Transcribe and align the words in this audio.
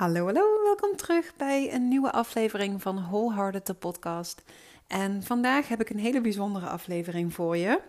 Hallo, 0.00 0.24
hallo, 0.24 0.62
welkom 0.64 0.96
terug 0.96 1.36
bij 1.36 1.74
een 1.74 1.88
nieuwe 1.88 2.12
aflevering 2.12 2.82
van 2.82 3.02
Wholehearted 3.02 3.66
de 3.66 3.74
podcast. 3.74 4.42
En 4.86 5.22
vandaag 5.22 5.68
heb 5.68 5.80
ik 5.80 5.90
een 5.90 5.98
hele 5.98 6.20
bijzondere 6.20 6.66
aflevering 6.66 7.34
voor 7.34 7.56
je. 7.56 7.80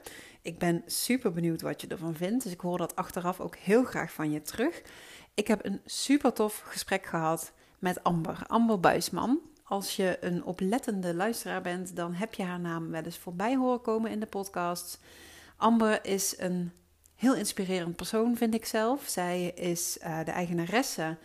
Ik 0.42 0.60
ben 0.60 0.84
super 0.86 1.32
benieuwd 1.32 1.62
wat 1.62 1.82
je 1.82 1.88
ervan 1.88 2.16
vindt, 2.16 2.44
dus 2.44 2.52
ik 2.54 2.60
hoor 2.60 2.78
dat 2.78 2.96
achteraf 2.96 3.40
ook 3.40 3.56
heel 3.56 3.84
graag 3.84 4.12
van 4.12 4.32
je 4.32 4.42
terug. 4.42 4.82
Ik 5.34 5.48
heb 5.48 5.66
een 5.66 5.82
super 5.86 6.34
tof 6.34 6.64
gesprek 6.66 7.06
gehad 7.06 7.52
met 7.80 8.04
Amber, 8.04 8.44
Amber 8.48 8.80
Buisman. 8.80 9.40
Als 9.64 9.96
je 9.96 10.18
een 10.22 10.44
oplettende 10.44 11.14
luisteraar 11.14 11.62
bent, 11.62 11.96
dan 11.96 12.14
heb 12.14 12.34
je 12.34 12.44
haar 12.44 12.60
naam 12.60 12.90
wel 12.90 13.04
eens 13.04 13.18
voorbij 13.18 13.56
horen 13.56 13.82
komen 13.82 14.12
in 14.12 14.20
de 14.20 14.26
podcast. 14.26 15.00
Amber 15.58 16.06
is 16.06 16.36
een 16.38 16.72
heel 17.16 17.36
inspirerend 17.36 17.96
persoon, 17.96 18.38
vind 18.38 18.54
ik 18.54 18.66
zelf. 18.66 19.04
Zij 19.08 19.46
is 19.46 19.98
uh, 20.04 20.20
de 20.26 20.32
eigenaresse 20.32 21.18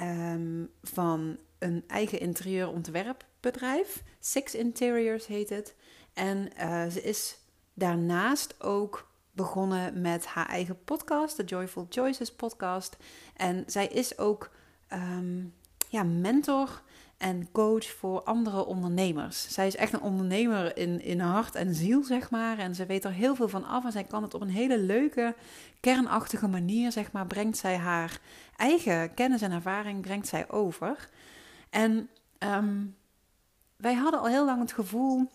um, 0.00 0.70
van 0.82 1.38
een 1.58 1.84
eigen 1.86 2.20
interieurontwerpbedrijf. 2.20 4.02
Six 4.20 4.54
Interiors 4.54 5.26
heet 5.26 5.48
het. 5.48 5.74
En 6.12 6.48
uh, 6.60 6.86
ze 6.86 7.02
is 7.02 7.38
daarnaast 7.74 8.62
ook 8.62 9.10
begonnen 9.32 10.00
met 10.00 10.26
haar 10.26 10.48
eigen 10.48 10.84
podcast, 10.84 11.36
de 11.36 11.44
Joyful 11.44 11.86
Choices 11.88 12.34
podcast. 12.34 12.96
En 13.36 13.64
zij 13.66 13.86
is 13.86 14.18
ook 14.18 14.50
um, 14.92 15.54
ja, 15.88 16.02
mentor 16.02 16.82
en 17.18 17.48
coach 17.52 17.86
voor 17.86 18.22
andere 18.22 18.64
ondernemers. 18.64 19.52
Zij 19.52 19.66
is 19.66 19.76
echt 19.76 19.92
een 19.92 20.00
ondernemer 20.00 20.76
in, 20.76 21.00
in 21.00 21.20
hart 21.20 21.54
en 21.54 21.74
ziel, 21.74 22.02
zeg 22.02 22.30
maar. 22.30 22.58
En 22.58 22.74
ze 22.74 22.86
weet 22.86 23.04
er 23.04 23.12
heel 23.12 23.34
veel 23.34 23.48
van 23.48 23.64
af 23.64 23.84
en 23.84 23.92
zij 23.92 24.04
kan 24.04 24.22
het 24.22 24.34
op 24.34 24.40
een 24.40 24.48
hele 24.48 24.78
leuke, 24.78 25.34
kernachtige 25.80 26.48
manier, 26.48 26.92
zeg 26.92 27.12
maar, 27.12 27.26
brengt 27.26 27.56
zij 27.56 27.76
haar 27.76 28.20
eigen 28.56 29.14
kennis 29.14 29.42
en 29.42 29.52
ervaring 29.52 30.00
brengt 30.00 30.28
zij 30.28 30.50
over. 30.50 31.08
En 31.70 32.08
um, 32.38 32.96
wij 33.76 33.94
hadden 33.94 34.20
al 34.20 34.26
heel 34.26 34.44
lang 34.44 34.60
het 34.60 34.72
gevoel 34.72 35.30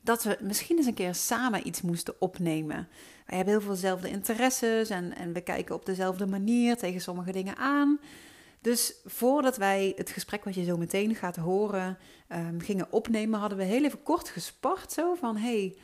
dat 0.00 0.22
we 0.22 0.38
misschien 0.40 0.76
eens 0.76 0.86
een 0.86 0.94
keer 0.94 1.14
samen 1.14 1.66
iets 1.66 1.80
moesten 1.80 2.20
opnemen. 2.20 2.88
Wij 3.26 3.36
hebben 3.36 3.54
heel 3.54 3.62
veel 3.62 3.72
dezelfde 3.72 4.08
interesses 4.08 4.90
en, 4.90 5.16
en 5.16 5.32
we 5.32 5.40
kijken 5.40 5.74
op 5.74 5.86
dezelfde 5.86 6.26
manier 6.26 6.76
tegen 6.76 7.00
sommige 7.00 7.32
dingen 7.32 7.56
aan. 7.56 7.98
Dus 8.68 8.94
voordat 9.04 9.56
wij 9.56 9.92
het 9.96 10.10
gesprek 10.10 10.44
wat 10.44 10.54
je 10.54 10.64
zo 10.64 10.76
meteen 10.76 11.14
gaat 11.14 11.36
horen 11.36 11.98
um, 12.28 12.60
gingen 12.60 12.92
opnemen, 12.92 13.40
hadden 13.40 13.58
we 13.58 13.64
heel 13.64 13.84
even 13.84 14.02
kort 14.02 14.28
gespart. 14.28 14.92
Zo 14.92 15.14
van, 15.14 15.36
hey, 15.36 15.76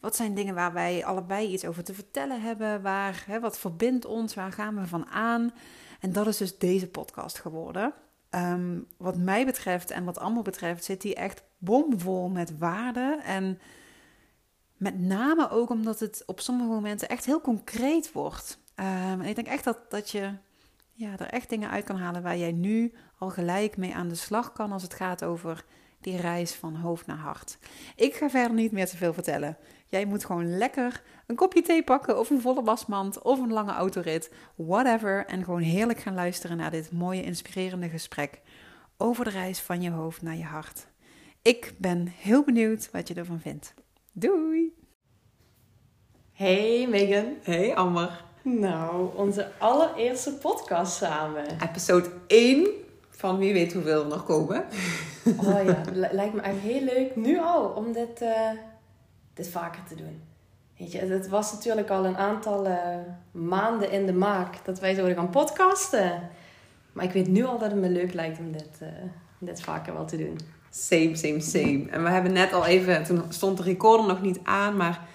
wat 0.00 0.16
zijn 0.16 0.34
dingen 0.34 0.54
waar 0.54 0.72
wij 0.72 1.04
allebei 1.04 1.48
iets 1.48 1.64
over 1.64 1.84
te 1.84 1.94
vertellen 1.94 2.42
hebben? 2.42 2.82
Waar, 2.82 3.24
hè, 3.26 3.40
wat 3.40 3.58
verbindt 3.58 4.04
ons? 4.04 4.34
Waar 4.34 4.52
gaan 4.52 4.80
we 4.80 4.86
van 4.86 5.06
aan? 5.06 5.52
En 6.00 6.12
dat 6.12 6.26
is 6.26 6.36
dus 6.36 6.58
deze 6.58 6.88
podcast 6.88 7.38
geworden. 7.38 7.92
Um, 8.30 8.86
wat 8.96 9.16
mij 9.16 9.44
betreft 9.44 9.90
en 9.90 10.04
wat 10.04 10.18
allemaal 10.18 10.42
betreft 10.42 10.84
zit 10.84 11.00
die 11.00 11.14
echt 11.14 11.42
bomvol 11.58 12.28
met 12.28 12.58
waarde. 12.58 13.20
En 13.24 13.58
met 14.76 15.00
name 15.00 15.50
ook 15.50 15.70
omdat 15.70 16.00
het 16.00 16.22
op 16.26 16.40
sommige 16.40 16.68
momenten 16.68 17.08
echt 17.08 17.24
heel 17.24 17.40
concreet 17.40 18.12
wordt. 18.12 18.58
Um, 18.74 19.20
en 19.20 19.24
ik 19.24 19.34
denk 19.34 19.46
echt 19.46 19.64
dat, 19.64 19.78
dat 19.88 20.10
je 20.10 20.32
ja, 21.00 21.18
er 21.18 21.26
echt 21.26 21.48
dingen 21.48 21.70
uit 21.70 21.84
kan 21.84 21.96
halen 21.96 22.22
waar 22.22 22.36
jij 22.36 22.52
nu 22.52 22.92
al 23.18 23.30
gelijk 23.30 23.76
mee 23.76 23.94
aan 23.94 24.08
de 24.08 24.14
slag 24.14 24.52
kan 24.52 24.72
als 24.72 24.82
het 24.82 24.94
gaat 24.94 25.24
over 25.24 25.64
die 26.00 26.16
reis 26.16 26.54
van 26.54 26.74
hoofd 26.74 27.06
naar 27.06 27.16
hart. 27.16 27.58
Ik 27.96 28.14
ga 28.14 28.30
verder 28.30 28.54
niet 28.54 28.72
meer 28.72 28.86
te 28.86 28.96
veel 28.96 29.12
vertellen. 29.12 29.56
Jij 29.86 30.04
moet 30.04 30.24
gewoon 30.24 30.56
lekker 30.58 31.02
een 31.26 31.36
kopje 31.36 31.62
thee 31.62 31.82
pakken 31.82 32.18
of 32.18 32.30
een 32.30 32.40
volle 32.40 32.62
wasmand 32.62 33.22
of 33.22 33.38
een 33.38 33.52
lange 33.52 33.72
autorit, 33.72 34.32
whatever, 34.54 35.26
en 35.26 35.44
gewoon 35.44 35.60
heerlijk 35.60 35.98
gaan 35.98 36.14
luisteren 36.14 36.56
naar 36.56 36.70
dit 36.70 36.92
mooie, 36.92 37.22
inspirerende 37.22 37.88
gesprek 37.88 38.40
over 38.96 39.24
de 39.24 39.30
reis 39.30 39.60
van 39.60 39.82
je 39.82 39.90
hoofd 39.90 40.22
naar 40.22 40.36
je 40.36 40.44
hart. 40.44 40.86
Ik 41.42 41.74
ben 41.78 42.06
heel 42.06 42.44
benieuwd 42.44 42.90
wat 42.90 43.08
je 43.08 43.14
ervan 43.14 43.40
vindt. 43.40 43.74
Doei! 44.12 44.74
Hey 46.32 46.86
Megan. 46.88 47.36
Hey 47.42 47.76
Amber. 47.76 48.29
Nou, 48.42 49.16
onze 49.16 49.48
allereerste 49.58 50.32
podcast 50.32 50.96
samen. 50.96 51.44
Episode 51.62 52.10
1 52.26 52.68
van 53.10 53.38
wie 53.38 53.52
weet 53.52 53.72
hoeveel 53.72 54.02
er 54.02 54.08
nog 54.08 54.24
komen. 54.24 54.64
Oh 55.24 55.64
ja, 55.64 55.82
lijkt 56.12 56.34
me 56.34 56.40
echt 56.40 56.58
heel 56.58 56.80
leuk 56.80 57.16
nu 57.16 57.40
al 57.40 57.64
om 57.68 57.92
dit, 57.92 58.22
uh, 58.22 58.50
dit 59.34 59.50
vaker 59.50 59.82
te 59.88 59.94
doen. 59.94 60.22
Weet 60.78 60.92
je, 60.92 60.98
het 60.98 61.28
was 61.28 61.52
natuurlijk 61.52 61.90
al 61.90 62.04
een 62.04 62.16
aantal 62.16 62.66
uh, 62.66 62.76
maanden 63.30 63.90
in 63.90 64.06
de 64.06 64.12
maak 64.12 64.64
dat 64.64 64.80
wij 64.80 64.94
zouden 64.94 65.16
gaan 65.16 65.30
podcasten. 65.30 66.30
Maar 66.92 67.04
ik 67.04 67.12
weet 67.12 67.28
nu 67.28 67.44
al 67.44 67.58
dat 67.58 67.70
het 67.70 67.80
me 67.80 67.88
leuk 67.88 68.14
lijkt 68.14 68.38
om 68.38 68.52
dit, 68.52 68.78
uh, 68.82 68.88
dit 69.38 69.62
vaker 69.62 69.92
wel 69.92 70.04
te 70.04 70.16
doen. 70.16 70.38
Same, 70.70 71.16
same, 71.16 71.40
same. 71.40 71.86
En 71.90 72.02
we 72.02 72.10
hebben 72.10 72.32
net 72.32 72.52
al 72.52 72.66
even, 72.66 73.04
toen 73.04 73.22
stond 73.28 73.56
de 73.56 73.62
recorder 73.62 74.06
nog 74.06 74.22
niet 74.22 74.40
aan, 74.42 74.76
maar 74.76 75.08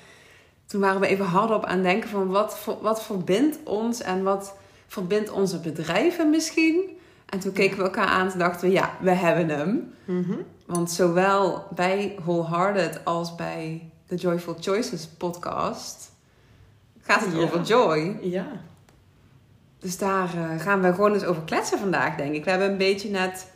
toen 0.66 0.82
waren 0.82 1.02
we 1.02 1.08
even 1.08 1.26
hardop 1.26 1.66
aan 1.66 1.76
het 1.76 1.84
denken 1.84 2.10
van 2.10 2.28
wat, 2.28 2.68
wat 2.82 3.04
verbindt 3.04 3.58
ons 3.64 4.02
en 4.02 4.24
wat 4.24 4.56
verbindt 4.88 5.32
onze 5.32 5.60
bedrijven 5.60 6.30
misschien. 6.30 6.98
En 7.26 7.40
toen 7.40 7.54
keken 7.54 7.78
we 7.78 7.84
elkaar 7.84 8.08
aan 8.08 8.32
en 8.32 8.40
dachten 8.40 8.68
we, 8.68 8.74
ja, 8.74 8.98
we 9.00 9.12
hebben 9.12 9.50
hem. 9.50 9.94
Mm 10.06 10.46
Want 10.66 10.92
zowel 10.92 11.68
bij 11.76 12.16
Wholehearted 12.24 13.06
als 13.06 13.36
bij 13.36 13.90
de 14.08 14.16
Joyful 14.16 14.56
Choices 14.60 15.08
podcast 15.08 16.14
gaat 17.02 17.26
het 17.26 17.36
over 17.36 17.62
joy. 17.62 18.18
Ja. 18.22 18.48
Dus 19.80 19.98
daar 19.98 20.36
uh, 20.36 20.60
gaan 20.60 20.82
we 20.82 20.94
gewoon 20.94 21.14
eens 21.14 21.24
over 21.24 21.42
kletsen 21.42 21.80
vandaag, 21.80 22.16
denk 22.16 22.34
ik. 22.34 22.44
We 22.44 22.50
hebben 22.50 22.72
een 22.72 22.78
beetje 22.78 23.10
net 23.10 23.48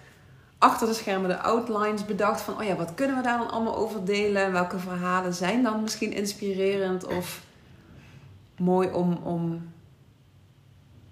achter 0.60 0.88
de 0.88 0.94
schermen 0.94 1.30
de 1.30 1.40
outlines 1.40 2.06
bedacht 2.06 2.42
van, 2.42 2.58
oh 2.58 2.64
ja, 2.64 2.76
wat 2.76 2.94
kunnen 2.94 3.16
we 3.16 3.22
daar 3.22 3.38
dan 3.38 3.52
allemaal 3.52 3.76
over 3.76 4.06
delen? 4.06 4.52
Welke 4.52 4.80
verhalen 4.80 5.34
zijn 5.34 5.64
dan 5.64 5.82
misschien 5.82 6.14
inspirerend 6.14 7.06
of 7.06 7.44
mooi 8.58 8.90
om, 8.92 9.14
om 9.14 9.72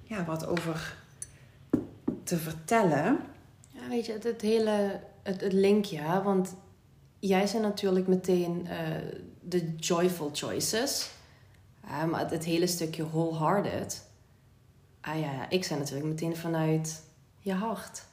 ja, 0.03 0.25
wat 0.25 0.47
over 0.47 0.97
te 2.23 2.37
vertellen? 2.37 3.19
Ja, 3.69 3.87
weet 3.89 4.05
je, 4.05 4.19
het, 4.21 4.41
hele, 4.41 4.99
het, 5.23 5.53
linkje, 5.53 6.21
want 6.23 6.55
jij 7.19 7.47
zei 7.47 7.63
natuurlijk 7.63 8.07
meteen 8.07 8.65
uh, 8.65 8.71
de 9.41 9.75
joyful 9.75 10.29
choices, 10.33 11.09
maar 12.09 12.19
het, 12.19 12.31
het, 12.31 12.43
hele 12.43 12.67
stukje 12.67 13.09
wholehearted, 13.09 14.07
ah 15.01 15.19
ja, 15.19 15.49
ik 15.49 15.63
zei 15.63 15.79
natuurlijk 15.79 16.07
meteen 16.07 16.35
vanuit 16.35 17.03
je 17.39 17.53
hart 17.53 18.05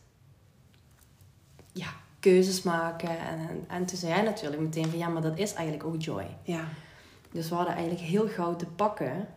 ja, 1.75 1.89
keuzes 2.21 2.62
maken. 2.62 3.09
En, 3.09 3.39
en, 3.39 3.65
en 3.69 3.87
toen 3.87 3.99
zei 3.99 4.12
jij 4.12 4.23
natuurlijk 4.23 4.62
meteen 4.62 4.89
van 4.89 4.99
ja, 4.99 5.09
maar 5.09 5.23
dat 5.23 5.39
is 5.39 5.53
eigenlijk 5.53 5.87
ook 5.87 6.03
joy. 6.03 6.27
Ja. 6.43 6.65
Dus 7.33 7.49
we 7.49 7.55
hadden 7.55 7.75
eigenlijk 7.75 8.05
heel 8.05 8.29
gauw 8.29 8.57
te 8.57 8.67
pakken 8.67 9.29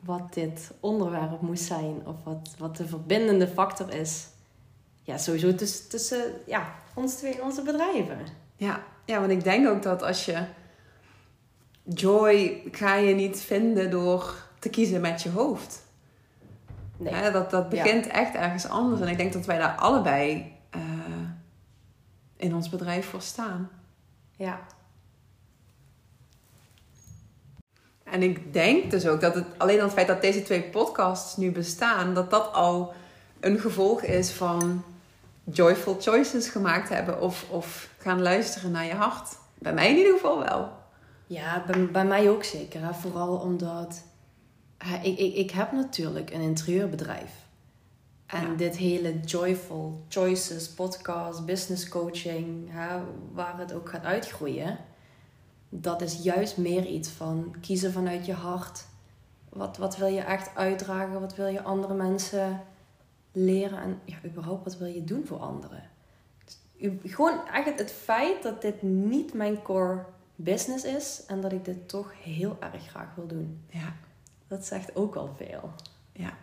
wat 0.00 0.34
dit 0.34 0.70
onderwerp 0.80 1.40
moest 1.40 1.64
zijn. 1.64 2.06
Of 2.06 2.14
wat, 2.24 2.54
wat 2.58 2.76
de 2.76 2.86
verbindende 2.86 3.48
factor 3.48 3.94
is. 3.94 4.26
Ja, 5.02 5.18
sowieso 5.18 5.54
tussen, 5.54 5.88
tussen 5.88 6.32
ja, 6.46 6.74
ons 6.94 7.14
twee 7.14 7.34
en 7.34 7.42
onze 7.42 7.62
bedrijven. 7.62 8.18
Ja. 8.56 8.82
ja, 9.04 9.20
want 9.20 9.32
ik 9.32 9.44
denk 9.44 9.68
ook 9.68 9.82
dat 9.82 10.02
als 10.02 10.24
je 10.24 10.44
joy 11.84 12.62
ga 12.70 12.94
je 12.94 13.14
niet 13.14 13.40
vinden 13.40 13.90
door 13.90 14.34
te 14.58 14.68
kiezen 14.68 15.00
met 15.00 15.22
je 15.22 15.30
hoofd. 15.30 15.82
Nee. 16.96 17.30
dat, 17.30 17.50
dat 17.50 17.68
begint 17.68 18.06
echt 18.06 18.34
ergens 18.34 18.68
anders. 18.68 19.00
En 19.00 19.08
ik 19.08 19.16
denk 19.16 19.32
dat 19.32 19.46
wij 19.46 19.58
daar 19.58 19.76
allebei 19.76 20.51
in 22.42 22.54
ons 22.54 22.68
bedrijf 22.68 23.06
voor 23.06 23.22
staan. 23.22 23.70
Ja. 24.36 24.60
En 28.02 28.22
ik 28.22 28.52
denk 28.52 28.90
dus 28.90 29.06
ook 29.06 29.20
dat 29.20 29.34
het 29.34 29.46
alleen 29.56 29.78
al 29.78 29.84
het 29.84 29.92
feit 29.92 30.06
dat 30.06 30.20
deze 30.20 30.42
twee 30.42 30.62
podcasts 30.62 31.36
nu 31.36 31.52
bestaan, 31.52 32.14
dat 32.14 32.30
dat 32.30 32.52
al 32.52 32.92
een 33.40 33.58
gevolg 33.58 34.02
is 34.02 34.30
van 34.30 34.84
joyful 35.44 35.96
choices 36.00 36.48
gemaakt 36.48 36.88
hebben 36.88 37.20
of, 37.20 37.50
of 37.50 37.88
gaan 37.98 38.22
luisteren 38.22 38.70
naar 38.70 38.84
je 38.84 38.94
hart. 38.94 39.36
Bij 39.58 39.72
mij 39.72 39.90
in 39.90 39.96
ieder 39.96 40.12
geval 40.12 40.38
wel. 40.38 40.72
Ja, 41.26 41.64
bij, 41.66 41.86
bij 41.86 42.04
mij 42.04 42.30
ook 42.30 42.44
zeker. 42.44 42.82
Hè? 42.82 42.94
Vooral 42.94 43.36
omdat 43.36 44.02
ik, 45.02 45.18
ik, 45.18 45.34
ik 45.34 45.50
heb 45.50 45.72
natuurlijk 45.72 46.30
een 46.30 46.40
interieurbedrijf. 46.40 47.41
En 48.32 48.56
dit 48.56 48.76
hele 48.76 49.20
Joyful 49.20 50.04
Choices 50.08 50.68
podcast, 50.68 51.46
business 51.46 51.88
coaching, 51.88 52.68
hè, 52.70 53.00
waar 53.32 53.58
het 53.58 53.72
ook 53.72 53.88
gaat 53.88 54.04
uitgroeien, 54.04 54.78
dat 55.68 56.02
is 56.02 56.22
juist 56.22 56.56
meer 56.56 56.86
iets 56.86 57.08
van 57.08 57.54
kiezen 57.60 57.92
vanuit 57.92 58.26
je 58.26 58.32
hart. 58.32 58.84
Wat, 59.48 59.76
wat 59.76 59.96
wil 59.96 60.06
je 60.06 60.20
echt 60.20 60.50
uitdragen? 60.54 61.20
Wat 61.20 61.34
wil 61.34 61.46
je 61.46 61.62
andere 61.62 61.94
mensen 61.94 62.60
leren? 63.32 63.78
En 63.78 64.00
ja, 64.04 64.16
überhaupt, 64.24 64.64
wat 64.64 64.76
wil 64.76 64.88
je 64.88 65.04
doen 65.04 65.26
voor 65.26 65.38
anderen? 65.38 65.90
gewoon 67.04 67.46
eigenlijk 67.46 67.78
het 67.78 67.92
feit 67.92 68.42
dat 68.42 68.62
dit 68.62 68.82
niet 68.82 69.34
mijn 69.34 69.62
core 69.62 70.04
business 70.36 70.84
is 70.84 71.22
en 71.26 71.40
dat 71.40 71.52
ik 71.52 71.64
dit 71.64 71.88
toch 71.88 72.12
heel 72.22 72.56
erg 72.60 72.88
graag 72.88 73.14
wil 73.14 73.26
doen. 73.26 73.60
Ja. 73.68 73.94
Dat 74.48 74.66
zegt 74.66 74.96
ook 74.96 75.14
al 75.14 75.34
veel. 75.36 75.72
Ja. 76.12 76.36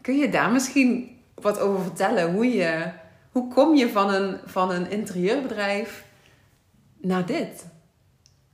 Kun 0.00 0.16
je 0.16 0.28
daar 0.28 0.52
misschien 0.52 1.19
wat 1.42 1.58
over 1.58 1.82
vertellen. 1.82 2.32
Hoe, 2.32 2.46
je, 2.46 2.92
hoe 3.32 3.52
kom 3.52 3.74
je 3.74 3.88
van 3.88 4.10
een, 4.10 4.38
van 4.44 4.70
een 4.70 4.90
interieurbedrijf 4.90 6.04
naar 6.96 7.26
dit? 7.26 7.66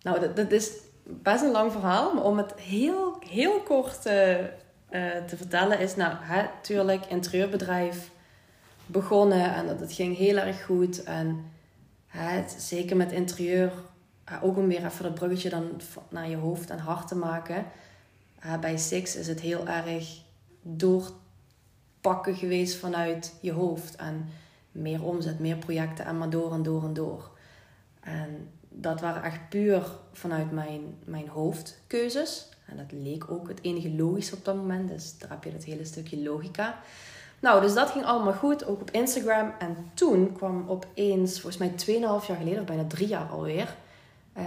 Nou, 0.03 0.21
dat, 0.21 0.37
dat 0.37 0.51
is 0.51 0.71
best 1.03 1.43
een 1.43 1.51
lang 1.51 1.73
verhaal, 1.73 2.15
maar 2.15 2.25
om 2.25 2.37
het 2.37 2.55
heel, 2.55 3.17
heel 3.29 3.61
kort 3.61 3.97
uh, 3.97 4.03
te 5.27 5.37
vertellen 5.37 5.79
is, 5.79 5.97
nou, 5.97 6.15
natuurlijk, 6.29 7.07
interieurbedrijf 7.07 8.11
begonnen 8.87 9.55
en 9.55 9.79
dat, 9.79 9.93
ging 9.93 10.17
heel 10.17 10.37
erg 10.37 10.65
goed. 10.65 11.03
En 11.03 11.45
het, 12.07 12.57
zeker 12.59 12.97
met 12.97 13.13
interieur, 13.13 13.73
ook 14.43 14.57
om 14.57 14.69
weer 14.69 14.85
even 14.85 15.03
dat 15.03 15.15
bruggetje 15.15 15.49
dan 15.49 15.81
naar 16.09 16.29
je 16.29 16.37
hoofd 16.37 16.71
en 16.71 16.79
hart 16.79 17.09
te 17.09 17.17
maken. 17.17 17.65
bij 18.61 18.77
Six 18.77 19.17
is 19.17 19.27
het 19.27 19.41
heel 19.41 19.69
erg 19.69 20.21
doorpakken 22.07 22.35
geweest 22.35 22.77
vanuit 22.77 23.35
je 23.41 23.53
hoofd. 23.53 23.97
En 23.97 24.29
meer 24.73 25.05
omzet, 25.05 25.39
meer 25.39 25.57
projecten 25.57 26.05
en 26.05 26.19
maar 26.19 26.31
door 26.31 26.53
en 26.53 26.63
door 26.63 26.83
en 26.83 26.93
door. 26.93 27.31
En 28.01 28.51
dat 28.69 29.01
waren 29.01 29.23
echt 29.23 29.49
puur 29.49 29.83
vanuit 30.13 30.51
mijn, 30.51 30.95
mijn 31.05 31.29
hoofdkeuzes. 31.29 32.49
En 32.67 32.77
dat 32.77 32.93
leek 32.93 33.31
ook 33.31 33.49
het 33.49 33.59
enige 33.63 33.91
logisch 33.91 34.33
op 34.33 34.45
dat 34.45 34.57
moment. 34.57 34.89
Dus 34.89 35.19
daar 35.19 35.31
heb 35.31 35.45
je 35.45 35.53
dat 35.53 35.65
hele 35.65 35.85
stukje 35.85 36.23
logica. 36.23 36.79
Nou, 37.41 37.61
dus 37.61 37.75
dat 37.75 37.91
ging 37.91 38.05
allemaal 38.05 38.33
goed, 38.33 38.67
ook 38.67 38.81
op 38.81 38.91
Instagram. 38.91 39.53
En 39.59 39.77
toen 39.95 40.33
kwam 40.33 40.65
opeens, 40.69 41.41
volgens 41.41 41.87
mij 41.87 41.97
2,5 41.97 42.27
jaar 42.27 42.37
geleden, 42.37 42.61
of 42.61 42.67
bijna 42.67 42.85
drie 42.87 43.09
jaar 43.09 43.29
alweer, 43.29 43.77
uh, 44.37 44.45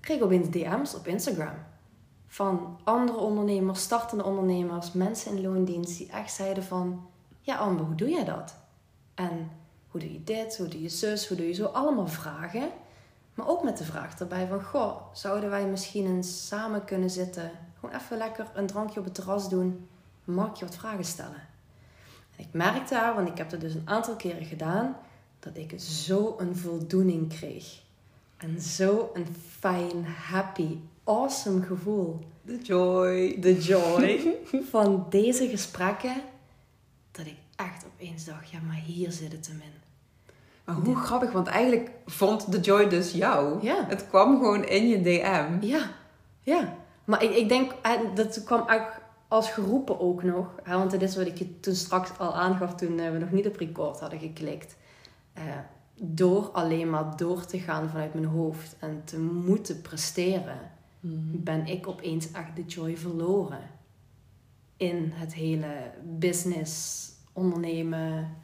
kreeg 0.00 0.16
ik 0.16 0.24
opeens 0.24 0.50
DM's 0.50 0.94
op 0.94 1.06
Instagram. 1.06 1.54
Van 2.32 2.78
andere 2.84 3.18
ondernemers, 3.18 3.82
startende 3.82 4.24
ondernemers, 4.24 4.92
mensen 4.92 5.36
in 5.36 5.42
loondienst, 5.42 5.98
die 5.98 6.10
echt 6.10 6.32
zeiden 6.32 6.64
van... 6.64 7.06
Ja, 7.40 7.56
Amber, 7.56 7.84
hoe 7.84 7.94
doe 7.94 8.08
jij 8.08 8.24
dat? 8.24 8.54
En 9.14 9.50
hoe 9.88 10.00
doe 10.00 10.12
je 10.12 10.24
dit? 10.24 10.56
Hoe 10.56 10.68
doe 10.68 10.82
je 10.82 10.88
zus? 10.88 11.28
Hoe 11.28 11.36
doe 11.36 11.46
je 11.46 11.52
zo? 11.52 11.64
Allemaal 11.64 12.06
vragen. 12.06 12.70
Maar 13.34 13.48
ook 13.48 13.62
met 13.62 13.78
de 13.78 13.84
vraag 13.84 14.18
erbij 14.18 14.46
van... 14.46 14.62
Goh, 14.62 14.96
zouden 15.12 15.50
wij 15.50 15.66
misschien 15.66 16.06
eens 16.06 16.46
samen 16.46 16.84
kunnen 16.84 17.10
zitten? 17.10 17.50
Gewoon 17.80 17.94
even 17.94 18.16
lekker 18.16 18.46
een 18.54 18.66
drankje 18.66 18.98
op 18.98 19.04
het 19.04 19.14
terras 19.14 19.48
doen. 19.48 19.88
Mag 20.24 20.58
je 20.58 20.64
wat 20.64 20.76
vragen 20.76 21.04
stellen? 21.04 21.48
En 22.36 22.44
ik 22.44 22.52
merkte 22.52 22.94
daar, 22.94 23.14
want 23.14 23.28
ik 23.28 23.38
heb 23.38 23.50
dat 23.50 23.60
dus 23.60 23.74
een 23.74 23.88
aantal 23.88 24.16
keren 24.16 24.44
gedaan... 24.44 24.96
dat 25.38 25.56
ik 25.56 25.80
zo 25.80 26.34
een 26.38 26.56
voldoening 26.56 27.28
kreeg. 27.28 27.80
En 28.36 28.60
zo 28.60 29.10
een 29.14 29.36
fijn, 29.58 30.04
happy, 30.04 30.78
awesome 31.04 31.62
gevoel. 31.62 32.18
De 32.42 32.58
joy. 32.62 33.36
De 33.40 33.58
joy 33.58 34.36
van 34.70 35.06
deze 35.08 35.48
gesprekken. 35.48 36.14
Dat 37.10 37.26
ik 37.26 37.36
echt 37.56 37.84
opeens 37.94 38.24
dacht, 38.24 38.50
ja, 38.50 38.58
maar 38.66 38.82
hier 38.86 39.12
zit 39.12 39.32
het 39.32 39.46
hem 39.46 39.60
in. 39.60 39.80
Maar 40.64 40.74
hoe 40.74 40.96
grappig, 40.96 41.32
want 41.32 41.46
eigenlijk 41.46 41.90
vond 42.06 42.52
de 42.52 42.60
joy 42.60 42.88
dus 42.88 43.12
jou. 43.12 43.62
Ja. 43.62 43.84
Het 43.88 44.08
kwam 44.08 44.38
gewoon 44.38 44.64
in 44.64 44.88
je 44.88 45.02
DM. 45.02 45.66
Ja, 45.66 45.90
ja. 46.40 46.76
Maar 47.04 47.22
ik, 47.22 47.30
ik 47.30 47.48
denk, 47.48 47.72
dat 48.14 48.44
kwam 48.44 48.68
eigenlijk 48.68 49.00
als 49.28 49.50
geroepen 49.50 50.00
ook 50.00 50.22
nog. 50.22 50.46
Want 50.66 50.90
dit 50.90 51.02
is 51.02 51.16
wat 51.16 51.26
ik 51.26 51.38
je 51.38 51.60
toen 51.60 51.74
straks 51.74 52.18
al 52.18 52.34
aangaf 52.34 52.74
toen 52.74 52.96
we 52.96 53.18
nog 53.18 53.30
niet 53.30 53.46
op 53.46 53.56
record 53.56 54.00
hadden 54.00 54.18
geklikt. 54.18 54.76
Uh, 55.38 55.42
door 55.94 56.50
alleen 56.52 56.90
maar 56.90 57.16
door 57.16 57.44
te 57.44 57.58
gaan 57.58 57.88
vanuit 57.88 58.14
mijn 58.14 58.26
hoofd 58.26 58.76
en 58.78 59.02
te 59.04 59.18
moeten 59.18 59.80
presteren, 59.80 60.58
mhm. 61.02 61.42
ben 61.42 61.66
ik 61.66 61.88
opeens 61.88 62.30
echt 62.32 62.56
de 62.56 62.64
joy 62.64 62.96
verloren. 62.96 63.70
In 64.76 65.10
het 65.14 65.34
hele 65.34 65.90
business, 66.02 67.02
ondernemen, 67.32 68.36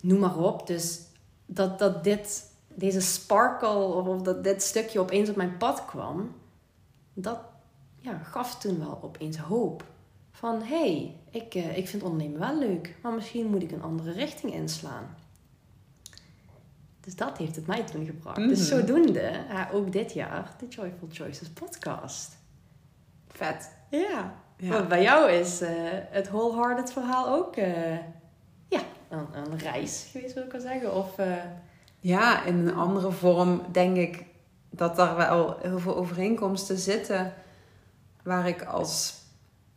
noem 0.00 0.18
maar 0.18 0.38
op. 0.38 0.66
Dus 0.66 1.00
dat, 1.46 1.78
dat 1.78 2.04
dit, 2.04 2.52
deze 2.74 3.00
sparkle 3.00 3.76
of 3.76 4.22
dat 4.22 4.44
dit 4.44 4.62
stukje 4.62 5.00
opeens 5.00 5.28
op 5.28 5.36
mijn 5.36 5.56
pad 5.56 5.84
kwam, 5.84 6.34
dat 7.14 7.38
ja, 8.00 8.18
gaf 8.18 8.58
toen 8.58 8.78
wel 8.78 8.98
opeens 9.02 9.36
hoop. 9.36 9.84
Van 10.30 10.62
hé, 10.62 10.66
hey, 10.66 11.16
ik, 11.30 11.54
uh, 11.54 11.76
ik 11.76 11.88
vind 11.88 12.02
ondernemen 12.02 12.40
wel 12.40 12.58
leuk, 12.58 12.96
maar 13.02 13.12
misschien 13.12 13.46
moet 13.46 13.62
ik 13.62 13.72
een 13.72 13.82
andere 13.82 14.12
richting 14.12 14.52
inslaan. 14.52 15.16
Dus 17.00 17.16
dat 17.16 17.38
heeft 17.38 17.56
het 17.56 17.66
mij 17.66 17.84
toen 17.84 18.06
gebracht. 18.06 18.36
Dus 18.36 18.70
mhm. 18.70 18.78
zodoende, 18.78 19.32
ook 19.72 19.92
dit 19.92 20.12
jaar, 20.12 20.54
de 20.58 20.68
Joyful 20.68 21.08
Choices 21.10 21.48
podcast. 21.48 22.36
Vet. 23.28 23.70
Ja. 23.90 24.34
ja. 24.56 24.86
bij 24.86 25.02
jou 25.02 25.30
is 25.30 25.62
uh, 25.62 25.68
het 26.10 26.28
wholehearted 26.28 26.92
verhaal 26.92 27.28
ook 27.28 27.56
uh, 27.56 27.96
ja, 28.68 28.80
een, 29.08 29.26
een, 29.32 29.58
reis 29.58 30.08
geweest, 30.12 30.34
wil 30.34 30.44
ik 30.44 30.52
wel 30.52 30.60
zeggen. 30.60 30.94
Of, 30.94 31.18
uh... 31.18 31.34
Ja, 32.00 32.44
in 32.44 32.54
een 32.54 32.74
andere 32.74 33.10
vorm 33.10 33.62
denk 33.72 33.96
ik 33.96 34.24
dat 34.70 34.96
daar 34.96 35.16
wel 35.16 35.58
heel 35.62 35.78
veel 35.78 35.96
overeenkomsten 35.96 36.78
zitten. 36.78 37.34
Waar 38.22 38.48
ik 38.48 38.64
als, 38.64 39.22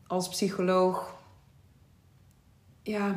als 0.07 0.29
psycholoog 0.29 1.15
ja, 2.81 3.15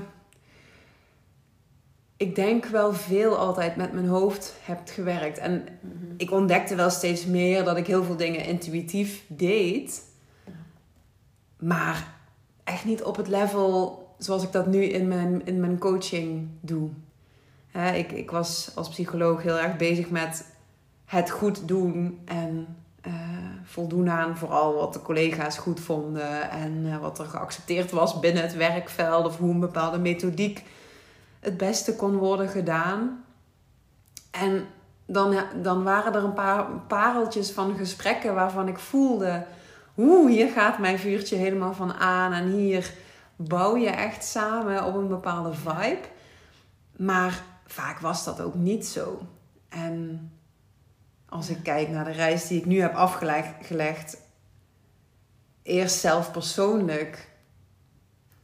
ik 2.16 2.34
denk 2.34 2.64
wel 2.66 2.92
veel 2.92 3.36
altijd 3.36 3.76
met 3.76 3.92
mijn 3.92 4.06
hoofd 4.06 4.54
heb 4.62 4.80
gewerkt. 4.84 5.38
En 5.38 5.52
mhm. 5.80 6.14
ik 6.16 6.30
ontdekte 6.30 6.74
wel 6.74 6.90
steeds 6.90 7.26
meer 7.26 7.64
dat 7.64 7.76
ik 7.76 7.86
heel 7.86 8.04
veel 8.04 8.16
dingen 8.16 8.44
intuïtief 8.44 9.24
deed. 9.26 10.02
Maar 11.58 12.14
echt 12.64 12.84
niet 12.84 13.02
op 13.02 13.16
het 13.16 13.28
level 13.28 14.04
zoals 14.18 14.42
ik 14.42 14.52
dat 14.52 14.66
nu 14.66 14.82
in 14.82 15.08
mijn, 15.08 15.46
in 15.46 15.60
mijn 15.60 15.78
coaching 15.78 16.48
doe. 16.60 16.90
ik, 17.94 18.12
ik 18.12 18.30
was 18.30 18.72
als 18.74 18.88
psycholoog 18.88 19.42
heel 19.42 19.58
erg 19.58 19.76
bezig 19.76 20.10
met 20.10 20.44
het 21.04 21.30
goed 21.30 21.68
doen 21.68 22.20
en 22.24 22.76
uh, 23.06 23.12
voldoen 23.64 24.10
aan 24.10 24.36
vooral 24.36 24.74
wat 24.74 24.92
de 24.92 25.02
collega's 25.02 25.58
goed 25.58 25.80
vonden 25.80 26.50
en 26.50 26.72
uh, 26.86 26.98
wat 26.98 27.18
er 27.18 27.24
geaccepteerd 27.24 27.90
was 27.90 28.20
binnen 28.20 28.42
het 28.42 28.56
werkveld 28.56 29.26
of 29.26 29.38
hoe 29.38 29.50
een 29.50 29.60
bepaalde 29.60 29.98
methodiek 29.98 30.64
het 31.41 31.56
beste 31.56 31.97
kon 31.97 32.17
worden 32.17 32.49
gedaan. 32.49 33.25
En 34.31 34.67
dan, 35.06 35.37
dan 35.62 35.83
waren 35.83 36.15
er 36.15 36.25
een 36.25 36.35
paar 36.35 36.65
pareltjes 36.87 37.50
van 37.50 37.77
gesprekken 37.77 38.35
waarvan 38.35 38.69
ik 38.69 38.79
voelde: 38.79 39.44
oeh, 39.97 40.31
hier 40.31 40.49
gaat 40.49 40.79
mijn 40.79 40.99
vuurtje 40.99 41.37
helemaal 41.37 41.75
van 41.75 41.94
aan. 41.94 42.33
En 42.33 42.47
hier 42.47 42.93
bouw 43.37 43.77
je 43.77 43.91
echt 43.91 44.25
samen 44.25 44.85
op 44.85 44.94
een 44.94 45.09
bepaalde 45.09 45.55
vibe. 45.55 46.09
Maar 46.97 47.43
vaak 47.67 47.99
was 47.99 48.25
dat 48.25 48.40
ook 48.40 48.55
niet 48.55 48.87
zo. 48.87 49.21
En 49.69 50.31
als 51.28 51.49
ik 51.49 51.62
kijk 51.62 51.88
naar 51.88 52.05
de 52.05 52.11
reis 52.11 52.47
die 52.47 52.59
ik 52.59 52.66
nu 52.66 52.81
heb 52.81 52.95
afgelegd, 52.95 54.21
eerst 55.62 55.99
zelf 55.99 56.31
persoonlijk 56.31 57.28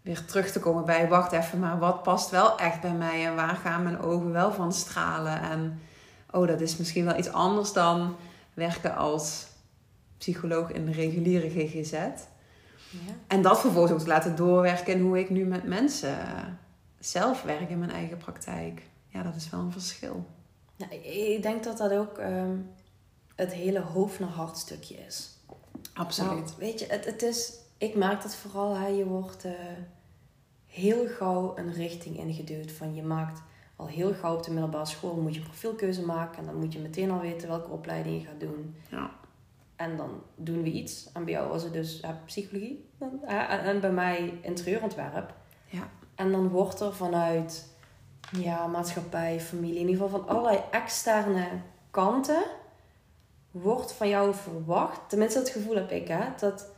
weer 0.03 0.25
terug 0.25 0.53
te 0.53 0.61
komen 0.61 0.85
bij, 0.85 1.09
wacht 1.09 1.33
even, 1.33 1.59
maar 1.59 1.79
wat 1.79 2.03
past 2.03 2.31
wel 2.31 2.59
echt 2.59 2.81
bij 2.81 2.93
mij 2.93 3.27
en 3.27 3.35
waar 3.35 3.57
gaan 3.57 3.83
mijn 3.83 4.01
ogen 4.01 4.33
wel 4.33 4.53
van 4.53 4.73
stralen? 4.73 5.41
En 5.41 5.81
oh, 6.31 6.47
dat 6.47 6.61
is 6.61 6.77
misschien 6.77 7.05
wel 7.05 7.19
iets 7.19 7.33
anders 7.33 7.73
dan 7.73 8.17
werken 8.55 8.97
als 8.97 9.47
psycholoog 10.19 10.71
in 10.71 10.85
de 10.85 10.93
reguliere 10.93 11.51
GGZ. 11.51 11.93
Ja. 11.93 13.13
En 13.27 13.43
dat 13.43 13.61
vervolgens 13.61 13.93
ook 13.93 13.99
te 13.99 14.07
laten 14.07 14.37
doorwerken 14.37 14.93
in 14.93 15.01
hoe 15.01 15.19
ik 15.19 15.31
nu 15.31 15.45
met 15.45 15.65
mensen 15.65 16.19
zelf 16.99 17.43
werk 17.43 17.71
in 17.71 17.79
mijn 17.79 17.91
eigen 17.91 18.17
praktijk. 18.17 18.83
Ja, 19.09 19.23
dat 19.23 19.35
is 19.35 19.51
wel 19.51 19.61
een 19.61 19.73
verschil. 19.73 20.27
Ja, 20.77 20.91
ik 20.91 21.43
denk 21.43 21.65
dat 21.65 21.79
dat 21.79 21.93
ook 21.93 22.19
ehm, 22.19 22.57
het 23.35 23.53
hele 23.53 23.81
hoofd 23.81 24.19
naar 24.19 24.29
hart 24.29 24.59
stukje 24.59 24.95
is. 24.95 25.31
Absoluut. 25.95 26.45
Nou, 26.45 26.59
weet 26.59 26.81
je, 26.81 26.87
het, 26.89 27.05
het 27.05 27.23
is 27.23 27.53
ik 27.83 27.95
merk 27.95 28.23
dat 28.23 28.35
vooral, 28.35 28.77
hè, 28.77 28.87
je 28.87 29.05
wordt 29.05 29.45
uh, 29.45 29.53
heel 30.67 31.07
gauw 31.07 31.57
een 31.57 31.73
richting 31.73 32.19
ingeduwd. 32.19 32.73
Van 32.73 32.95
je 32.95 33.03
maakt 33.03 33.43
al 33.77 33.87
heel 33.87 34.15
gauw 34.15 34.37
op 34.37 34.45
de 34.45 34.51
middelbare 34.51 34.87
school 34.87 35.17
moet 35.17 35.35
je 35.35 35.41
profielkeuze 35.41 36.05
maken. 36.05 36.39
En 36.39 36.47
dan 36.47 36.59
moet 36.59 36.73
je 36.73 36.79
meteen 36.79 37.11
al 37.11 37.21
weten 37.21 37.49
welke 37.49 37.71
opleiding 37.71 38.21
je 38.21 38.27
gaat 38.27 38.41
doen. 38.41 38.75
Ja. 38.91 39.11
En 39.77 39.97
dan 39.97 40.23
doen 40.37 40.63
we 40.63 40.71
iets. 40.71 41.13
En 41.13 41.25
bij 41.25 41.33
jou 41.33 41.49
was 41.49 41.63
het 41.63 41.73
dus 41.73 42.01
psychologie. 42.25 42.89
en, 43.27 43.81
bij 43.81 43.93
mij 43.93 44.39
interieurontwerp. 44.43 45.35
Ja. 45.67 45.91
En 46.15 46.33
dan 46.33 46.49
wordt 46.49 46.81
er 46.81 46.95
vanuit 46.95 47.69
ja, 48.37 48.67
maatschappij, 48.67 49.41
familie, 49.41 49.81
in 49.81 49.89
ieder 49.89 50.03
geval 50.03 50.21
van 50.21 50.29
allerlei 50.29 50.61
externe 50.71 51.49
kanten, 51.91 52.43
wordt 53.51 53.93
van 53.93 54.09
jou 54.09 54.35
verwacht. 54.35 55.09
Tenminste, 55.09 55.39
dat 55.39 55.49
gevoel 55.49 55.75
heb 55.75 55.91
ik, 55.91 56.09
hè, 56.09 56.25
dat 56.39 56.72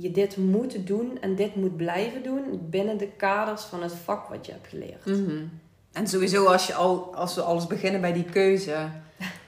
je 0.00 0.10
dit 0.10 0.36
moet 0.36 0.86
doen 0.86 1.18
en 1.20 1.34
dit 1.34 1.54
moet 1.54 1.76
blijven 1.76 2.22
doen 2.22 2.42
binnen 2.70 2.98
de 2.98 3.08
kaders 3.16 3.62
van 3.62 3.82
het 3.82 3.92
vak 4.04 4.28
wat 4.28 4.46
je 4.46 4.52
hebt 4.52 4.68
geleerd. 4.68 5.06
Mhm. 5.06 5.44
En 5.92 6.06
sowieso 6.06 6.44
als, 6.44 6.66
je 6.66 6.74
al, 6.74 7.14
als 7.14 7.34
we 7.34 7.42
alles 7.42 7.66
beginnen 7.66 8.00
bij 8.00 8.12
die 8.12 8.24
keuze, 8.24 8.76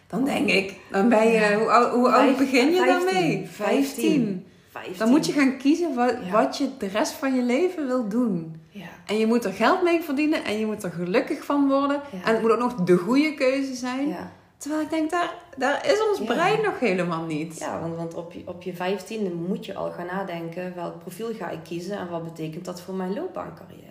dan 0.06 0.24
denk 0.24 0.48
ik, 0.48 0.76
dan 0.90 1.08
ben 1.08 1.30
je, 1.30 1.54
hoe, 1.58 1.70
oud, 1.70 1.92
hoe 1.92 2.08
oud 2.08 2.36
begin 2.36 2.70
je 2.70 2.84
dan 2.84 3.04
mee? 3.04 3.46
15. 3.46 4.46
15. 4.70 4.98
Dan 4.98 5.08
moet 5.08 5.26
je 5.26 5.32
gaan 5.32 5.58
kiezen 5.58 5.94
wat, 5.94 6.16
Ja. 6.24 6.30
wat 6.30 6.56
je 6.56 6.68
de 6.78 6.86
rest 6.86 7.12
van 7.12 7.34
je 7.34 7.42
leven 7.42 7.86
wil 7.86 8.08
doen. 8.08 8.60
Ja. 8.70 8.88
En 9.06 9.18
je 9.18 9.26
moet 9.26 9.44
er 9.44 9.52
geld 9.52 9.82
mee 9.82 10.00
verdienen 10.02 10.44
en 10.44 10.58
je 10.58 10.66
moet 10.66 10.82
er 10.82 10.90
gelukkig 10.90 11.44
van 11.44 11.68
worden. 11.68 12.00
Ja. 12.12 12.18
En 12.24 12.32
het 12.32 12.42
moet 12.42 12.50
ook 12.50 12.58
nog 12.58 12.74
de 12.74 12.96
goede 12.96 13.34
keuze 13.34 13.74
zijn. 13.74 14.16
Terwijl 14.60 14.82
ik 14.82 14.90
denk, 14.90 15.10
daar, 15.10 15.34
daar 15.56 15.86
is 15.86 16.02
ons 16.08 16.18
Ja. 16.18 16.24
brein 16.24 16.62
nog 16.62 16.78
helemaal 16.80 17.24
niet. 17.24 17.58
Ja, 17.58 17.80
want, 17.80 17.96
want 17.96 18.14
op, 18.14 18.32
je, 18.32 18.42
op 18.44 18.62
je 18.62 18.74
vijftiende 18.74 19.30
moet 19.30 19.66
je 19.66 19.74
al 19.74 19.90
gaan 19.90 20.06
nadenken 20.06 20.74
welk 20.74 20.98
profiel 20.98 21.34
ga 21.34 21.50
ik 21.50 21.58
kiezen 21.62 21.98
en 21.98 22.08
wat 22.08 22.24
betekent 22.24 22.64
dat 22.64 22.80
voor 22.80 22.94
mijn 22.94 23.14
loopbaancarrière. 23.14 23.88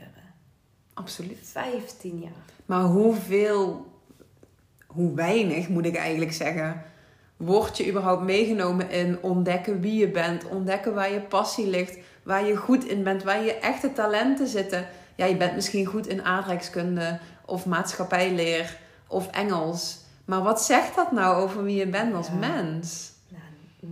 Absoluut. 0.94 1.38
15 1.42 2.20
jaar. 2.20 2.32
Maar 2.66 2.84
hoeveel, 2.84 3.86
hoe 4.88 5.14
weinig 5.16 5.70
moet 5.70 5.86
ik 5.86 5.96
eigenlijk 5.96 6.34
zeggen, 6.34 6.84
word 7.38 7.78
je 7.78 7.90
überhaupt 7.90 8.24
meegenomen 8.24 8.90
in 8.90 9.22
ontdekken 9.22 9.82
wie 9.82 10.00
je 10.00 10.10
bent, 10.10 10.46
ontdekken 10.46 10.94
waar 10.94 11.12
je 11.12 11.22
passie 11.22 11.68
ligt, 11.68 11.98
waar 12.24 12.46
je 12.46 12.56
goed 12.56 12.86
in 12.86 13.04
bent, 13.04 13.24
waar 13.24 13.44
je 13.44 13.54
echte 13.54 13.94
talenten 13.94 14.48
zitten. 14.48 14.88
Ja, 15.16 15.26
je 15.26 15.38
bent 15.38 15.56
misschien 15.56 15.86
goed 15.86 16.08
in 16.08 16.24
aardrijkskunde 16.24 17.20
of 17.46 17.66
maatschappijleer 17.66 18.78
of 19.08 19.28
Engels. 19.32 20.08
Maar 20.30 20.44
wat 20.44 20.62
zegt 20.64 20.96
dat 20.96 21.12
nou 21.12 21.42
over 21.44 21.64
wie 21.64 21.76
je 21.76 21.88
bent 21.88 22.14
als 22.14 22.28
Ja. 22.28 22.34
mens? 22.34 23.12
Nou, 23.28 23.44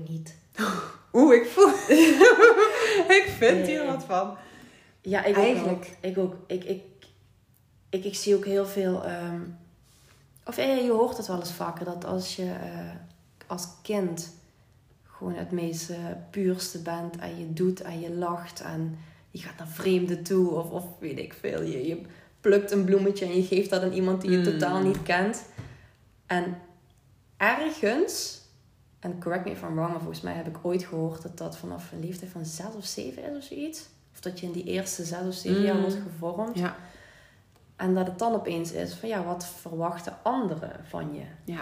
niet. 0.10 0.36
Oeh, 1.14 1.36
ik 1.36 1.46
voel. 1.46 1.68
ik 3.20 3.34
vind 3.38 3.68
hier 3.68 3.86
wat 3.86 4.04
van. 4.04 4.36
Ja, 5.02 5.24
ik 5.24 5.36
Eigenlijk. 5.38 5.76
ook. 5.78 5.86
Ik 6.00 6.18
ook. 6.18 6.36
Ik, 6.48 6.64
ik, 6.64 6.82
ik, 7.90 8.04
ik 8.04 8.16
zie 8.16 8.36
ook 8.36 8.46
heel 8.46 8.66
veel. 8.66 9.04
ehm, 9.06 9.40
of 10.46 10.56
je 10.56 10.90
hoort 10.92 11.18
het 11.18 11.28
wel 11.28 11.40
eens 11.40 11.54
vaker 11.54 11.86
dat 11.86 12.06
als 12.06 12.36
je 12.36 12.44
eh, 12.44 12.90
als 13.48 13.68
kind 13.82 14.34
gewoon 15.18 15.34
het 15.36 15.52
meest 15.52 15.90
eh, 15.90 15.98
puurste 16.32 16.82
bent 16.82 17.16
en 17.18 17.40
je 17.40 17.54
doet 17.54 17.82
en 17.82 18.00
je 18.00 18.12
lacht 18.14 18.62
en 18.62 18.98
je 19.32 19.40
gaat 19.40 19.58
naar 19.58 19.68
vreemden 19.68 20.24
toe 20.24 20.50
of, 20.52 20.70
of 20.70 20.84
weet 21.00 21.20
ik 21.20 21.34
veel. 21.40 21.62
Je, 21.62 21.88
je 21.88 22.02
plukt 22.42 22.72
een 22.72 22.86
bloemetje 22.86 23.26
en 23.26 23.36
je 23.36 23.44
geeft 23.44 23.70
dat 23.70 23.82
aan 23.82 23.92
iemand 23.92 24.22
die 24.22 24.32
je 24.32 24.38
Mm. 24.38 24.44
totaal 24.44 24.82
niet 24.82 25.04
kent. 25.04 25.44
En 26.28 26.58
ergens, 27.38 28.42
en 29.00 29.20
correct 29.20 29.46
me 29.46 29.52
if 29.52 29.62
I'm 29.62 29.76
wrong, 29.76 29.90
maar 29.90 30.00
volgens 30.00 30.22
mij 30.22 30.34
heb 30.34 30.48
ik 30.48 30.58
ooit 30.62 30.84
gehoord 30.84 31.22
dat 31.22 31.38
dat 31.38 31.58
vanaf 31.58 31.92
een 31.92 32.00
leeftijd 32.00 32.32
van 32.32 32.46
zes 32.46 32.76
of 32.76 32.86
zeven 32.86 33.24
is 33.24 33.38
of 33.38 33.44
zoiets. 33.44 33.86
Of 34.14 34.20
dat 34.20 34.40
je 34.40 34.46
in 34.46 34.52
die 34.52 34.64
eerste 34.64 35.04
zes 35.04 35.28
of 35.28 35.34
zeven 35.34 35.62
jaar 35.62 35.76
Mm. 35.76 35.82
wordt 35.82 35.98
gevormd. 36.12 36.58
Ja. 36.58 36.76
En 37.76 37.94
dat 37.94 38.08
het 38.08 38.20
dan 38.20 38.34
opeens 38.34 38.72
is 38.72 38.94
van 38.94 39.10
ja, 39.10 39.24
wat 39.24 39.46
verwachten 39.46 40.18
anderen 40.24 40.72
van 40.88 41.14
je? 41.14 41.24
Ja. 41.44 41.62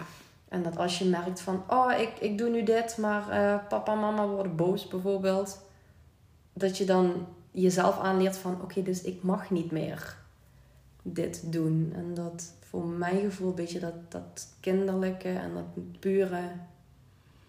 En 0.50 0.63
dat 0.63 0.77
als 0.77 1.00
je 1.00 1.05
merkt 1.05 1.41
van, 1.41 1.63
oh, 1.67 1.91
ik, 2.00 2.19
ik 2.19 2.38
doe 2.38 2.50
nu 2.50 2.63
dit, 2.63 2.98
maar 2.98 3.29
eh, 3.29 3.67
papa 3.67 3.91
en 3.93 4.00
mama 4.00 4.27
worden 4.27 4.55
boos 4.55 4.88
bijvoorbeeld. 4.88 5.62
Dat 6.53 6.77
je 6.77 6.86
dan 6.86 7.27
jezelf 7.51 8.00
aanleert 8.00 8.38
van, 8.38 8.62
oké, 8.62 8.81
dus 8.81 9.01
ik 9.01 9.24
mag 9.24 9.50
niet 9.50 9.72
meer 9.72 10.17
dit 11.01 11.51
doen. 11.51 11.91
En 11.95 12.13
dat 12.13 12.53
voor 12.75 12.86
mijn 12.86 13.20
gevoel 13.20 13.50
een 13.50 13.55
beetje 13.55 13.79
dat, 13.79 14.12
dat 14.12 14.48
kinderlijke 14.60 15.29
en 15.29 15.53
dat 15.53 16.00
pure, 16.00 16.41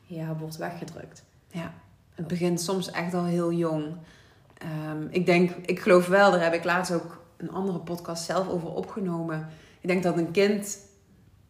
ja, 0.02 0.36
wordt 0.36 0.56
weggedrukt. 0.56 1.24
Ja, 1.50 1.72
het 2.14 2.26
begint 2.26 2.60
soms 2.60 2.90
echt 2.90 3.14
al 3.14 3.24
heel 3.24 3.52
jong. 3.52 3.96
Ehm, 4.58 5.06
ik 5.10 5.26
denk, 5.26 5.50
ik 5.50 5.80
geloof 5.80 6.06
wel, 6.06 6.30
daar 6.30 6.42
heb 6.42 6.54
ik 6.54 6.64
laatst 6.64 6.92
ook 6.92 7.24
een 7.36 7.50
andere 7.50 7.78
podcast 7.78 8.24
zelf 8.24 8.48
over 8.48 8.74
opgenomen. 8.74 9.48
Ik 9.80 9.88
denk 9.88 10.02
dat 10.02 10.16
een 10.16 10.30
kind 10.30 10.78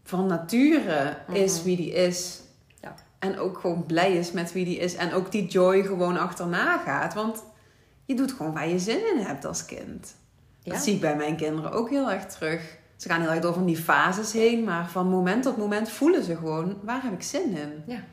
van 0.04 0.26
nature 0.26 1.16
is 1.32 1.54
Mhm. 1.56 1.64
wie 1.64 1.76
die 1.76 1.92
is. 1.92 2.40
Ja. 2.80 2.94
En 3.18 3.38
ook 3.38 3.58
gewoon 3.58 3.86
blij 3.86 4.12
is 4.16 4.32
met 4.32 4.52
wie 4.52 4.64
die 4.64 4.78
is. 4.78 4.94
En 4.94 5.12
ook 5.12 5.32
die 5.32 5.46
joy 5.46 5.82
gewoon 5.82 6.18
achterna 6.18 6.78
gaat. 6.78 7.14
Want 7.14 7.44
je 8.04 8.14
doet 8.14 8.32
gewoon 8.32 8.52
waar 8.52 8.68
je 8.68 8.78
zin 8.78 9.16
in 9.16 9.18
hebt 9.24 9.44
als 9.44 9.64
kind. 9.64 10.14
Ja? 10.60 10.72
Dat 10.72 10.82
zie 10.82 10.94
ik 10.94 11.00
bij 11.00 11.16
mijn 11.16 11.36
kinderen 11.36 11.72
ook 11.72 11.90
heel 11.90 12.10
erg 12.10 12.26
terug. 12.26 12.78
Ze 12.96 13.08
gaan 13.08 13.20
heel 13.20 13.30
erg 13.30 13.40
door 13.40 13.54
van 13.54 13.66
die 13.66 13.76
fases 13.76 14.32
heen. 14.32 14.64
Maar 14.64 14.88
van 14.88 15.08
moment 15.08 15.42
tot 15.42 15.56
moment 15.56 15.88
voelen 15.88 16.24
ze 16.24 16.36
gewoon, 16.36 16.76
waar 16.82 17.02
heb 17.02 17.12
ik 17.12 17.22
zin 17.22 17.56
in? 17.56 17.82
Ja. 17.86 18.04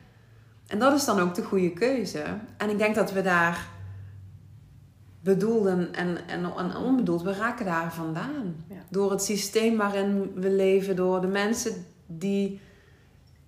En 0.66 0.78
dat 0.78 0.94
is 0.94 1.04
dan 1.04 1.20
ook 1.20 1.34
de 1.34 1.42
goede 1.42 1.72
keuze. 1.72 2.24
En 2.56 2.70
ik 2.70 2.78
denk 2.78 2.94
dat 2.94 3.12
we 3.12 3.22
daar 3.22 3.68
bedoeld 5.20 5.66
en, 5.66 5.94
en, 5.94 6.18
en, 6.26 6.76
onbedoeld, 6.76 7.22
we 7.22 7.32
raken 7.32 7.64
daar 7.64 7.92
vandaan. 7.92 8.64
Ja. 8.68 8.84
Door 8.88 9.10
het 9.10 9.22
systeem 9.22 9.76
waarin 9.76 10.32
we 10.34 10.50
leven, 10.50 10.96
door 10.96 11.20
de 11.20 11.26
mensen 11.26 11.86
die 12.06 12.60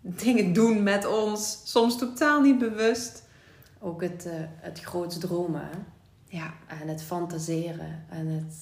dingen 0.00 0.52
doen 0.52 0.82
met 0.82 1.06
ons, 1.06 1.60
soms 1.64 1.98
totaal 1.98 2.40
niet 2.40 2.58
bewust. 2.58 3.24
Ook 3.78 4.02
het, 4.02 4.26
eh, 4.26 4.32
het 4.40 4.80
groots 4.80 5.18
dromen, 5.18 5.60
hè? 5.60 5.78
Ja, 6.28 6.54
En 6.66 6.88
het 6.88 7.02
fantaseren. 7.02 8.04
En 8.08 8.26
het... 8.26 8.54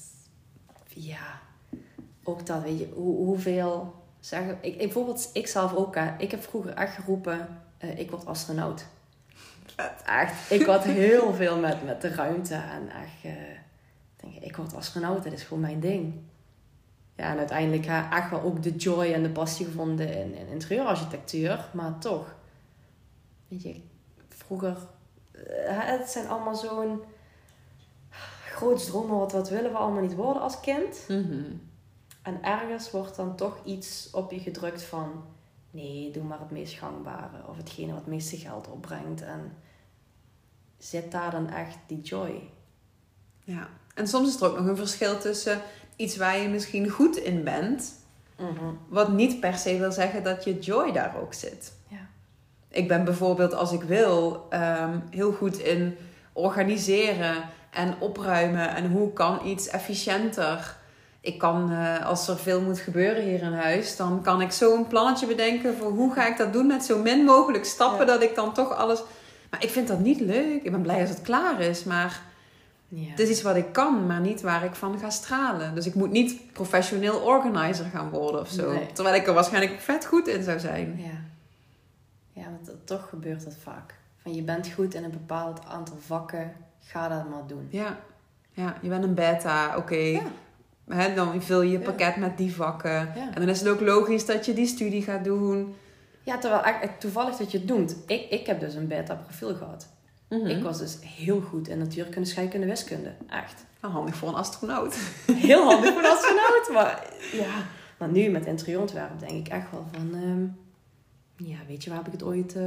Ja. 0.89 1.43
Ook 2.25 2.47
dat, 2.47 2.63
weet 2.63 2.79
je. 2.79 2.93
Hoe, 2.95 3.17
hoeveel... 3.17 4.03
Zeggen, 4.21 4.59
ik, 4.61 4.73
ik, 4.73 4.79
bijvoorbeeld, 4.79 5.31
ik 5.33 5.47
zelf 5.47 5.75
ook, 5.75 5.95
hè. 5.95 6.15
Ik 6.19 6.31
heb 6.31 6.43
vroeger 6.43 6.75
echt 6.75 6.95
geroepen... 6.95 7.63
eh, 7.79 7.99
ik 7.99 8.11
word 8.11 8.27
astronaut. 8.27 8.87
Echt. 10.07 10.51
Ik 10.51 10.67
had 10.67 10.85
heel 10.85 11.35
veel 11.35 11.59
met, 11.59 11.85
met 11.85 12.01
de 12.01 12.09
ruimte. 12.09 12.55
En 12.55 12.89
echt... 12.89 13.23
eh, 13.23 13.33
denk, 14.17 14.35
ik, 14.35 14.43
ik 14.43 14.57
word 14.57 14.75
astronaut. 14.75 15.25
Dat 15.25 15.33
is 15.33 15.43
gewoon 15.43 15.63
mijn 15.63 15.81
ding. 15.81 16.15
Ja, 17.17 17.31
en 17.31 17.39
uiteindelijk 17.39 17.85
ik 17.85 18.13
echt 18.13 18.31
wel 18.31 18.43
ook 18.43 18.63
de 18.63 18.75
joy 18.77 19.13
en 19.13 19.23
de 19.23 19.31
passie 19.31 19.67
gevonden 19.67 20.15
in, 20.15 20.35
in 20.35 20.49
interieurarchitectuur. 20.49 21.69
Maar 21.73 21.99
toch. 21.99 22.35
Weet 23.49 23.63
je, 23.63 23.81
vroeger... 24.29 24.77
eh, 25.33 25.41
het 25.67 26.11
zijn 26.11 26.29
allemaal 26.29 26.55
zo'n 26.57 27.03
groots 28.45 28.87
dromen, 28.87 29.19
wat, 29.19 29.33
wat 29.33 29.49
willen 29.49 29.71
we 29.71 29.77
allemaal 29.77 30.03
niet 30.03 30.15
worden 30.15 30.43
als 30.43 30.61
kind. 30.61 31.05
Mhm. 31.09 31.43
En 32.25 32.43
ergens 32.43 32.91
wordt 32.91 33.17
dan 33.17 33.37
toch 33.37 33.59
iets 33.65 34.09
op 34.13 34.31
je 34.31 34.41
gedrukt 34.41 34.83
van... 34.83 35.25
Nee, 35.71 36.11
doe 36.11 36.23
maar 36.23 36.41
het 36.41 36.51
meest 36.51 36.75
gangbare. 36.75 37.49
Of 37.49 37.57
hetgene 37.57 37.93
wat 37.93 38.01
het 38.01 38.07
meeste 38.07 38.37
geld 38.37 38.69
opbrengt. 38.69 39.23
En 39.23 39.57
zit 40.79 41.13
daar 41.13 41.31
dan 41.31 41.49
echt 41.51 41.77
die 41.87 42.01
joy? 42.01 42.51
ja. 43.45 43.69
En 43.95 44.09
soms 44.09 44.29
is 44.35 44.41
er 44.41 44.49
ook 44.49 44.59
nog 44.59 44.67
een 44.67 44.77
verschil 44.77 45.19
tussen 45.19 45.61
iets 45.97 46.17
waar 46.17 46.39
je 46.39 46.49
misschien 46.49 46.89
goed 46.89 47.17
in 47.17 47.45
bent, 47.45 47.93
wat 48.89 49.13
niet 49.13 49.41
per 49.41 49.55
se 49.55 49.79
wil 49.79 49.93
zeggen 49.93 50.23
dat 50.23 50.45
je 50.45 50.59
joy 50.59 50.93
daar 50.93 51.17
ook 51.21 51.35
zit. 51.35 51.73
Ja. 51.89 52.07
Ik 52.69 52.89
ben 52.89 53.05
bijvoorbeeld, 53.05 53.55
als 53.55 53.73
ik 53.73 53.83
wil, 53.83 54.47
ehm, 54.51 54.99
heel 55.11 55.33
goed 55.33 55.59
in 55.59 55.97
organiseren 56.33 57.45
en 57.71 57.95
opruimen. 58.01 58.75
En 58.75 58.91
hoe 58.91 59.13
kan 59.13 59.47
iets 59.47 59.69
efficiënter? 59.69 60.77
Ik 61.25 61.39
kan, 61.39 61.71
eh, 61.73 62.07
als 62.07 62.29
er 62.29 62.39
veel 62.39 62.61
moet 62.61 62.79
gebeuren 62.79 63.23
hier 63.23 63.43
in 63.43 63.53
huis, 63.53 63.97
dan 63.97 64.23
kan 64.23 64.41
ik 64.41 64.53
zo 64.53 64.77
een 64.77 64.87
plannetje 64.87 65.27
bedenken 65.27 65.77
voor 65.77 65.91
hoe 65.91 66.13
ga 66.13 66.27
ik 66.27 66.37
dat 66.37 66.53
doen 66.53 66.67
met 66.67 66.85
zo 66.85 66.99
min 66.99 67.25
mogelijk 67.25 67.65
stappen, 67.65 68.07
Ja. 68.07 68.13
dat 68.13 68.23
ik 68.23 68.35
dan 68.35 68.53
toch 68.55 68.73
alles. 68.77 69.03
Maar 69.51 69.63
ik 69.63 69.71
vind 69.71 69.89
dat 69.89 69.99
niet 69.99 70.21
leuk. 70.21 70.63
Ik 70.63 70.71
ben 70.71 70.83
blij 70.83 71.01
als 71.01 71.09
het 71.09 71.23
klaar 71.23 71.61
is, 71.61 71.85
maar 71.85 72.21
Ja. 72.89 73.11
het 73.11 73.19
is 73.19 73.29
iets 73.29 73.43
wat 73.43 73.57
ik 73.57 73.73
kan, 73.73 74.07
maar 74.07 74.21
niet 74.21 74.41
waar 74.41 74.65
ik 74.65 74.75
van 74.75 74.99
ga 74.99 75.11
stralen. 75.11 75.75
Dus 75.75 75.87
ik 75.87 75.95
moet 75.95 76.11
niet 76.11 76.53
professioneel 76.53 77.19
organizer 77.19 77.87
gaan 77.93 78.11
worden 78.11 78.41
of 78.41 78.49
zo. 78.49 78.73
Nee. 78.73 78.87
Terwijl 78.93 79.17
ik 79.17 79.27
er 79.27 79.35
waarschijnlijk 79.35 79.81
vet 79.81 80.07
goed 80.07 80.29
in 80.29 80.43
zou 80.43 80.59
zijn. 80.59 80.95
Ja. 80.99 81.23
Ja, 82.43 82.43
want 82.51 82.87
toch 82.87 83.09
gebeurt 83.09 83.45
dat 83.45 83.57
vaak. 83.63 83.95
Van 84.23 84.35
je 84.35 84.43
bent 84.43 84.69
goed 84.75 84.95
in 84.95 85.05
een 85.05 85.11
bepaald 85.11 85.61
aantal 85.67 85.97
vakken, 86.07 86.53
ga 86.81 87.09
dat 87.09 87.29
maar 87.29 87.47
doen. 87.47 87.67
Ja, 87.71 87.97
ja 88.53 88.77
je 88.83 88.89
bent 88.89 89.05
een 89.05 89.15
beta, 89.15 89.77
oké. 89.77 89.95
Ja. 89.95 90.23
Hè, 90.89 91.15
dan 91.15 91.43
vul 91.43 91.63
je 91.63 91.71
je 91.71 91.79
Ja. 91.79 91.85
pakket 91.85 92.17
met 92.17 92.37
die 92.39 92.55
vakken. 92.55 93.15
En 93.15 93.33
dan 93.35 93.49
is 93.49 93.59
het 93.61 93.69
ook 93.69 93.81
logisch 93.81 94.27
dat 94.27 94.47
je 94.47 94.53
die 94.55 94.67
studie 94.67 95.03
gaat 95.03 95.25
doen. 95.25 95.75
Ja, 96.23 96.39
terwijl 96.39 96.89
toevallig 96.99 97.37
dat 97.37 97.53
je 97.53 97.59
het 97.59 97.69
doet. 97.69 97.97
Ik, 98.07 98.31
ik 98.31 98.47
heb 98.47 98.61
dus 98.61 98.75
een 98.75 98.87
beta-profiel 98.89 99.55
gehad. 99.55 99.89
Mhm. 100.29 100.47
Ik 100.47 100.63
was 100.63 100.79
dus 100.79 100.99
heel 101.01 101.41
goed 101.41 101.69
in 101.69 101.79
natuurkunde, 101.79 102.29
scheikunde, 102.29 102.67
wiskunde. 102.67 103.13
Echt. 103.29 103.65
Nou, 103.81 103.95
handig 103.95 104.17
voor 104.17 104.29
een 104.29 104.35
astronaut. 104.35 104.97
Heel 105.33 105.65
handig 105.65 105.93
voor 105.93 106.03
een 106.03 106.11
astronaut. 106.19 106.69
Maar 106.73 107.07
ja, 107.33 107.53
maar 107.99 108.09
nu 108.09 108.29
met 108.29 108.47
interieurontwerp 108.47 109.19
denk 109.19 109.47
ik 109.47 109.49
echt 109.53 109.71
wel 109.71 109.87
van... 109.93 110.15
ehm, 110.15 110.47
ja, 111.51 111.57
weet 111.69 111.85
je, 111.85 111.89
waar 111.91 111.99
heb 111.99 112.07
ik 112.07 112.13
het 112.13 112.23
ooit 112.23 112.57
eh, 112.57 112.63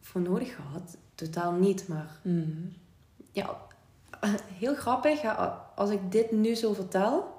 voor 0.00 0.20
nodig 0.20 0.54
gehad? 0.54 0.96
Totaal 1.14 1.52
niet, 1.52 1.88
maar 1.88 2.08
Mhm. 2.22 2.50
ja, 3.32 3.56
heel 4.60 4.74
grappig. 4.74 5.22
Ja, 5.22 5.66
als 5.78 5.90
ik 5.90 6.12
dit 6.12 6.30
nu 6.30 6.54
zo 6.54 6.72
vertel, 6.72 7.36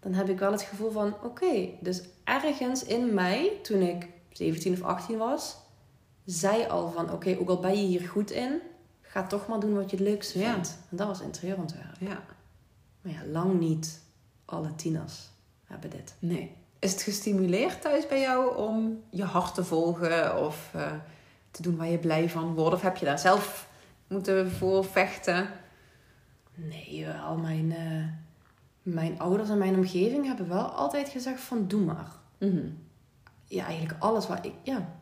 dan 0.00 0.12
heb 0.12 0.28
ik 0.28 0.38
wel 0.38 0.52
het 0.52 0.62
gevoel 0.62 0.90
van: 0.90 1.14
oké, 1.22 1.68
dus 1.80 2.02
ergens 2.24 2.84
in 2.84 3.14
mij, 3.14 3.52
toen 3.62 3.80
ik 3.82 4.08
17 4.32 4.72
of 4.72 4.82
18 4.82 5.18
was, 5.18 5.56
zei 6.24 6.66
al 6.68 6.90
van: 6.90 7.12
oké, 7.12 7.36
ook 7.40 7.48
al 7.48 7.60
ben 7.60 7.70
je 7.80 7.86
hier 7.86 8.08
goed 8.08 8.30
in, 8.30 8.60
ga 9.00 9.26
toch 9.26 9.46
maar 9.48 9.60
doen 9.60 9.74
wat 9.74 9.90
je 9.90 9.96
het 9.96 10.04
leukste 10.06 10.38
Ja. 10.38 10.52
vindt. 10.52 10.78
En 10.90 10.96
dat 10.96 11.06
was 11.06 11.20
interieurontwerp. 11.20 11.96
Ja, 12.00 12.22
Maar 13.02 13.12
ja, 13.12 13.20
lang 13.32 13.60
niet 13.60 14.00
alle 14.44 14.74
tieners 14.74 15.28
hebben 15.64 15.90
dit. 15.90 16.14
nee. 16.18 16.56
Is 16.80 16.92
het 16.92 17.02
gestimuleerd 17.02 17.80
thuis 17.82 18.06
bij 18.06 18.20
jou 18.20 18.56
om 18.56 19.02
je 19.10 19.24
hart 19.24 19.54
te 19.54 19.64
volgen 19.64 20.44
of 20.44 20.70
eh, 20.74 20.92
te 21.50 21.62
doen 21.62 21.76
waar 21.76 21.88
je 21.88 21.98
blij 21.98 22.28
van 22.30 22.54
wordt? 22.54 22.74
Of 22.74 22.82
heb 22.82 22.96
je 22.96 23.04
daar 23.04 23.18
zelf 23.18 23.68
moeten 24.06 24.50
voorvechten? 24.50 25.48
Nee, 26.66 27.08
al 27.10 27.36
mijn, 27.36 27.72
eh, 27.72 28.04
mijn 28.82 29.18
ouders 29.18 29.48
en 29.48 29.58
mijn 29.58 29.76
omgeving 29.76 30.26
hebben 30.26 30.48
wel 30.48 30.64
altijd 30.64 31.08
gezegd 31.08 31.40
van 31.40 31.68
doe 31.68 31.80
maar. 31.80 32.10
Mhm. 32.38 32.66
Ja, 33.46 33.64
eigenlijk 33.64 34.02
alles 34.02 34.26
waar 34.26 34.46
ik... 34.46 34.52
Ja. 34.62 34.96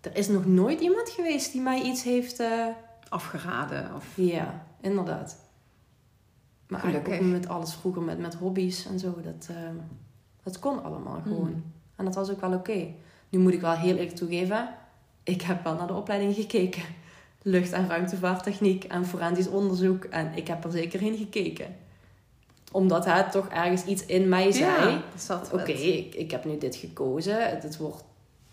Er 0.00 0.16
is 0.16 0.28
nog 0.28 0.46
nooit 0.46 0.80
iemand 0.80 1.08
geweest 1.10 1.52
die 1.52 1.60
mij 1.60 1.82
iets 1.82 2.02
heeft... 2.02 2.40
eh, 2.40 2.66
Afgeraden 3.08 3.94
of... 3.94 4.16
Ja, 4.16 4.66
inderdaad. 4.80 5.36
Maar 6.66 6.94
ook 6.96 7.20
met 7.20 7.48
alles 7.48 7.74
vroeger, 7.74 8.02
met, 8.02 8.18
met 8.18 8.34
hobby's 8.34 8.86
en 8.86 8.98
zo. 8.98 9.20
Dat, 9.22 9.48
eh, 9.50 9.56
dat 10.42 10.58
kon 10.58 10.82
allemaal 10.84 11.20
gewoon. 11.22 11.50
Mhm. 11.50 11.60
En 11.96 12.04
dat 12.04 12.14
was 12.14 12.30
ook 12.30 12.40
wel 12.40 12.52
oké. 12.52 12.86
Nu 13.28 13.38
moet 13.38 13.52
ik 13.52 13.60
wel 13.60 13.72
heel 13.72 13.96
eerlijk 13.96 14.16
toegeven, 14.16 14.68
ik 15.22 15.42
heb 15.42 15.64
wel 15.64 15.74
naar 15.74 15.86
de 15.86 15.92
opleiding 15.92 16.34
gekeken. 16.34 16.82
Lucht- 17.42 17.72
en 17.72 17.88
ruimtevaarttechniek 17.88 18.84
en 18.84 19.06
forensisch 19.06 19.48
onderzoek. 19.48 20.04
En 20.04 20.32
ik 20.34 20.48
heb 20.48 20.64
er 20.64 20.72
zeker 20.72 21.02
in 21.02 21.16
gekeken. 21.16 21.76
Omdat 22.72 23.04
het 23.04 23.32
toch 23.32 23.48
ergens 23.48 23.84
iets 23.84 24.06
in 24.06 24.28
mij 24.28 24.52
zei. 24.52 24.90
Ja, 24.90 25.02
Oké, 25.52 25.72
ik, 25.72 26.14
ik 26.14 26.30
heb 26.30 26.44
nu 26.44 26.58
dit 26.58 26.76
gekozen. 26.76 27.48
Het 27.48 27.76
wordt 27.76 28.04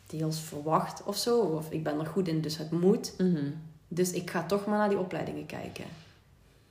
deels 0.07 0.39
verwacht 0.39 1.03
of 1.03 1.17
zo. 1.17 1.39
Of 1.39 1.71
ik 1.71 1.83
ben 1.83 1.99
er 1.99 2.05
goed 2.05 2.27
in, 2.27 2.41
dus 2.41 2.57
het 2.57 2.71
moet. 2.71 3.13
Mhm. 3.17 3.51
Dus 3.87 4.11
ik 4.11 4.29
ga 4.29 4.45
toch 4.45 4.65
maar 4.65 4.77
naar 4.77 4.89
die 4.89 4.99
opleidingen 4.99 5.45
kijken. 5.45 5.85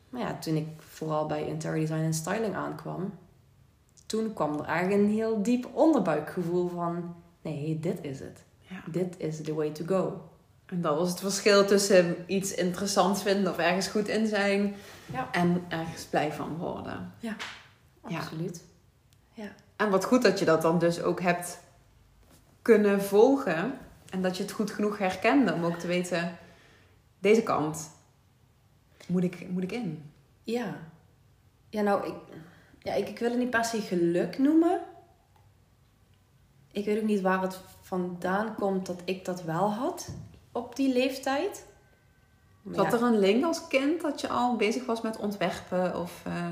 Maar 0.09 0.21
ja, 0.21 0.39
toen 0.39 0.57
ik 0.57 0.67
vooral 0.79 1.27
bij 1.27 1.47
interior 1.47 1.81
design 1.81 2.03
en 2.03 2.15
styling 2.15 2.55
aankwam, 2.55 3.13
toen 4.07 4.33
kwam 4.33 4.59
er 4.59 4.65
eigenlijk 4.65 5.03
een 5.03 5.11
heel 5.11 5.43
diep 5.43 5.69
onderbuikgevoel 5.73 6.69
van: 6.69 7.15
nee, 7.43 7.81
dit 7.81 7.99
is 8.03 8.21
het. 8.21 8.45
Ja. 8.59 8.83
Dit 8.91 9.15
is 9.19 9.41
the 9.41 9.55
way 9.55 9.71
to 9.71 9.85
go. 9.87 10.21
En 10.69 10.81
dat 10.81 10.99
was 10.99 11.09
het 11.09 11.21
verschil 11.21 11.67
tussen 11.67 12.17
iets 12.27 12.55
interessant 12.55 13.23
vinden 13.23 13.53
of 13.53 13.59
ergens 13.59 13.89
goed 13.89 14.09
in 14.09 14.27
zijn 14.27 14.75
Ja. 15.13 15.29
en 15.33 15.65
ergens 15.69 16.05
blij 16.05 16.33
van 16.33 16.57
worden. 16.57 17.13
Ja. 17.19 17.37
Absoluut. 18.01 18.63
En 19.77 19.91
wat 19.91 20.05
goed 20.05 20.23
dat 20.23 20.39
je 20.39 20.45
dat 20.45 20.63
dan 20.63 20.79
dus 20.79 21.03
ook 21.03 21.21
hebt 21.21 21.61
kunnen 22.63 23.03
volgen 23.03 23.79
en 24.11 24.23
dat 24.23 24.37
je 24.37 24.43
het 24.43 24.53
goed 24.53 24.71
genoeg 24.71 24.99
herkende 24.99 25.53
om 25.53 25.65
ook 25.65 25.79
te 25.79 25.87
weten, 25.87 26.39
deze 27.19 27.43
kant 27.43 27.91
moet 29.07 29.25
ik, 29.25 29.49
moet 29.51 29.63
ik 29.63 29.73
in. 29.73 30.11
Ja. 30.43 30.77
Ja, 31.69 31.83
nou, 31.83 32.07
ik, 32.07 32.15
ja, 32.79 32.95
ik, 32.95 33.09
ik 33.09 33.19
wil 33.19 33.31
het 33.31 33.39
niet 33.39 33.51
per 33.51 33.65
se 33.65 33.81
geluk 33.81 34.39
noemen. 34.39 34.81
Ik 36.73 36.85
weet 36.85 36.99
ook 36.99 37.05
niet 37.09 37.21
waar 37.21 37.43
het 37.43 37.61
vandaan 37.83 38.55
komt 38.55 38.87
dat 38.87 39.01
ik 39.05 39.25
dat 39.25 39.43
wel 39.43 39.73
had 39.73 40.09
op 40.53 40.77
die 40.77 40.93
leeftijd. 40.93 41.67
Zat 42.73 42.93
ja, 42.93 42.93
er 42.99 43.03
een 43.03 43.19
link 43.19 43.45
als 43.45 43.67
kind 43.69 44.01
dat 44.01 44.21
je 44.21 44.29
al 44.29 44.57
bezig 44.57 44.87
was 44.87 45.01
met 45.01 45.17
ontwerpen 45.17 45.97
of... 45.97 46.23
eh, 46.25 46.47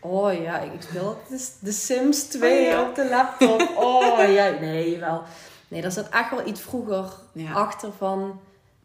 Oh 0.00 0.32
ja, 0.32 0.58
ik 0.60 0.82
speel 0.82 1.16
de, 1.60 1.72
Sims 1.72 2.22
2 2.22 2.60
Oh 2.60 2.66
ja. 2.66 2.88
op 2.88 2.94
de 2.94 3.08
laptop. 3.08 3.60
Oh 3.76 4.32
ja, 4.32 4.50
nee, 4.60 4.98
wel. 4.98 5.22
Nee, 5.68 5.82
daar 5.82 5.92
zat 5.92 6.08
echt 6.08 6.30
wel 6.30 6.46
iets 6.46 6.60
vroeger 6.60 7.12
ja. 7.32 7.52
achter 7.52 7.92
van 7.92 8.40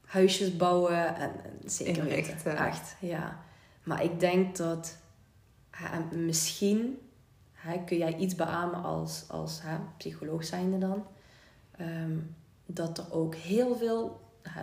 huisjes 0.05 0.55
bouwen 0.57 1.15
en, 1.15 1.31
en 1.43 1.69
zeker 1.69 1.93
weten. 2.03 2.09
Inrichten. 2.17 2.57
Echt, 2.57 2.95
ja. 2.99 3.37
Maar 3.83 4.03
ik 4.03 4.19
denk 4.19 4.55
dat 4.55 4.97
hè, 5.71 6.15
misschien 6.17 6.99
hè, 7.53 7.83
kun 7.85 7.97
jij 7.97 8.15
iets 8.15 8.35
beamen 8.35 8.83
als, 8.83 9.25
als 9.27 9.59
hè, 9.63 9.77
psycholoog 9.97 10.43
zijnde 10.45 10.77
dan. 10.77 11.05
ehm, 11.77 12.17
dat 12.65 12.97
er 12.97 13.05
ook 13.13 13.35
heel 13.35 13.75
veel, 13.77 14.19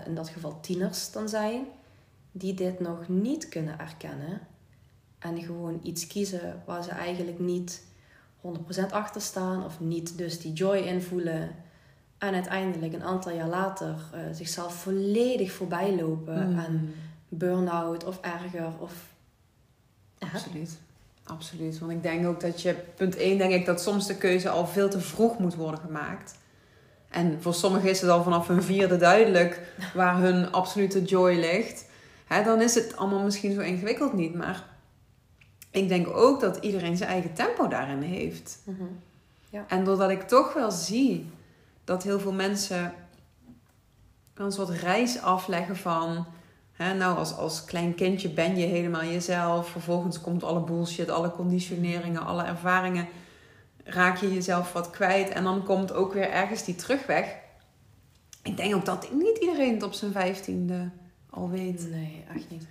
in 0.07 0.15
dat 0.15 0.29
geval 0.29 0.61
tieners 0.61 1.13
dan 1.13 1.29
zijn, 1.29 1.65
die 2.33 2.55
dit 2.55 2.81
nog 2.81 3.09
niet 3.09 3.49
kunnen 3.49 3.79
erkennen. 3.79 4.41
En 5.19 5.43
gewoon 5.43 5.81
iets 5.83 6.07
kiezen 6.07 6.63
waar 6.65 6.83
ze 6.83 6.91
eigenlijk 6.91 7.39
niet 7.39 7.83
100% 8.41 8.91
achter 8.91 9.21
staan 9.21 9.65
of 9.65 9.81
niet 9.81 10.19
dus 10.19 10.41
die 10.41 10.53
joy 10.53 10.77
in 10.77 11.03
voelen. 11.03 11.51
En 12.19 12.35
uiteindelijk 12.35 12.93
een 12.93 13.03
aantal 13.03 13.33
jaar 13.33 13.49
later 13.49 13.97
eh, 14.13 14.21
zichzelf 14.33 14.75
volledig 14.75 15.53
voorbij 15.53 15.97
lopen 15.97 16.51
Mm. 16.51 16.59
aan 16.59 16.91
burn-out 17.29 18.05
of 18.05 18.21
erger. 18.21 18.73
Of... 18.79 18.93
Ja. 20.19 20.27
Absoluut. 20.33 20.79
Absoluut. 21.25 21.79
Want 21.79 21.93
ik 21.93 22.03
denk 22.03 22.27
ook 22.27 22.41
dat 22.41 22.63
je, 22.63 22.75
punt 22.95 23.17
1 23.17 23.39
denk 23.39 23.53
ik 23.53 23.67
dat 23.67 23.81
soms 23.83 24.07
de 24.07 24.17
keuze 24.17 24.49
al 24.49 24.67
veel 24.67 24.89
te 24.89 25.01
vroeg 25.01 25.39
moet 25.39 25.55
worden 25.55 25.81
gemaakt. 25.81 26.39
En 27.17 27.43
voor 27.43 27.55
sommigen 27.55 27.91
is 27.91 28.01
het 28.01 28.11
al 28.11 28.23
vanaf 28.23 28.49
hun 28.49 28.63
vierde 28.63 28.97
duidelijk 28.97 29.61
waar 29.95 30.19
hun 30.19 30.53
absolute 30.53 31.03
joy 31.03 31.35
ligt. 31.35 31.87
Hè, 32.27 32.43
dan 32.43 32.61
is 32.61 32.75
het 32.75 32.97
allemaal 32.97 33.23
misschien 33.23 33.55
zo 33.55 33.61
ingewikkeld 33.61 34.13
niet. 34.13 34.35
Maar 34.35 34.65
ik 35.71 35.89
denk 35.89 36.09
ook 36.09 36.41
dat 36.41 36.57
iedereen 36.57 36.97
zijn 36.97 37.11
eigen 37.11 37.35
tempo 37.35 37.69
daarin 37.69 38.01
heeft. 38.01 38.59
Mhm. 38.65 38.85
En 39.69 39.85
doordat 39.85 40.11
ik 40.11 40.23
toch 40.23 40.53
wel 40.53 40.71
zie 40.71 41.31
dat 41.85 42.03
heel 42.03 42.21
veel 42.21 42.33
mensen 42.33 42.93
een 44.35 44.53
soort 44.53 44.69
reis 44.69 45.21
afleggen 45.21 45.77
van. 45.77 46.27
Hè, 46.73 46.95
nou, 46.95 47.19
als, 47.19 47.37
als 47.37 47.65
klein 47.65 47.95
kindje 47.95 48.29
ben 48.29 48.57
je 48.57 48.67
helemaal 48.67 49.05
jezelf. 49.05 49.69
Vervolgens 49.69 50.21
komt 50.21 50.45
alle 50.45 50.61
bullshit, 50.61 51.11
alle 51.11 51.31
conditioneringen, 51.31 52.27
alle 52.27 52.43
ervaringen. 52.43 53.09
Raak 53.89 54.17
je 54.17 54.35
jezelf 54.35 54.73
wat 54.73 54.91
kwijt. 54.91 55.29
En 55.29 55.45
dan 55.45 55.65
komt 55.65 55.93
ook 55.93 56.13
weer 56.13 56.31
ergens 56.31 56.65
die 56.65 56.75
terugweg. 56.75 57.37
Ik 58.43 58.57
denk 58.57 58.75
ook 58.75 58.85
dat 58.85 59.13
niet 59.13 59.39
iedereen 59.39 59.75
het 59.75 59.83
op 59.83 59.93
zijn 59.93 60.13
vijftiende 60.13 60.91
al 61.31 61.51
weet. 61.51 61.91
Nee, 61.91 62.25
echt 62.35 62.51
niet. 62.51 62.67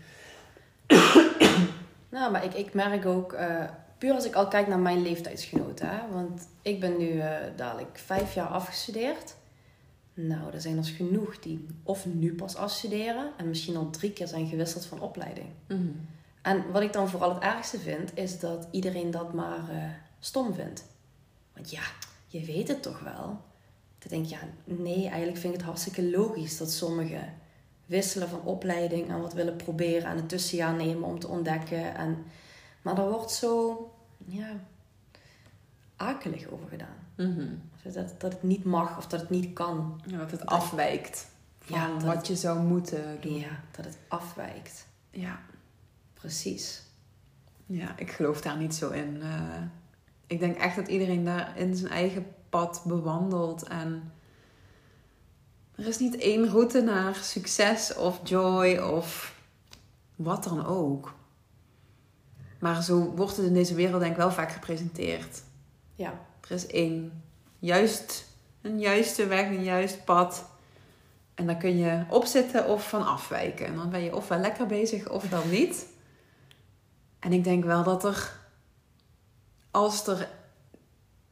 nou, 2.15 2.31
maar 2.31 2.43
ik, 2.43 2.53
ik 2.53 2.73
merk 2.73 3.05
ook, 3.05 3.33
eh, 3.33 3.63
puur 3.97 4.13
als 4.13 4.25
ik 4.25 4.35
al 4.35 4.47
kijk 4.47 4.67
naar 4.67 4.79
mijn 4.79 5.01
leeftijdsgenoten, 5.01 5.89
hè, 5.89 6.09
want 6.11 6.47
ik 6.61 6.79
ben 6.79 6.97
nu 6.97 7.19
eh, 7.19 7.37
dadelijk 7.55 7.99
vijf 8.05 8.33
jaar 8.33 8.47
afgestudeerd. 8.47 9.35
Nou, 10.13 10.53
er 10.53 10.61
zijn 10.61 10.77
er 10.77 10.83
genoeg 10.83 11.39
die 11.39 11.67
of 11.83 12.05
nu 12.05 12.35
pas 12.35 12.55
afstuderen 12.55 13.31
en 13.37 13.47
misschien 13.47 13.75
al 13.75 13.89
drie 13.89 14.11
keer 14.11 14.27
zijn 14.27 14.47
gewisseld 14.47 14.85
van 14.85 14.99
opleiding. 14.99 15.47
Mhm. 15.67 15.81
En 16.41 16.71
wat 16.71 16.81
ik 16.81 16.93
dan 16.93 17.09
vooral 17.09 17.33
het 17.33 17.43
ergste 17.43 17.79
vind, 17.79 18.17
is 18.17 18.39
dat 18.39 18.67
iedereen 18.71 19.11
dat 19.11 19.33
maar 19.33 19.69
eh, 19.69 19.83
stom 20.19 20.53
vindt. 20.53 20.85
Want 21.55 21.71
ja, 21.71 21.81
je 22.27 22.45
weet 22.45 22.67
het 22.67 22.81
toch 22.83 22.99
wel. 22.99 23.41
Dan 23.99 24.09
denk 24.09 24.23
ik, 24.25 24.29
ja, 24.31 24.39
nee, 24.63 25.07
eigenlijk 25.07 25.37
vind 25.37 25.53
ik 25.53 25.59
het 25.59 25.67
hartstikke 25.69 26.09
logisch 26.09 26.57
dat 26.57 26.71
sommigen 26.71 27.33
wisselen 27.85 28.29
van 28.29 28.41
opleiding 28.41 29.09
en 29.09 29.21
wat 29.21 29.33
willen 29.33 29.55
proberen 29.55 30.09
en 30.09 30.17
een 30.17 30.27
tussenjaar 30.27 30.73
nemen 30.73 31.03
om 31.09 31.19
te 31.19 31.27
ontdekken. 31.27 31.95
En, 31.95 32.25
maar 32.81 32.95
daar 32.95 33.09
wordt 33.09 33.31
zo, 33.31 33.79
ja, 34.25 34.49
akelig 35.95 36.47
over 36.49 36.67
gedaan. 36.69 36.95
Mhm. 37.15 37.47
Dat, 37.93 38.13
dat 38.21 38.33
het 38.33 38.43
niet 38.43 38.63
mag 38.63 38.97
of 38.97 39.07
dat 39.07 39.19
het 39.19 39.29
niet 39.29 39.53
kan. 39.53 40.01
Ja, 40.05 40.17
dat 40.17 40.31
het 40.31 40.45
afwijkt 40.45 41.27
van 41.59 41.77
Ja, 41.79 41.93
wat 41.99 42.15
het- 42.15 42.27
je 42.27 42.35
zou 42.35 42.59
moeten 42.59 43.17
doen. 43.21 43.39
Ja, 43.39 43.59
dat 43.71 43.85
het 43.85 43.97
afwijkt. 44.07 44.87
ja. 45.09 45.39
Precies. 46.13 46.83
Ja, 47.65 47.97
ik 47.97 48.11
geloof 48.11 48.41
daar 48.41 48.57
niet 48.57 48.75
zo 48.75 48.89
in. 48.89 49.21
Eh, 49.21 49.61
ik 50.27 50.39
denk 50.39 50.57
echt 50.57 50.75
dat 50.75 50.87
iedereen 50.87 51.25
daar 51.25 51.57
in 51.57 51.75
zijn 51.75 51.91
eigen 51.91 52.25
pad 52.49 52.81
bewandelt. 52.85 53.63
En 53.63 54.13
er 55.75 55.87
is 55.87 55.97
niet 55.97 56.17
één 56.17 56.49
route 56.49 56.81
naar 56.81 57.15
succes 57.15 57.95
of 57.95 58.19
joy 58.23 58.77
of 58.77 59.35
wat 60.15 60.43
dan 60.43 60.65
ook. 60.65 61.13
Maar 62.59 62.83
zo 62.83 63.13
wordt 63.15 63.37
het 63.37 63.45
in 63.45 63.53
deze 63.53 63.75
wereld 63.75 63.99
denk 63.99 64.11
ik 64.11 64.17
wel 64.17 64.31
vaak 64.31 64.51
gepresenteerd. 64.51 65.43
Ja. 65.95 66.13
Er 66.41 66.51
is 66.51 66.67
één 66.67 67.23
juist, 67.59 68.25
een 68.61 68.79
juiste 68.79 69.27
weg, 69.27 69.47
een 69.47 69.63
juist 69.63 70.05
pad. 70.05 70.45
En 71.33 71.45
daar 71.45 71.57
kun 71.57 71.77
je 71.77 72.03
op 72.09 72.25
zitten 72.25 72.67
of 72.67 72.89
van 72.89 73.07
afwijken. 73.07 73.65
En 73.65 73.75
dan 73.75 73.89
ben 73.89 74.03
je 74.03 74.15
ofwel 74.15 74.39
lekker 74.39 74.65
bezig 74.65 75.09
ofwel 75.09 75.45
niet. 75.45 75.85
En 77.19 77.33
ik 77.33 77.43
denk 77.43 77.63
wel 77.63 77.83
dat 77.83 78.03
er, 78.03 78.39
als 79.75 80.07
er 80.07 80.29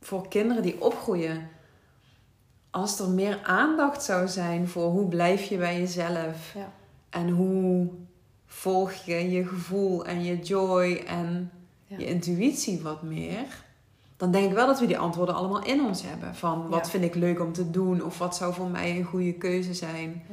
voor 0.02 0.28
kinderen 0.28 0.64
die 0.64 0.82
opgroeien, 0.82 1.50
als 2.70 3.00
er 3.00 3.10
meer 3.10 3.40
aandacht 3.44 4.04
zou 4.04 4.28
zijn 4.28 4.68
voor 4.68 4.90
hoe 4.90 5.08
blijf 5.08 5.44
je 5.44 5.58
bij 5.58 5.80
jezelf 5.80 6.54
Ja. 6.54 6.72
en 7.10 7.30
hoe 7.30 7.88
volg 8.46 8.92
je 8.94 9.30
je 9.32 9.48
gevoel 9.48 10.06
en 10.06 10.24
je 10.24 10.40
joy 10.40 11.04
en 11.08 11.52
Ja. 11.88 11.98
je 11.98 12.06
intuïtie 12.06 12.82
wat 12.82 13.02
meer, 13.04 13.64
dan 14.18 14.32
denk 14.32 14.48
ik 14.50 14.54
wel 14.56 14.68
dat 14.68 14.80
we 14.80 14.86
die 14.86 14.98
antwoorden 14.98 15.36
allemaal 15.36 15.64
in 15.66 15.82
ons 15.86 16.02
hebben. 16.04 16.36
Van 16.36 16.70
wat 16.70 16.86
Ja. 16.86 16.92
vind 16.92 17.04
ik 17.04 17.16
leuk 17.16 17.40
om 17.40 17.54
te 17.54 17.70
doen 17.72 18.04
of 18.04 18.18
wat 18.18 18.36
zou 18.36 18.54
voor 18.54 18.70
mij 18.70 18.98
een 18.98 19.04
goede 19.04 19.34
keuze 19.34 19.74
zijn. 19.74 20.24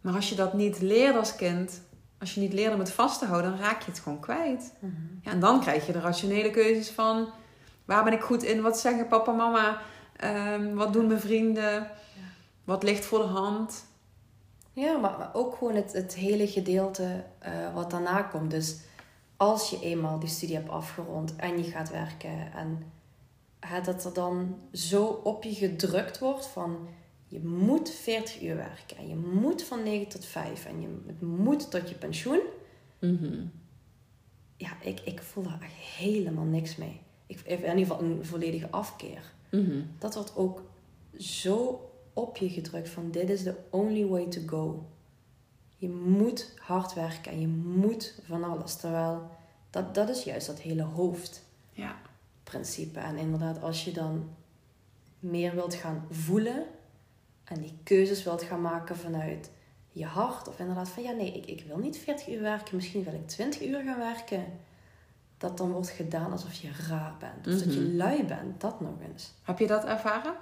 Maar 0.00 0.14
als 0.14 0.28
je 0.28 0.34
dat 0.34 0.52
niet 0.54 0.80
leert 0.80 1.16
als 1.16 1.36
kind, 1.36 1.82
als 2.22 2.34
je 2.34 2.40
niet 2.40 2.52
leert 2.52 2.72
om 2.72 2.78
het 2.78 2.92
vast 2.92 3.18
te 3.18 3.26
houden, 3.26 3.50
dan 3.50 3.60
raak 3.60 3.82
je 3.82 3.90
het 3.90 4.00
gewoon 4.00 4.20
kwijt. 4.20 4.72
Mhm. 4.78 4.92
Ja, 5.22 5.30
en 5.30 5.40
dan 5.40 5.60
krijg 5.60 5.86
je 5.86 5.92
de 5.92 6.00
rationele 6.00 6.50
keuzes 6.50 6.90
van 6.90 7.28
waar 7.84 8.04
ben 8.04 8.12
ik 8.12 8.22
goed 8.22 8.42
in, 8.42 8.62
wat 8.62 8.78
zeggen 8.78 9.08
papa, 9.08 9.32
mama, 9.32 9.80
Ehm, 10.22 10.74
wat 10.74 10.92
doen 10.92 11.06
mijn 11.06 11.20
vrienden, 11.20 11.90
wat 12.64 12.82
ligt 12.82 13.04
voor 13.04 13.18
de 13.18 13.24
hand. 13.24 13.84
Ja, 14.72 14.96
maar, 14.96 15.18
maar 15.18 15.30
ook 15.32 15.56
gewoon 15.56 15.74
het, 15.74 15.92
het 15.92 16.14
hele 16.14 16.46
gedeelte 16.46 17.24
eh, 17.38 17.74
wat 17.74 17.90
daarna 17.90 18.22
komt. 18.22 18.50
Dus 18.50 18.76
als 19.36 19.70
je 19.70 19.80
eenmaal 19.80 20.18
die 20.18 20.28
studie 20.28 20.56
hebt 20.56 20.68
afgerond 20.68 21.36
en 21.36 21.64
je 21.64 21.70
gaat 21.70 21.90
werken 21.90 22.52
en 22.52 22.92
hè, 23.60 23.80
dat 23.80 24.04
er 24.04 24.12
dan 24.12 24.58
zo 24.72 25.04
op 25.04 25.42
je 25.42 25.54
gedrukt 25.54 26.18
wordt 26.18 26.46
van 26.46 26.88
je 27.32 27.40
moet 27.40 27.90
40 27.90 28.42
uur 28.42 28.56
werken 28.56 28.96
en 28.96 29.08
je 29.08 29.16
moet 29.16 29.62
van 29.62 29.82
9 29.82 30.08
tot 30.08 30.24
5 30.24 30.64
en 30.64 30.80
je 30.80 30.88
het 31.06 31.20
moet 31.20 31.70
tot 31.70 31.88
je 31.88 31.94
pensioen. 31.94 32.40
Mhm. 32.98 33.44
Ja, 34.56 34.82
ik, 34.82 35.00
ik 35.00 35.22
voel 35.22 35.44
daar 35.44 35.60
echt 35.62 35.74
helemaal 35.74 36.44
niks 36.44 36.76
mee. 36.76 37.00
Ik, 37.26 37.40
in 37.40 37.58
ieder 37.58 37.78
geval 37.78 38.00
een 38.00 38.24
volledige 38.24 38.70
afkeer. 38.70 39.32
Mhm. 39.50 39.82
Dat 39.98 40.14
wordt 40.14 40.36
ook 40.36 40.62
zo 41.18 41.90
op 42.12 42.36
je 42.36 42.50
gedrukt 42.50 42.88
van 42.88 43.10
dit 43.10 43.30
is 43.30 43.42
the 43.42 43.56
only 43.70 44.06
way 44.06 44.26
to 44.26 44.40
go. 44.46 44.86
Je 45.76 45.88
moet 45.88 46.54
hard 46.58 46.94
werken 46.94 47.32
en 47.32 47.40
je 47.40 47.48
moet 47.48 48.20
van 48.22 48.44
alles. 48.44 48.76
Terwijl 48.76 49.30
dat, 49.70 49.94
dat 49.94 50.08
is 50.08 50.24
juist 50.24 50.46
dat 50.46 50.60
hele 50.60 50.82
hoofdprincipe. 50.82 52.98
Ja. 52.98 53.06
En 53.06 53.16
inderdaad, 53.16 53.62
als 53.62 53.84
je 53.84 53.92
dan 53.92 54.28
meer 55.18 55.54
wilt 55.54 55.74
gaan 55.74 56.06
voelen 56.10 56.66
en 57.44 57.60
die 57.60 57.78
keuzes 57.82 58.22
wilt 58.24 58.42
gaan 58.42 58.60
maken 58.60 58.96
vanuit 58.96 59.50
je 59.90 60.04
hart, 60.06 60.48
of 60.48 60.58
inderdaad 60.58 60.88
van 60.88 61.02
ja, 61.02 61.10
nee, 61.12 61.32
ik, 61.32 61.46
ik 61.46 61.66
wil 61.66 61.78
niet 61.78 61.98
40 61.98 62.28
uur 62.28 62.40
werken, 62.42 62.76
misschien 62.76 63.04
wil 63.04 63.12
ik 63.14 63.28
20 63.28 63.62
uur 63.66 63.82
gaan 63.82 63.98
werken. 63.98 64.44
Dat 65.38 65.56
dan 65.58 65.72
wordt 65.72 65.88
gedaan 65.90 66.32
alsof 66.32 66.52
je 66.54 66.70
raar 66.88 67.14
bent, 67.18 67.46
of 67.56 67.62
dat 67.64 67.74
je 67.74 67.80
Mhm. 67.80 67.96
lui 67.96 68.24
bent, 68.24 68.60
dat 68.60 68.80
nog 68.80 68.94
eens. 69.10 69.32
Heb 69.42 69.58
je 69.58 69.66
dat 69.66 69.84
ervaren? 69.84 70.34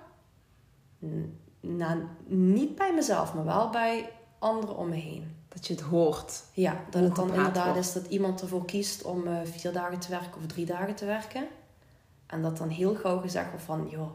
N- 1.04 1.38
Nou, 1.62 2.02
niet 2.26 2.74
bij 2.74 2.94
mezelf, 2.94 3.34
maar 3.34 3.44
wel 3.44 3.70
bij 3.70 4.10
anderen 4.38 4.76
om 4.76 4.88
me 4.88 4.94
heen. 4.96 5.36
Dat 5.48 5.66
je 5.66 5.72
het 5.74 5.82
hoort. 5.82 6.42
Ja, 6.52 6.84
dat 6.90 7.02
het 7.02 7.16
dan 7.16 7.28
inderdaad 7.34 7.64
wordt. 7.64 7.78
is 7.78 7.92
dat 7.92 8.06
iemand 8.06 8.40
ervoor 8.40 8.64
kiest 8.64 9.02
om 9.02 9.26
eh, 9.26 9.40
vier 9.44 9.72
dagen 9.72 9.98
te 9.98 10.10
werken 10.10 10.36
of 10.40 10.46
drie 10.46 10.66
dagen 10.66 10.94
te 10.94 11.04
werken. 11.04 11.46
En 12.26 12.42
dat 12.42 12.56
dan 12.56 12.68
heel 12.68 12.94
gauw 12.94 13.20
gezegd 13.20 13.48
wordt 13.50 13.64
van, 13.64 13.88
joh, 13.90 14.10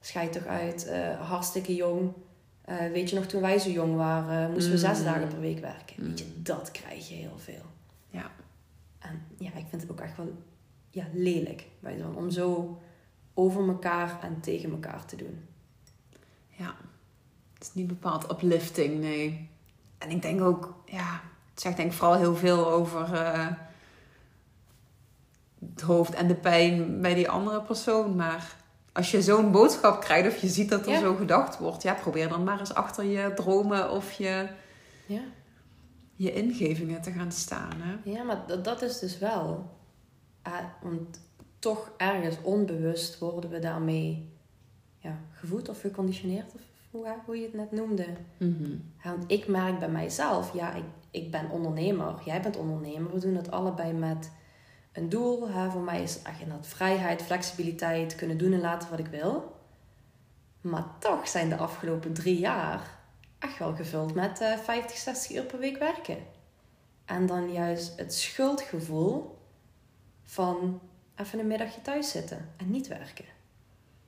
schijt 0.00 0.32
toch 0.32 0.46
uit, 0.46 0.86
eh, 0.86 1.28
hartstikke 1.28 1.74
jong. 1.74 2.12
Eh, 2.66 2.76
weet 2.92 3.10
je 3.10 3.16
nog, 3.16 3.26
toen 3.26 3.40
wij 3.40 3.58
zo 3.58 3.70
jong 3.70 3.96
waren, 3.96 4.50
moesten 4.52 4.72
we 4.72 4.78
zes 4.78 4.98
Mm. 4.98 5.04
dagen 5.04 5.28
per 5.28 5.40
week 5.40 5.58
werken. 5.60 5.94
Mm. 5.98 6.08
Weet 6.08 6.18
je, 6.18 6.42
dat 6.42 6.70
krijg 6.70 7.08
je 7.08 7.14
heel 7.14 7.38
veel. 7.38 7.62
Ja. 8.10 8.30
En 8.98 9.22
ja, 9.38 9.50
ik 9.54 9.64
vind 9.70 9.82
het 9.82 9.90
ook 9.90 10.00
echt 10.00 10.16
wel 10.16 10.42
ja, 10.90 11.04
lelijk 11.12 11.66
bij 11.80 11.98
zo'n, 11.98 12.16
om 12.16 12.30
zo 12.30 12.78
over 13.34 13.68
elkaar 13.68 14.18
en 14.22 14.40
tegen 14.40 14.70
elkaar 14.70 15.04
te 15.04 15.16
doen. 15.16 15.44
Ja. 16.48 16.74
Het 17.54 17.62
is 17.62 17.74
niet 17.74 17.86
bepaald 17.86 18.30
uplifting, 18.30 19.00
nee. 19.00 19.48
En 19.98 20.10
ik 20.10 20.22
denk 20.22 20.40
ook, 20.40 20.74
ja, 20.86 21.20
het 21.50 21.60
zegt 21.60 21.76
denk 21.76 21.90
ik 21.90 21.96
vooral 21.96 22.16
heel 22.16 22.36
veel 22.36 22.70
over 22.70 23.12
eh, 23.14 23.46
het 25.72 25.80
hoofd 25.80 26.14
en 26.14 26.26
de 26.28 26.34
pijn 26.34 27.00
bij 27.00 27.14
die 27.14 27.28
andere 27.30 27.62
persoon. 27.62 28.16
Maar 28.16 28.56
als 28.96 29.10
je 29.10 29.22
zo'n 29.22 29.50
boodschap 29.50 30.00
krijgt 30.00 30.28
of 30.28 30.36
je 30.40 30.48
ziet 30.48 30.68
dat 30.70 30.86
er 30.86 30.92
Ja. 30.92 30.98
zo 31.00 31.14
gedacht 31.14 31.58
wordt, 31.58 31.82
ja, 31.82 31.94
probeer 31.94 32.28
dan 32.28 32.44
maar 32.44 32.58
eens 32.60 32.74
achter 32.74 33.04
je 33.04 33.32
dromen 33.34 33.90
of 33.90 34.12
je, 34.12 34.48
Ja. 35.06 35.20
je 36.14 36.32
ingevingen 36.32 37.02
te 37.02 37.10
gaan 37.10 37.32
staan. 37.32 37.72
Hè? 37.76 38.10
Ja, 38.10 38.22
maar 38.22 38.44
dat, 38.46 38.64
dat 38.64 38.82
is 38.82 38.98
dus 38.98 39.18
wel. 39.18 39.74
eh, 40.42 40.52
want 40.82 41.20
toch 41.58 41.90
ergens 41.96 42.36
onbewust 42.42 43.18
worden 43.18 43.50
we 43.50 43.58
daarmee 43.58 44.32
ja, 44.98 45.18
gevoed 45.32 45.68
of 45.68 45.80
geconditioneerd, 45.80 46.54
of 46.54 46.60
hoe, 46.90 47.06
hoe 47.24 47.36
je 47.36 47.42
het 47.42 47.54
net 47.54 47.72
noemde. 47.72 48.06
Mhm. 48.38 48.70
Ja, 49.04 49.10
want 49.10 49.24
ik 49.26 49.46
merk 49.48 49.78
bij 49.78 49.88
mijzelf, 49.88 50.54
ja, 50.54 50.74
ik, 50.74 50.84
ik 51.10 51.30
ben 51.30 51.50
ondernemer, 51.50 52.14
jij 52.24 52.40
bent 52.42 52.56
ondernemer. 52.56 53.12
We 53.12 53.20
doen 53.20 53.34
het 53.34 53.50
allebei 53.50 53.92
met 53.92 54.30
een 54.96 55.08
doel. 55.08 55.48
Hè. 55.48 55.70
Voor 55.70 55.80
mij 55.80 56.02
is 56.02 56.22
echt 56.22 56.40
inderdaad 56.40 56.66
vrijheid, 56.66 57.22
flexibiliteit, 57.22 58.14
kunnen 58.14 58.38
doen 58.38 58.52
en 58.52 58.60
laten 58.60 58.90
wat 58.90 58.98
ik 58.98 59.06
wil. 59.06 59.60
Maar 60.60 60.84
toch 60.98 61.28
zijn 61.28 61.48
de 61.48 61.56
afgelopen 61.56 62.12
drie 62.12 62.38
jaar 62.38 62.98
echt 63.38 63.58
wel 63.58 63.74
gevuld 63.74 64.14
met 64.14 64.40
eh 64.40 64.58
50, 64.58 64.96
60 64.96 65.36
uur 65.36 65.42
per 65.42 65.58
week 65.58 65.78
werken. 65.78 66.18
En 67.04 67.26
dan 67.26 67.52
juist 67.52 67.98
het 67.98 68.14
schuldgevoel 68.14 69.38
van 70.24 70.80
even 71.16 71.38
een 71.38 71.46
middagje 71.46 71.82
thuis 71.82 72.10
zitten 72.10 72.48
en 72.56 72.70
niet 72.70 72.88
werken. 72.88 73.24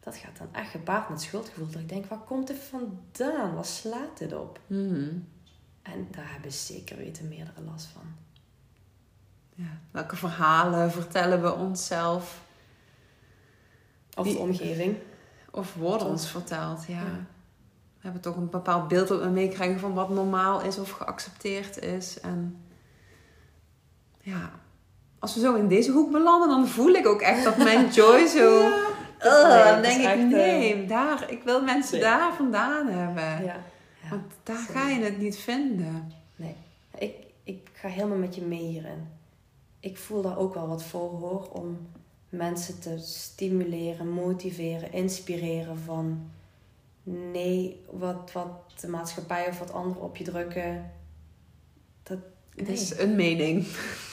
Dat 0.01 0.16
gaat 0.16 0.38
dan 0.38 0.55
echt 0.55 0.70
gepaard 0.70 1.09
met 1.09 1.20
schuldgevoel. 1.20 1.66
Dat 1.66 1.81
ik 1.81 1.88
denk, 1.88 2.07
waar 2.07 2.18
komt 2.18 2.46
dit 2.46 2.59
vandaan? 2.59 3.55
Waar 3.55 3.64
slaat 3.64 4.18
dit 4.18 4.33
op? 4.35 4.61
Mhm. 4.66 5.18
En 5.83 6.09
daar 6.11 6.33
hebben 6.33 6.53
zeker 6.53 6.96
weten 6.96 7.29
meerdere 7.29 7.61
last 7.62 7.87
van. 7.87 8.03
Ja. 9.59 9.64
Welke 9.90 10.16
verhalen 10.16 10.90
vertellen 10.92 11.42
we 11.42 11.53
onszelf 11.55 12.40
Of 14.16 14.25
Die- 14.25 14.33
de 14.35 14.38
omgeving. 14.40 14.97
of 15.51 15.75
worden 15.75 16.07
ons 16.09 16.31
verteld? 16.31 16.85
Ja. 16.87 16.94
Ja. 16.94 17.27
We 17.97 18.05
hebben 18.05 18.21
toch 18.21 18.37
een 18.37 18.51
bepaald 18.51 18.88
beeld 18.88 19.09
dat 19.09 19.21
we 19.23 19.29
meekrijgen 19.29 19.81
van 19.81 19.94
wat 19.94 20.09
normaal 20.09 20.62
is 20.62 20.79
of 20.79 20.90
geaccepteerd 20.90 21.79
is. 21.79 22.21
En 22.21 22.61
ja, 24.21 24.51
als 25.18 25.35
we 25.35 25.40
zo 25.40 25.55
in 25.55 25.68
deze 25.68 25.90
hoek 25.90 26.11
belanden, 26.12 26.49
dan 26.49 26.66
voel 26.68 26.92
ik 26.92 27.07
ook 27.07 27.21
echt 27.21 27.44
dat 27.44 27.57
mijn 27.57 27.88
joy 28.01 28.27
zo. 28.27 28.61
Ja. 28.61 28.87
Ugh, 29.23 29.49
Nee, 29.49 29.73
dan 29.73 29.83
denk 29.83 30.18
ik, 30.21 30.27
nee, 30.27 30.87
daar, 30.87 31.31
ik 31.31 31.42
wil 31.42 31.62
mensen 31.62 31.92
Nee. 31.94 32.03
daar 32.09 32.35
vandaan 32.35 32.87
hebben. 32.87 33.44
Ja. 33.44 33.57
ja. 34.03 34.09
Want 34.11 34.23
daar 34.42 34.57
sorry. 34.66 34.81
ga 34.81 34.88
je 34.88 35.05
het 35.05 35.18
niet 35.18 35.37
vinden. 35.38 36.12
Nee. 36.37 36.57
Ik, 36.99 37.14
ik 37.44 37.68
ga 37.73 37.88
helemaal 37.88 38.18
met 38.18 38.35
je 38.35 38.42
mee 38.42 38.61
hierin. 38.66 39.09
Ik 39.88 39.98
voel 39.98 40.22
daar 40.22 40.38
ook 40.38 40.55
wel 40.55 40.68
wat 40.68 40.83
voor 40.83 41.11
hoor. 41.11 41.48
Om 41.53 41.88
mensen 42.29 42.81
te 42.81 42.98
stimuleren, 42.98 44.09
motiveren, 44.09 44.92
inspireren 44.92 45.79
van... 45.79 46.31
Nee, 47.03 47.85
wat, 47.90 48.33
wat 48.33 48.51
de 48.81 48.88
maatschappij 48.88 49.48
of 49.48 49.59
wat 49.59 49.72
anderen 49.72 50.03
op 50.03 50.16
je 50.16 50.24
drukken... 50.24 50.92
Dat, 52.03 52.18
Het 52.55 52.68
is 52.68 52.98
een 52.98 53.16
mening, 53.16 53.66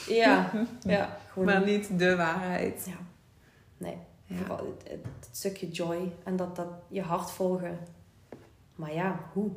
Ja, 0.07 0.51
ja. 0.81 1.19
Gewoon, 1.31 1.47
maar 1.47 1.65
niet 1.65 1.99
de 1.99 2.15
waarheid. 2.15 2.83
Ja. 2.85 2.97
Nee. 3.77 3.97
Ja. 4.25 4.35
Vooral 4.35 4.57
het, 4.57 4.91
het, 4.91 5.05
het 5.19 5.29
stukje 5.31 5.69
joy 5.69 6.11
en 6.23 6.35
dat, 6.35 6.55
dat 6.55 6.67
je 6.88 7.01
hart 7.01 7.31
volgen. 7.31 7.79
Maar 8.75 8.93
ja, 8.93 9.29
hoe? 9.33 9.51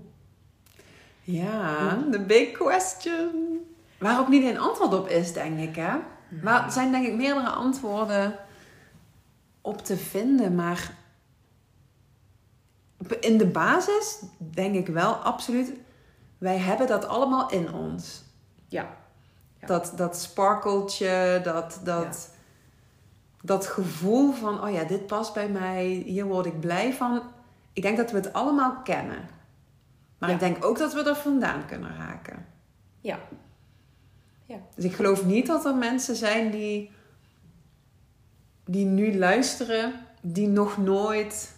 Ja, 1.22 2.06
the 2.10 2.20
big 2.20 2.50
question. 2.50 3.66
Waar 3.98 4.20
ook 4.20 4.28
niet 4.28 4.44
een 4.44 4.58
antwoord 4.58 4.94
op 4.94 5.08
is, 5.08 5.32
denk 5.32 5.58
ik. 5.58 5.76
Hè? 5.76 5.96
Maar 6.42 6.64
er 6.64 6.70
zijn 6.72 6.90
denk 6.90 7.06
ik 7.06 7.14
meerdere 7.14 7.48
antwoorden 7.48 8.34
op 9.60 9.84
te 9.84 9.96
vinden. 9.96 10.54
Maar 10.54 10.94
in 13.20 13.38
de 13.38 13.46
basis 13.46 14.22
denk 14.38 14.74
ik 14.74 14.86
wel 14.86 15.12
absoluut... 15.14 15.72
Wij 16.38 16.58
hebben 16.58 16.86
dat 16.86 17.06
allemaal 17.06 17.50
in 17.50 17.72
ons. 17.72 18.22
Ja. 18.68 18.88
Ja. 19.60 19.66
Dat, 19.66 19.92
dat 19.96 20.16
sparkeltje, 20.16 21.40
dat, 21.44 21.80
dat, 21.84 22.30
dat 23.42 23.66
gevoel 23.66 24.32
van... 24.32 24.62
Oh 24.62 24.70
ja, 24.72 24.84
dit 24.84 25.06
past 25.06 25.34
bij 25.34 25.48
mij, 25.48 25.84
hier 25.86 26.24
word 26.24 26.46
ik 26.46 26.60
blij 26.60 26.94
van. 26.94 27.22
Ik 27.72 27.82
denk 27.82 27.96
dat 27.96 28.10
we 28.10 28.16
het 28.16 28.32
allemaal 28.32 28.82
kennen. 28.82 29.28
Maar 30.18 30.28
Ja. 30.28 30.34
ik 30.34 30.40
denk 30.40 30.64
ook 30.64 30.78
dat 30.78 30.94
we 30.94 31.02
er 31.02 31.16
vandaan 31.16 31.66
kunnen 31.66 31.96
raken. 31.96 32.46
Ja. 33.00 33.18
Dus 34.74 34.84
ik 34.84 34.92
geloof 34.92 35.24
niet 35.24 35.46
dat 35.46 35.64
er 35.64 35.74
mensen 35.76 36.16
zijn 36.16 36.50
die, 36.50 36.90
die 38.64 38.84
nu 38.84 39.18
luisteren, 39.18 39.94
die 40.20 40.48
nog 40.48 40.76
nooit 40.78 41.56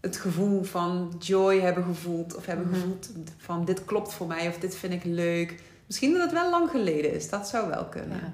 het 0.00 0.16
gevoel 0.16 0.62
van 0.62 1.14
joy 1.18 1.60
hebben 1.60 1.84
gevoeld. 1.84 2.34
Of 2.36 2.46
hebben 2.46 2.66
Mhm. 2.68 2.74
gevoeld 2.74 3.10
van 3.36 3.64
dit 3.64 3.84
klopt 3.84 4.12
voor 4.12 4.26
mij 4.26 4.48
of 4.48 4.58
dit 4.58 4.74
vind 4.76 4.92
ik 4.92 5.04
leuk. 5.04 5.62
Misschien 5.86 6.12
dat 6.12 6.22
het 6.22 6.32
wel 6.32 6.50
lang 6.50 6.70
geleden 6.70 7.12
is, 7.12 7.28
dat 7.28 7.48
zou 7.48 7.68
wel 7.68 7.84
kunnen. 7.84 8.18
ja. 8.18 8.32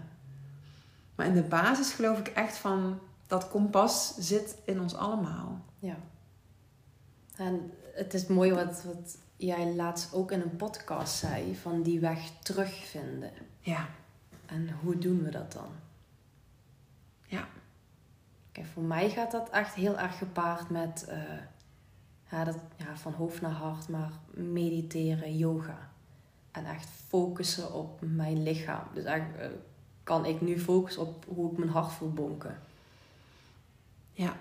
Maar 1.15 1.27
in 1.27 1.35
de 1.35 1.43
basis 1.43 1.93
geloof 1.93 2.19
ik 2.19 2.29
echt 2.29 2.57
van 2.57 2.99
dat 3.27 3.49
kompas 3.49 4.15
zit 4.19 4.57
in 4.65 4.81
ons 4.81 4.95
allemaal. 4.95 5.65
Ja. 5.79 5.97
En 7.37 7.71
het 7.95 8.15
is 8.15 8.27
mooi 8.27 8.53
wat, 8.53 8.83
wat 8.85 9.17
jij 9.37 9.75
laatst 9.75 10.15
ook 10.15 10.33
in 10.33 10.41
een 10.41 10.57
podcast 10.57 11.17
zei, 11.17 11.57
van 11.57 11.83
die 11.83 12.01
weg 12.01 12.31
terugvinden. 12.43 13.31
Ja, 13.61 13.89
En 14.47 14.71
hoe 14.83 14.99
doen 14.99 15.23
we 15.23 15.31
dat 15.31 15.53
dan? 15.53 15.69
Ja. 17.27 17.49
Kijk, 18.53 18.67
voor 18.67 18.83
mij 18.83 19.11
gaat 19.11 19.31
dat 19.31 19.51
echt 19.51 19.75
heel 19.75 19.99
erg 19.99 20.19
gepaard 20.19 20.71
met 20.71 21.05
eh, 21.09 21.19
ja, 22.31 22.45
dat, 22.45 22.57
ja, 22.77 22.97
van 22.97 23.13
hoofd 23.13 23.41
naar 23.41 23.51
hart, 23.51 23.89
maar 23.89 24.11
mediteren, 24.31 25.37
yoga. 25.37 25.91
En 26.51 26.65
echt 26.67 26.89
focussen 27.09 27.73
op 27.73 28.01
mijn 28.01 28.43
lichaam. 28.43 28.85
Dus 28.95 29.05
eigenlijk 29.05 29.41
eh, 29.41 29.49
kan 30.03 30.25
ik 30.25 30.41
nu 30.41 30.59
focussen 30.59 31.03
op 31.03 31.25
hoe 31.29 31.51
ik 31.53 31.59
mijn 31.59 31.71
hart 31.71 31.93
voel 31.93 32.13
bonken. 32.13 32.59
ja. 34.13 34.37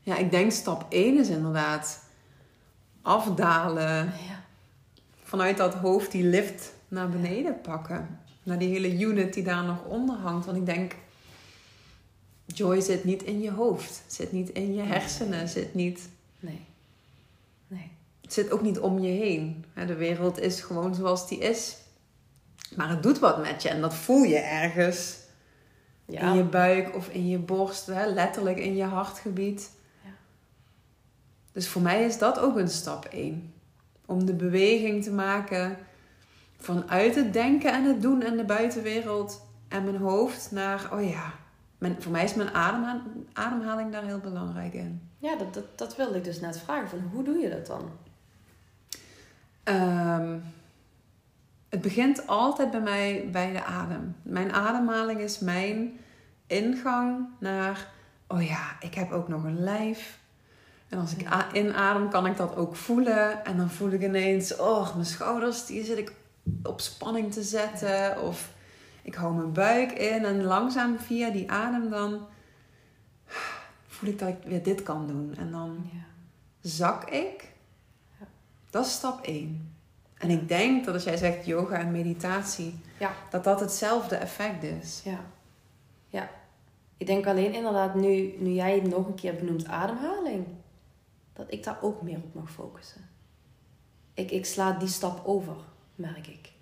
Ja, 0.00 0.16
ik 0.16 0.30
denk 0.30 0.52
stap 0.52 0.86
1 0.88 1.18
is 1.18 1.28
inderdaad 1.28 2.07
afdalen 3.08 4.04
Ja. 4.04 4.44
vanuit 5.22 5.56
dat 5.56 5.74
hoofd 5.74 6.12
die 6.12 6.24
lift 6.24 6.72
naar 6.88 7.08
beneden 7.08 7.60
pakken. 7.60 8.20
Naar 8.42 8.58
die 8.58 8.68
hele 8.68 8.98
unit 8.98 9.34
die 9.34 9.42
daar 9.42 9.64
nog 9.64 9.84
onder 9.84 10.16
hangt. 10.16 10.46
Want 10.46 10.58
ik 10.58 10.66
denk, 10.66 10.94
joy 12.46 12.80
zit 12.80 13.04
niet 13.04 13.22
in 13.22 13.40
je 13.40 13.50
hoofd. 13.50 14.02
Zit 14.06 14.32
niet 14.32 14.48
in 14.48 14.74
je 14.74 14.82
hersenen. 14.82 15.48
Zit 15.48 15.74
niet... 15.74 16.08
Nee. 16.40 16.64
Nee. 17.66 17.90
Het 18.20 18.32
zit 18.32 18.50
ook 18.50 18.62
niet 18.62 18.78
om 18.78 18.98
je 18.98 19.10
heen. 19.10 19.64
De 19.86 19.94
wereld 19.94 20.40
is 20.40 20.60
gewoon 20.60 20.94
zoals 20.94 21.28
die 21.28 21.38
is. 21.38 21.76
Maar 22.76 22.88
het 22.88 23.02
doet 23.02 23.18
wat 23.18 23.42
met 23.42 23.62
je. 23.62 23.68
En 23.68 23.80
dat 23.80 23.94
voel 23.94 24.22
je 24.22 24.38
ergens. 24.38 25.16
Ja. 26.04 26.20
In 26.30 26.36
je 26.36 26.42
buik 26.42 26.94
of 26.96 27.08
in 27.08 27.28
je 27.28 27.38
borst. 27.38 27.86
Letterlijk 27.86 28.58
in 28.58 28.76
je 28.76 28.84
hartgebied. 28.84 29.70
Dus 31.58 31.68
voor 31.68 31.82
mij 31.82 32.04
is 32.04 32.18
dat 32.18 32.38
ook 32.38 32.56
een 32.56 32.68
stap 32.68 33.04
1. 33.04 33.54
Om 34.06 34.24
de 34.24 34.32
beweging 34.32 35.02
te 35.02 35.10
maken 35.10 35.76
vanuit 36.58 37.14
het 37.14 37.32
denken 37.32 37.72
en 37.72 37.84
het 37.84 38.02
doen 38.02 38.22
en 38.22 38.36
de 38.36 38.44
buitenwereld 38.44 39.46
en 39.68 39.84
mijn 39.84 39.96
hoofd 39.96 40.50
naar, 40.50 40.88
oh 40.92 41.08
ja, 41.08 41.32
mijn, 41.78 42.02
voor 42.02 42.12
mij 42.12 42.24
is 42.24 42.34
mijn 42.34 42.54
ademha- 42.54 43.02
ademhaling 43.32 43.92
daar 43.92 44.04
heel 44.04 44.18
belangrijk 44.18 44.74
in. 44.74 45.10
Ja, 45.18 45.36
dat, 45.36 45.54
dat, 45.54 45.78
dat 45.78 45.96
wilde 45.96 46.16
ik 46.16 46.24
dus 46.24 46.40
net 46.40 46.58
vragen. 46.58 46.88
Van 46.88 47.10
hoe 47.12 47.24
doe 47.24 47.38
je 47.38 47.50
dat 47.50 47.66
dan? 47.66 47.90
Ehm, 49.62 50.38
het 51.68 51.80
begint 51.80 52.26
altijd 52.26 52.70
bij 52.70 52.80
mij 52.80 53.28
bij 53.32 53.52
de 53.52 53.64
adem. 53.64 54.16
Mijn 54.22 54.52
ademhaling 54.52 55.20
is 55.20 55.38
mijn 55.38 55.98
ingang 56.46 57.28
naar, 57.38 57.88
oh 58.28 58.42
ja, 58.42 58.76
ik 58.80 58.94
heb 58.94 59.12
ook 59.12 59.28
nog 59.28 59.44
een 59.44 59.60
lijf. 59.60 60.17
En 60.88 60.98
als 60.98 61.14
ik 61.14 61.28
inadem, 61.52 62.08
kan 62.08 62.26
ik 62.26 62.36
dat 62.36 62.56
ook 62.56 62.76
voelen. 62.76 63.44
En 63.44 63.56
dan 63.56 63.70
voel 63.70 63.90
ik 63.90 64.02
ineens, 64.02 64.56
oh, 64.56 64.94
mijn 64.94 65.06
schouders, 65.06 65.66
die 65.66 65.84
zit 65.84 65.98
ik 65.98 66.12
op 66.62 66.80
spanning 66.80 67.32
te 67.32 67.42
zetten. 67.42 68.22
Of 68.22 68.50
ik 69.02 69.14
hou 69.14 69.34
mijn 69.34 69.52
buik 69.52 69.92
in. 69.92 70.24
En 70.24 70.42
langzaam 70.44 70.98
via 70.98 71.30
die 71.30 71.50
adem 71.50 71.90
dan 71.90 72.26
voel 73.86 74.08
ik 74.08 74.18
dat 74.18 74.28
ik 74.28 74.36
weer 74.44 74.62
dit 74.62 74.82
kan 74.82 75.06
doen. 75.06 75.34
En 75.38 75.50
dan 75.50 75.90
zak 76.60 77.10
ik. 77.10 77.52
Dat 78.70 78.86
is 78.86 78.92
stap 78.92 79.24
1. 79.24 79.72
En 80.18 80.30
ik 80.30 80.48
denk 80.48 80.84
dat 80.84 80.94
als 80.94 81.04
jij 81.04 81.16
zegt 81.16 81.46
yoga 81.46 81.76
en 81.76 81.90
meditatie, 81.90 82.80
Ja. 82.98 83.10
dat 83.30 83.44
dat 83.44 83.60
hetzelfde 83.60 84.16
effect 84.16 84.62
is. 84.62 85.00
Ja. 85.04 85.20
Ja. 86.08 86.28
Ik 86.96 87.06
denk 87.06 87.26
alleen 87.26 87.54
inderdaad, 87.54 87.94
nu, 87.94 88.34
nu 88.38 88.50
jij 88.50 88.74
het 88.74 88.88
nog 88.88 89.06
een 89.06 89.14
keer 89.14 89.34
benoemt 89.34 89.66
ademhaling, 89.66 90.46
dat 91.38 91.52
ik 91.52 91.64
daar 91.64 91.78
ook 91.82 92.02
meer 92.02 92.16
op 92.16 92.34
mag 92.34 92.50
focussen. 92.50 93.00
Ik, 94.14 94.30
ik 94.30 94.46
sla 94.46 94.72
die 94.72 94.88
stap 94.88 95.26
over, 95.26 95.56
merk 95.94 96.26
ik. 96.26 96.52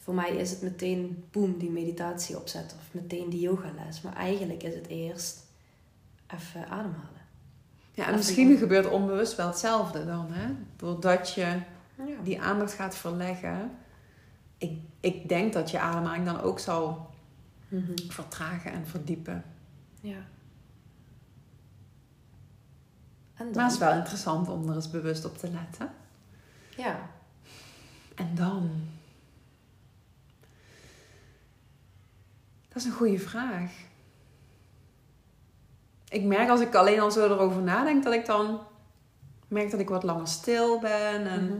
Voor 0.00 0.14
mij 0.14 0.30
is 0.36 0.50
het 0.50 0.62
meteen, 0.62 1.24
boem, 1.30 1.58
die 1.58 1.70
meditatie 1.70 2.36
opzetten 2.38 2.78
of 2.78 2.88
meteen 2.94 3.30
die 3.30 3.40
yogales. 3.40 4.00
Maar 4.02 4.14
eigenlijk 4.16 4.62
is 4.62 4.74
het 4.74 4.86
eerst 4.86 5.44
even 6.26 6.68
ademhalen. 6.68 7.22
Ja, 7.92 8.06
en 8.06 8.14
misschien 8.14 8.56
gebeurt 8.58 8.90
onbewust 8.90 9.36
wel 9.36 9.46
hetzelfde 9.46 10.04
dan, 10.06 10.26
hè? 10.32 10.52
Doordat 10.76 11.32
je 11.34 11.60
Ja. 11.96 12.22
die 12.22 12.40
aandacht 12.40 12.72
gaat 12.72 12.96
verleggen. 12.96 13.70
Ik, 14.58 14.78
ik 15.00 15.28
denk 15.28 15.52
dat 15.52 15.70
je 15.70 15.78
ademhaling 15.78 16.24
dan 16.24 16.40
ook 16.40 16.58
zal 16.58 17.12
Mhm. 17.68 17.92
vertragen 18.08 18.72
en 18.72 18.86
verdiepen. 18.86 19.44
ja. 20.00 20.16
En 23.34 23.50
Maar 23.54 23.64
het 23.64 23.72
is 23.72 23.78
wel 23.78 23.92
interessant 23.94 24.48
om 24.48 24.68
er 24.68 24.74
eens 24.74 24.90
bewust 24.90 25.24
op 25.24 25.38
te 25.38 25.50
letten. 25.50 25.90
Ja. 26.76 27.10
En 28.14 28.34
dan? 28.34 28.70
Dat 32.68 32.76
is 32.76 32.84
een 32.84 32.92
goede 32.96 33.18
vraag. 33.18 33.70
Ik 36.08 36.24
merk 36.24 36.48
als 36.48 36.60
ik 36.60 36.74
alleen 36.74 37.00
al 37.00 37.10
zo 37.10 37.24
erover 37.24 37.62
nadenk, 37.62 38.04
dat 38.04 38.12
ik 38.12 38.26
dan 38.26 38.60
merk 39.48 39.70
dat 39.70 39.80
ik 39.80 39.88
wat 39.88 40.02
langer 40.02 40.28
stil 40.28 40.80
ben. 40.80 41.26
En 41.26 41.44
Mhm. 41.44 41.54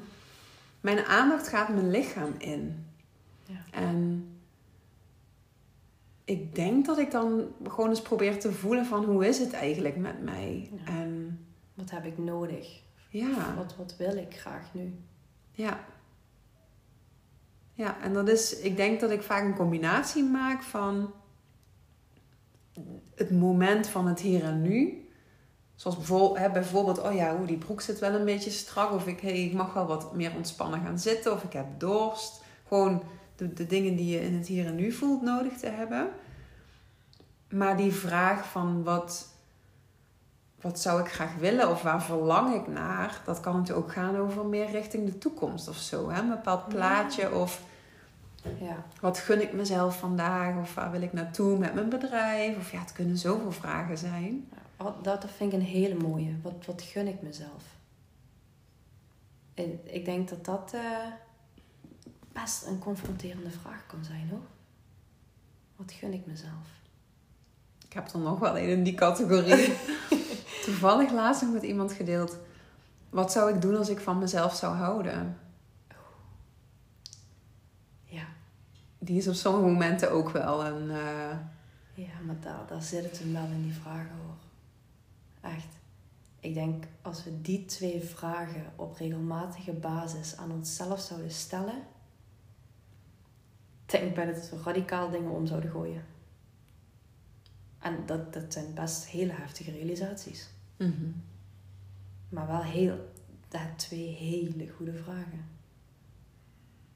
mijn 0.81 1.05
aandacht 1.05 1.49
gaat 1.49 1.69
mijn 1.69 1.91
lichaam 1.91 2.35
in. 2.39 2.87
Ja. 3.47 3.61
En 3.71 4.29
ik 6.25 6.55
denk 6.55 6.87
dat 6.87 6.99
ik 6.99 7.11
dan 7.11 7.45
gewoon 7.69 7.89
eens 7.89 8.03
probeer 8.03 8.41
te 8.41 8.53
voelen 8.53 8.87
van 8.87 9.05
hoe 9.05 9.27
is 9.29 9.39
het 9.39 9.53
eigenlijk 9.53 9.97
met 9.97 10.23
mij. 10.23 10.71
Ja. 10.85 10.93
En 10.93 11.39
Wat 11.75 11.91
heb 11.91 12.05
ik 12.05 12.19
nodig? 12.19 12.83
ja, 13.09 13.55
Wat, 13.57 13.77
wat 13.77 13.97
wil 13.97 14.17
ik 14.17 14.37
graag 14.41 14.75
nu? 14.75 14.99
ja. 15.51 15.85
Ja, 17.77 18.01
en 18.01 18.13
dat 18.13 18.29
is, 18.29 18.59
ik 18.59 18.77
denk 18.77 19.01
dat 19.01 19.11
ik 19.11 19.23
vaak 19.23 19.45
een 19.45 19.55
combinatie 19.57 20.25
maak 20.25 20.63
van 20.63 21.13
het 23.15 23.31
moment 23.31 23.87
van 23.87 24.07
het 24.07 24.21
hier 24.21 24.45
en 24.45 24.63
nu. 24.63 25.09
Zoals 25.75 25.97
bijvoorbeeld, 26.53 27.03
oh 27.03 27.15
ja, 27.15 27.37
hoe 27.37 27.47
die 27.47 27.59
broek 27.59 27.81
zit 27.81 27.99
wel 27.99 28.15
een 28.15 28.25
beetje 28.25 28.51
strak. 28.51 28.93
Of 28.93 29.07
ik, 29.07 29.21
hey, 29.21 29.45
ik 29.45 29.53
mag 29.53 29.73
wel 29.73 29.87
wat 29.87 30.15
meer 30.15 30.33
ontspannen 30.37 30.81
gaan 30.81 30.99
zitten. 30.99 31.33
Of 31.33 31.43
ik 31.43 31.53
heb 31.53 31.67
dorst. 31.79 32.43
Gewoon 32.69 33.03
de, 33.37 33.53
de 33.53 33.67
dingen 33.67 33.97
die 33.97 34.11
je 34.11 34.23
in 34.25 34.35
het 34.35 34.47
hier 34.47 34.67
en 34.67 34.75
nu 34.75 34.93
voelt 34.93 35.23
nodig 35.23 35.57
te 35.57 35.69
hebben. 35.69 36.11
Maar 37.49 37.77
die 37.77 37.93
vraag 37.93 38.49
van 38.51 38.83
wat, 38.83 39.34
wat 40.65 40.81
zou 40.81 41.01
ik 41.01 41.09
graag 41.09 41.35
willen 41.35 41.71
of 41.71 41.83
waar 41.83 42.03
verlang 42.03 42.55
ik 42.55 42.67
naar, 42.67 43.21
dat 43.25 43.41
kan 43.41 43.57
natuurlijk 43.57 43.87
ook 43.87 43.93
gaan 43.93 44.17
over 44.17 44.47
meer 44.47 44.71
richting 44.71 45.07
de 45.07 45.19
toekomst 45.19 45.69
of 45.69 45.77
zo. 45.77 46.11
Hè? 46.11 46.21
Een 46.21 46.29
bepaald 46.29 46.69
plaatje 46.69 47.35
of 47.35 47.63
Ja. 48.59 48.85
wat 49.01 49.19
gun 49.19 49.43
ik 49.43 49.53
mezelf 49.53 49.99
vandaag 49.99 50.57
of 50.57 50.75
waar 50.75 50.91
wil 50.91 51.03
ik 51.03 51.13
naartoe 51.13 51.59
met 51.59 51.75
mijn 51.75 51.89
bedrijf. 51.89 52.57
Of 52.57 52.73
ja, 52.73 52.79
het 52.81 52.93
kunnen 52.93 53.17
zoveel 53.19 53.53
vragen 53.53 53.99
zijn. 53.99 54.49
Dat 55.03 55.27
vind 55.37 55.53
ik 55.53 55.59
een 55.59 55.65
hele 55.67 55.95
mooie. 55.95 56.37
Wat, 56.43 56.67
wat 56.67 56.83
gun 56.83 57.07
ik 57.07 57.23
mezelf? 57.23 57.63
En 59.55 59.81
ik 59.95 60.05
denk 60.05 60.29
dat 60.29 60.45
dat 60.45 60.73
eh, 60.75 60.81
best 62.33 62.67
een 62.67 62.79
confronterende 62.79 63.51
vraag 63.51 63.87
kan 63.87 64.05
zijn 64.05 64.29
hoor. 64.31 64.47
Wat 65.77 65.93
gun 65.93 66.13
ik 66.13 66.27
mezelf? 66.27 66.69
Ik 67.87 67.93
heb 67.93 68.09
er 68.09 68.19
nog 68.19 68.39
wel 68.39 68.59
een 68.59 68.69
in 68.69 68.83
die 68.83 68.95
categorie. 68.95 69.73
Toevallig 70.65 71.13
laatst 71.13 71.43
nog 71.43 71.53
met 71.53 71.63
iemand 71.63 71.93
gedeeld. 71.93 72.37
Wat 73.11 73.33
zou 73.33 73.55
ik 73.55 73.61
doen 73.63 73.77
als 73.77 73.89
ik 73.89 74.01
van 74.01 74.19
mezelf 74.19 74.55
zou 74.55 74.75
houden? 74.77 75.39
Ja, 78.05 78.25
Die 78.99 79.17
is 79.19 79.29
op 79.29 79.35
sommige 79.35 79.65
momenten 79.67 80.11
ook 80.13 80.31
wel 80.31 80.65
een. 80.67 80.91
eh, 80.91 81.39
ja 81.95 82.21
maar 82.27 82.41
daar, 82.41 82.67
daar 82.69 82.83
zit 82.83 83.05
het 83.05 83.19
hem 83.19 83.33
wel 83.33 83.45
in 83.45 83.63
die 83.63 83.73
vragen 83.73 84.11
hoor. 84.25 84.37
Echt. 85.51 85.67
Ik 86.41 86.55
denk 86.55 86.85
als 87.03 87.25
we 87.25 87.41
die 87.41 87.65
twee 87.65 88.01
vragen 88.03 88.73
op 88.77 88.97
regelmatige 88.97 89.73
basis 89.73 90.37
aan 90.37 90.51
onszelf 90.51 91.01
zouden 91.01 91.31
stellen, 91.31 91.83
denk 93.87 94.05
ik 94.05 94.15
bij 94.15 94.27
dat 94.27 94.51
we 94.51 94.63
radicaal 94.65 95.11
dingen 95.11 95.31
om 95.31 95.47
zouden 95.47 95.71
gooien. 95.71 96.05
En 97.79 98.07
dat, 98.07 98.33
dat 98.33 98.53
zijn 98.53 98.75
best 98.75 99.07
hele 99.07 99.33
heftige 99.33 99.71
realisaties. 99.71 100.49
Mhm. 100.77 101.11
Maar 102.29 102.47
wel 102.47 102.63
heel, 102.63 103.13
dat 103.49 103.61
twee 103.77 104.09
hele 104.09 104.69
goede 104.77 104.95
vragen. 104.95 105.47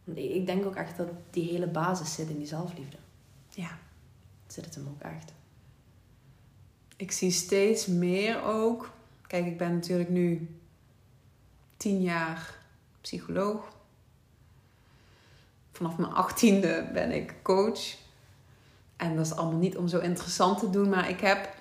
Want 0.04 0.18
ik 0.18 0.30
ik 0.30 0.46
denk 0.46 0.66
ook 0.66 0.74
echt 0.74 0.96
dat 0.96 1.08
die 1.30 1.50
hele 1.50 1.66
basis 1.66 2.14
zit 2.14 2.28
in 2.28 2.38
die 2.38 2.46
zelfliefde. 2.46 2.96
Ja. 3.50 3.78
Zit 4.46 4.64
het 4.64 4.74
hem 4.74 4.88
ook 4.88 5.00
echt. 5.00 5.32
Ik 6.96 7.12
zie 7.12 7.30
steeds 7.30 7.86
meer 7.86 8.42
ook. 8.42 8.90
Kijk, 9.26 9.46
ik 9.46 9.58
ben 9.58 9.74
natuurlijk 9.74 10.08
nu 10.08 10.48
tien 11.76 12.02
jaar 12.02 12.58
psycholoog. 13.00 13.76
Vanaf 15.72 15.98
mijn 15.98 16.12
achttiende 16.12 16.90
ben 16.92 17.10
ik 17.10 17.34
coach. 17.42 17.96
En 18.96 19.16
dat 19.16 19.26
is 19.26 19.32
allemaal 19.32 19.58
niet 19.58 19.76
om 19.76 19.88
zo 19.88 19.98
interessant 19.98 20.58
te 20.58 20.70
doen, 20.70 20.88
maar 20.88 21.08
ik 21.08 21.20
heb 21.20 21.57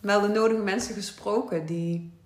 wel 0.00 0.20
de 0.20 0.28
nodige 0.28 0.62
mensen 0.62 0.94
gesproken 0.94 1.66
die 1.66 2.18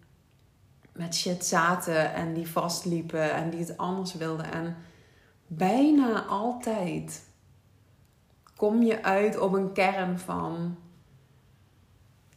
met 0.93 1.15
shit 1.15 1.45
zaten 1.45 2.15
en 2.15 2.35
die 2.35 2.49
vastliepen 2.49 3.33
en 3.33 3.51
die 3.51 3.61
het 3.61 3.77
anders 3.77 4.15
wilden. 4.15 4.53
En 4.53 4.77
bijna 5.47 6.23
altijd 6.23 7.25
kom 8.57 8.83
je 8.83 9.03
uit 9.03 9.39
op 9.39 9.53
een 9.53 9.73
kern 9.73 10.19
van 10.19 10.77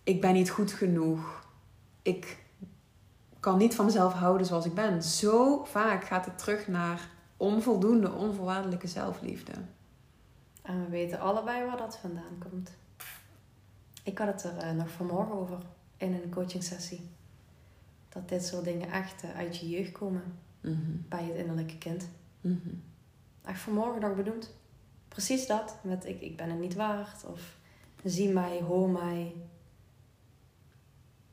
ik 0.03 0.21
ben 0.21 0.33
niet 0.33 0.49
goed 0.49 0.71
genoeg. 0.71 1.45
Ik 2.01 2.37
kan 3.39 3.57
niet 3.57 3.75
van 3.75 3.85
mezelf 3.85 4.13
houden 4.13 4.47
zoals 4.47 4.65
ik 4.65 4.73
ben. 4.73 5.03
Zo 5.03 5.63
vaak 5.63 6.03
gaat 6.03 6.25
het 6.25 6.37
terug 6.37 6.67
naar 6.67 7.09
onvoldoende, 7.37 8.11
onvoorwaardelijke 8.11 8.87
zelfliefde. 8.87 9.51
En 10.61 10.83
we 10.83 10.89
weten 10.89 11.19
allebei 11.19 11.65
waar 11.65 11.77
dat 11.77 11.97
vandaan 11.97 12.37
komt. 12.49 12.71
Ik 14.07 14.17
had 14.17 14.27
het 14.27 14.43
er 14.43 14.57
eh, 14.57 14.71
nog 14.71 14.91
vanmorgen 14.91 15.33
over 15.33 15.57
in 15.97 16.13
een 16.13 16.29
coaching 16.29 16.63
sessie. 16.63 17.09
Dat 18.09 18.29
dit 18.29 18.45
soort 18.45 18.63
dingen 18.63 18.91
echt 18.91 19.23
eh, 19.23 19.35
uit 19.35 19.57
je 19.57 19.69
jeugd 19.69 19.91
komen 19.91 20.23
bij 21.09 21.23
het 21.23 21.35
innerlijke 21.35 21.77
kind. 21.77 22.09
Mhm. 22.41 22.69
Echt 23.45 23.59
vanmorgen 23.59 24.01
nog 24.01 24.15
benoemd. 24.15 24.53
Precies 25.07 25.47
dat. 25.47 25.75
Met 25.81 26.05
ik, 26.05 26.21
ik 26.21 26.37
ben 26.37 26.49
het 26.49 26.59
niet 26.59 26.75
waard. 26.75 27.25
Of 27.25 27.57
zie 28.03 28.29
mij, 28.29 28.61
hoor 28.61 28.89
mij. 28.89 29.33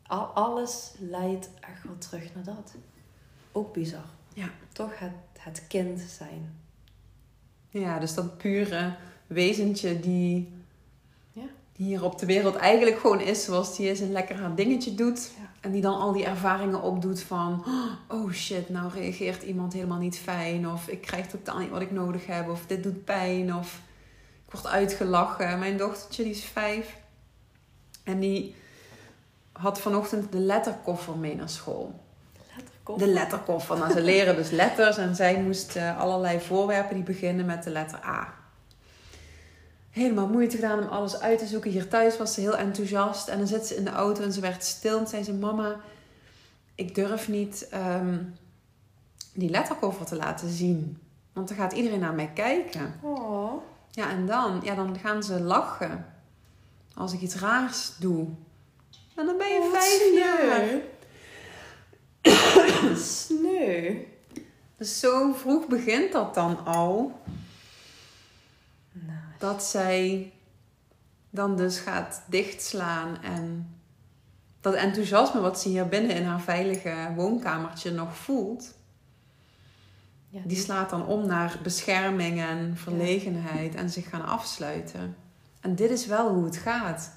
Al, 0.02 0.24
alles 0.24 0.94
leidt 0.98 1.50
echt 1.60 1.84
wel 1.84 1.98
terug 1.98 2.34
naar 2.34 2.44
dat. 2.44 2.74
Ook 3.52 3.72
bizar. 3.72 4.08
Ja. 4.32 4.50
Toch 4.72 4.98
het, 4.98 5.12
het 5.38 5.66
kind 5.66 6.00
zijn. 6.00 6.58
Ja, 7.68 7.98
dus 7.98 8.14
dat 8.14 8.38
pure 8.38 8.96
wezentje 9.26 10.00
die. 10.00 10.53
Die 11.76 11.86
hier 11.86 12.04
op 12.04 12.18
de 12.18 12.26
wereld 12.26 12.56
eigenlijk 12.56 12.98
gewoon 12.98 13.20
is 13.20 13.44
zoals 13.44 13.76
die 13.76 13.90
is 13.90 14.00
en 14.00 14.12
lekker 14.12 14.36
haar 14.36 14.54
dingetje 14.54 14.94
doet. 14.94 15.30
Ja. 15.38 15.50
En 15.60 15.72
die 15.72 15.82
dan 15.82 16.00
al 16.00 16.12
die 16.12 16.24
ervaringen 16.24 16.82
opdoet 16.82 17.22
van, 17.22 17.64
oh 18.08 18.32
shit, 18.32 18.68
nou 18.68 18.90
reageert 18.92 19.42
iemand 19.42 19.72
helemaal 19.72 19.98
niet 19.98 20.18
fijn. 20.18 20.68
Of 20.68 20.88
ik 20.88 21.00
krijg 21.00 21.26
totaal 21.26 21.58
niet 21.58 21.70
wat 21.70 21.80
ik 21.80 21.90
nodig 21.90 22.26
heb. 22.26 22.48
Of 22.48 22.66
dit 22.66 22.82
doet 22.82 23.04
pijn. 23.04 23.54
Of 23.54 23.80
ik 24.46 24.52
word 24.52 24.66
uitgelachen. 24.66 25.58
Mijn 25.58 25.76
dochtertje, 25.76 26.22
die 26.22 26.32
is 26.32 26.44
vijf. 26.44 26.96
En 28.02 28.18
die 28.20 28.54
had 29.52 29.80
vanochtend 29.80 30.32
de 30.32 30.38
letterkoffer 30.38 31.16
mee 31.16 31.36
naar 31.36 31.48
school. 31.48 32.00
Letterkoffer? 32.56 33.06
De 33.06 33.12
letterkoffer. 33.12 33.78
Nou, 33.78 33.92
ze 33.92 34.02
leren 34.02 34.36
dus 34.36 34.50
letters 34.50 34.96
en 34.96 35.14
zij 35.14 35.42
moest 35.42 35.76
uh, 35.76 36.00
allerlei 36.00 36.40
voorwerpen 36.40 36.94
die 36.94 37.04
beginnen 37.04 37.46
met 37.46 37.62
de 37.62 37.70
letter 37.70 38.00
A. 38.04 38.34
Helemaal 39.94 40.28
moeite 40.28 40.56
gedaan 40.56 40.78
om 40.78 40.88
alles 40.88 41.20
uit 41.20 41.38
te 41.38 41.46
zoeken. 41.46 41.70
Hier 41.70 41.88
thuis 41.88 42.16
was 42.16 42.34
ze 42.34 42.40
heel 42.40 42.56
enthousiast. 42.56 43.28
En 43.28 43.38
dan 43.38 43.46
zit 43.46 43.66
ze 43.66 43.76
in 43.76 43.84
de 43.84 43.90
auto 43.90 44.22
en 44.22 44.32
ze 44.32 44.40
werd 44.40 44.64
stil. 44.64 44.98
En 44.98 45.06
zei 45.06 45.22
ze: 45.22 45.34
Mama, 45.34 45.80
ik 46.74 46.94
durf 46.94 47.28
niet 47.28 47.68
um, 47.74 48.34
die 49.34 49.50
letterkoffer 49.50 50.06
te 50.06 50.16
laten 50.16 50.48
zien. 50.48 50.98
Want 51.32 51.48
dan 51.48 51.56
gaat 51.56 51.72
iedereen 51.72 52.00
naar 52.00 52.14
mij 52.14 52.30
kijken. 52.34 52.94
Oh. 53.00 53.62
Ja, 53.90 54.10
en 54.10 54.26
dan, 54.26 54.60
ja, 54.64 54.74
dan 54.74 54.98
gaan 54.98 55.22
ze 55.22 55.40
lachen. 55.40 56.06
Als 56.94 57.12
ik 57.12 57.20
iets 57.20 57.36
raars 57.36 57.92
doe. 57.98 58.26
En 59.14 59.26
dan 59.26 59.36
ben 59.36 59.48
je 59.48 59.60
oh, 59.60 59.72
vijf 59.72 60.14
jaar. 60.14 60.80
Sneu. 62.96 63.96
Dus 64.76 65.00
zo 65.00 65.32
vroeg 65.32 65.66
begint 65.66 66.12
dat 66.12 66.34
dan 66.34 66.64
al. 66.64 67.20
Dat 69.44 69.62
zij 69.62 70.32
dan 71.30 71.56
dus 71.56 71.78
gaat 71.78 72.22
dichtslaan 72.26 73.22
en 73.22 73.74
dat 74.60 74.74
enthousiasme 74.74 75.40
wat 75.40 75.60
ze 75.60 75.68
hier 75.68 75.88
binnen 75.88 76.16
in 76.16 76.24
haar 76.24 76.40
veilige 76.40 76.94
woonkamertje 77.16 77.90
nog 77.90 78.16
voelt, 78.16 78.74
ja, 80.28 80.40
die 80.44 80.56
slaat 80.56 80.90
dan 80.90 81.06
om 81.06 81.26
naar 81.26 81.58
bescherming 81.62 82.40
en 82.40 82.76
verlegenheid 82.76 83.74
en 83.74 83.90
zich 83.90 84.08
gaan 84.08 84.24
afsluiten. 84.24 85.16
En 85.60 85.74
dit 85.74 85.90
is 85.90 86.06
wel 86.06 86.28
hoe 86.34 86.44
het 86.44 86.56
gaat. 86.56 87.10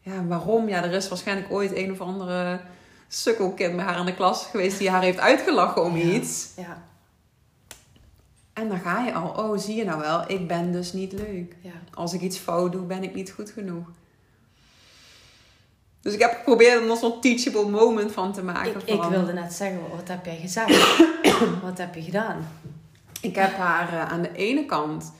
Ja, 0.00 0.24
waarom? 0.24 0.68
Ja, 0.68 0.84
er 0.84 0.92
is 0.92 1.08
waarschijnlijk 1.08 1.52
ooit 1.52 1.76
een 1.76 1.90
of 1.90 2.00
andere 2.00 2.60
sukkelkind 3.08 3.76
bij 3.76 3.84
haar 3.84 3.98
in 3.98 4.06
de 4.06 4.14
klas 4.14 4.46
geweest 4.46 4.78
die 4.78 4.90
haar 4.90 5.02
heeft 5.02 5.18
uitgelachen 5.18 5.84
om 5.84 5.96
ja. 5.96 6.04
iets. 6.04 6.50
Ja. 6.56 6.82
En 8.52 8.68
dan 8.68 8.78
ga 8.78 9.04
je 9.04 9.12
al, 9.12 9.28
oh 9.28 9.58
zie 9.58 9.76
je 9.76 9.84
nou 9.84 10.00
wel, 10.00 10.30
ik 10.30 10.48
ben 10.48 10.72
dus 10.72 10.92
niet 10.92 11.12
leuk. 11.12 11.56
Ja. 11.60 11.70
Als 11.94 12.12
ik 12.12 12.20
iets 12.20 12.38
fout 12.38 12.72
doe, 12.72 12.82
ben 12.82 13.02
ik 13.02 13.14
niet 13.14 13.30
goed 13.30 13.50
genoeg. 13.50 13.86
Dus 16.00 16.14
ik 16.14 16.20
heb 16.20 16.32
geprobeerd 16.32 16.82
om 16.82 16.90
er 16.90 16.96
zo'n 16.96 17.20
teachable 17.20 17.70
moment 17.70 18.12
van 18.12 18.32
te 18.32 18.42
maken. 18.42 18.80
Ik, 18.80 18.82
ik 18.82 19.02
wilde 19.02 19.32
net 19.32 19.52
zeggen, 19.52 19.80
wat 19.96 20.08
heb 20.08 20.24
jij 20.24 20.38
gezegd? 20.40 20.98
wat 21.62 21.78
heb 21.78 21.94
je 21.94 22.02
gedaan? 22.02 22.48
Ik 23.20 23.34
heb 23.34 23.56
haar 23.56 23.92
uh, 23.92 24.12
aan 24.12 24.22
de 24.22 24.32
ene 24.32 24.66
kant... 24.66 25.12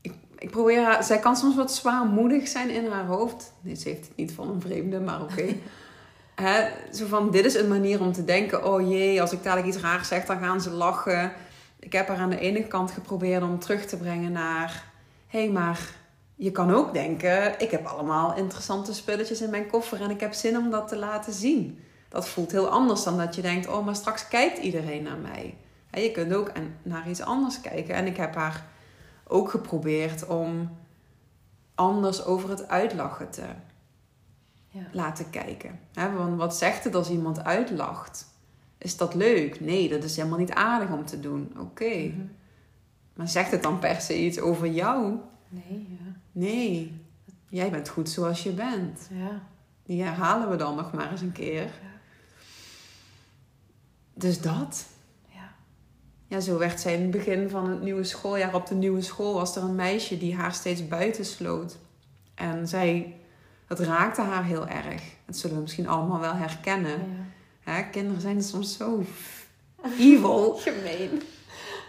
Ik, 0.00 0.12
ik 0.38 0.50
probeer 0.50 0.82
haar... 0.82 1.04
Zij 1.04 1.18
kan 1.18 1.36
soms 1.36 1.56
wat 1.56 1.72
zwaarmoedig 1.72 2.48
zijn 2.48 2.70
in 2.70 2.86
haar 2.86 3.06
hoofd. 3.06 3.52
Nee, 3.60 3.74
ze 3.74 3.88
heeft 3.88 4.06
het 4.06 4.16
niet 4.16 4.32
van 4.32 4.50
een 4.50 4.60
vreemde, 4.60 5.00
maar 5.00 5.22
oké. 5.22 5.44
Okay. 6.36 6.72
zo 6.92 7.06
van, 7.06 7.30
dit 7.30 7.44
is 7.44 7.54
een 7.54 7.68
manier 7.68 8.00
om 8.00 8.12
te 8.12 8.24
denken... 8.24 8.66
Oh 8.66 8.88
jee, 8.88 9.20
als 9.20 9.32
ik 9.32 9.42
dadelijk 9.42 9.68
iets 9.68 9.82
raars 9.82 10.08
zeg, 10.08 10.24
dan 10.24 10.38
gaan 10.38 10.60
ze 10.60 10.70
lachen. 10.70 11.32
Ik 11.82 11.92
heb 11.92 12.08
haar 12.08 12.18
aan 12.18 12.30
de 12.30 12.38
ene 12.38 12.66
kant 12.66 12.90
geprobeerd 12.90 13.42
om 13.42 13.58
terug 13.58 13.86
te 13.86 13.96
brengen 13.96 14.32
naar... 14.32 14.84
Hé, 15.26 15.42
hey, 15.42 15.50
maar 15.50 15.80
je 16.34 16.50
kan 16.50 16.70
ook 16.70 16.92
denken... 16.92 17.60
Ik 17.60 17.70
heb 17.70 17.86
allemaal 17.86 18.36
interessante 18.36 18.94
spulletjes 18.94 19.40
in 19.40 19.50
mijn 19.50 19.66
koffer... 19.66 20.00
en 20.00 20.10
ik 20.10 20.20
heb 20.20 20.32
zin 20.32 20.56
om 20.56 20.70
dat 20.70 20.88
te 20.88 20.96
laten 20.96 21.32
zien. 21.32 21.78
Dat 22.08 22.28
voelt 22.28 22.52
heel 22.52 22.68
anders 22.68 23.02
dan 23.02 23.16
dat 23.16 23.34
je 23.34 23.42
denkt... 23.42 23.68
Oh, 23.68 23.84
maar 23.84 23.96
straks 23.96 24.28
kijkt 24.28 24.58
iedereen 24.58 25.02
naar 25.02 25.18
mij. 25.18 25.56
Je 25.90 26.10
kunt 26.10 26.34
ook 26.34 26.52
naar 26.82 27.08
iets 27.08 27.22
anders 27.22 27.60
kijken. 27.60 27.94
En 27.94 28.06
ik 28.06 28.16
heb 28.16 28.34
haar 28.34 28.66
ook 29.26 29.50
geprobeerd 29.50 30.26
om 30.26 30.76
anders 31.74 32.24
over 32.24 32.50
het 32.50 32.68
uitlachen 32.68 33.30
te 33.30 33.44
ja. 34.68 34.86
laten 34.92 35.30
kijken. 35.30 35.80
Want 35.94 36.36
wat 36.36 36.56
zegt 36.56 36.84
het 36.84 36.94
als 36.94 37.10
iemand 37.10 37.44
uitlacht? 37.44 38.31
Is 38.82 38.96
dat 38.96 39.14
leuk? 39.14 39.60
Nee, 39.60 39.88
dat 39.88 40.04
is 40.04 40.16
helemaal 40.16 40.38
niet 40.38 40.52
aardig 40.52 40.90
om 40.90 41.06
te 41.06 41.20
doen. 41.20 41.50
Oké. 41.52 41.60
Okay. 41.60 42.06
Mhm. 42.06 42.26
Maar 43.14 43.28
zegt 43.28 43.50
het 43.50 43.62
dan 43.62 43.78
per 43.78 44.00
se 44.00 44.18
iets 44.18 44.40
over 44.40 44.66
jou? 44.66 45.16
Nee, 45.48 45.98
ja. 46.00 46.12
Nee. 46.32 47.00
Jij 47.48 47.70
bent 47.70 47.88
goed 47.88 48.08
zoals 48.08 48.42
je 48.42 48.50
bent. 48.50 49.08
Ja. 49.10 49.42
Die 49.82 50.02
herhalen 50.02 50.50
we 50.50 50.56
dan 50.56 50.76
nog 50.76 50.92
maar 50.92 51.10
eens 51.10 51.20
een 51.20 51.32
keer. 51.32 51.62
Ja. 51.62 51.92
Dus 54.14 54.40
dat. 54.40 54.86
Ja. 55.28 55.52
Ja, 56.26 56.40
zo 56.40 56.58
werd 56.58 56.80
zij 56.80 56.94
in 56.94 57.02
het 57.02 57.10
begin 57.10 57.50
van 57.50 57.70
het 57.70 57.82
nieuwe 57.82 58.04
schooljaar 58.04 58.54
op 58.54 58.66
de 58.66 58.74
nieuwe 58.74 59.02
school 59.02 59.34
was 59.34 59.56
er 59.56 59.62
een 59.62 59.74
meisje 59.74 60.18
die 60.18 60.34
haar 60.34 60.54
steeds 60.54 60.88
buiten 60.88 61.24
sloot. 61.24 61.78
En 62.34 62.68
zij, 62.68 63.16
het 63.66 63.78
raakte 63.78 64.20
haar 64.20 64.44
heel 64.44 64.68
erg. 64.68 65.02
Dat 65.26 65.36
zullen 65.36 65.56
we 65.56 65.62
misschien 65.62 65.88
allemaal 65.88 66.20
wel 66.20 66.34
herkennen. 66.34 66.98
Ja. 66.98 67.31
Hè, 67.62 67.82
kinderen 67.90 68.20
zijn 68.20 68.42
soms 68.42 68.76
zo 68.76 69.04
evil. 69.98 70.54
Gemeen. 70.64 71.22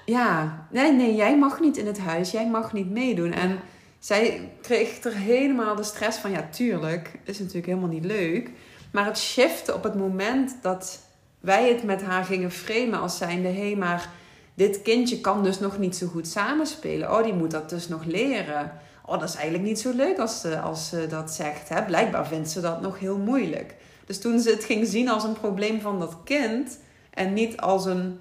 Ja, 0.05 0.65
nee, 0.71 0.91
nee, 0.91 1.15
jij 1.15 1.37
mag 1.37 1.59
niet 1.59 1.77
in 1.77 1.85
het 1.87 1.99
huis, 1.99 2.31
jij 2.31 2.49
mag 2.49 2.73
niet 2.73 2.89
meedoen. 2.91 3.31
En 3.33 3.49
Ja. 3.49 3.55
zij 3.99 4.49
kreeg 4.61 5.03
er 5.03 5.15
helemaal 5.15 5.75
de 5.75 5.83
stress 5.83 6.17
van, 6.17 6.31
ja, 6.31 6.47
tuurlijk, 6.51 7.11
is 7.23 7.39
natuurlijk 7.39 7.65
helemaal 7.65 7.89
niet 7.89 8.05
leuk. 8.05 8.49
Maar 8.91 9.05
het 9.05 9.17
shifte 9.17 9.73
op 9.73 9.83
het 9.83 9.95
moment 9.95 10.55
dat 10.61 10.99
wij 11.39 11.69
het 11.69 11.83
met 11.83 12.01
haar 12.01 12.23
gingen 12.23 12.51
framen 12.51 12.99
als 12.99 13.17
zijnde, 13.17 13.47
hé, 13.47 13.67
hey, 13.67 13.75
maar 13.75 14.09
dit 14.53 14.81
kindje 14.81 15.21
kan 15.21 15.43
dus 15.43 15.59
nog 15.59 15.77
niet 15.77 15.95
zo 15.95 16.07
goed 16.07 16.27
samenspelen. 16.27 17.11
Oh, 17.17 17.23
die 17.23 17.33
moet 17.33 17.51
dat 17.51 17.69
dus 17.69 17.87
nog 17.87 18.05
leren. 18.05 18.71
Oh, 19.05 19.19
dat 19.19 19.29
is 19.29 19.35
eigenlijk 19.35 19.63
niet 19.65 19.79
zo 19.79 19.91
leuk 19.95 20.17
als 20.17 20.41
ze, 20.41 20.59
als 20.59 20.89
ze 20.89 21.07
dat 21.07 21.31
zegt. 21.31 21.69
Hè? 21.69 21.83
Blijkbaar 21.85 22.27
vindt 22.27 22.49
ze 22.49 22.61
dat 22.61 22.81
nog 22.81 22.99
heel 22.99 23.17
moeilijk. 23.17 23.75
Dus 24.05 24.19
toen 24.19 24.39
ze 24.39 24.49
het 24.49 24.63
ging 24.63 24.87
zien 24.87 25.09
als 25.09 25.23
een 25.23 25.33
probleem 25.33 25.81
van 25.81 25.99
dat 25.99 26.17
kind 26.23 26.79
en 27.09 27.33
niet 27.33 27.57
als 27.57 27.85
een 27.85 28.19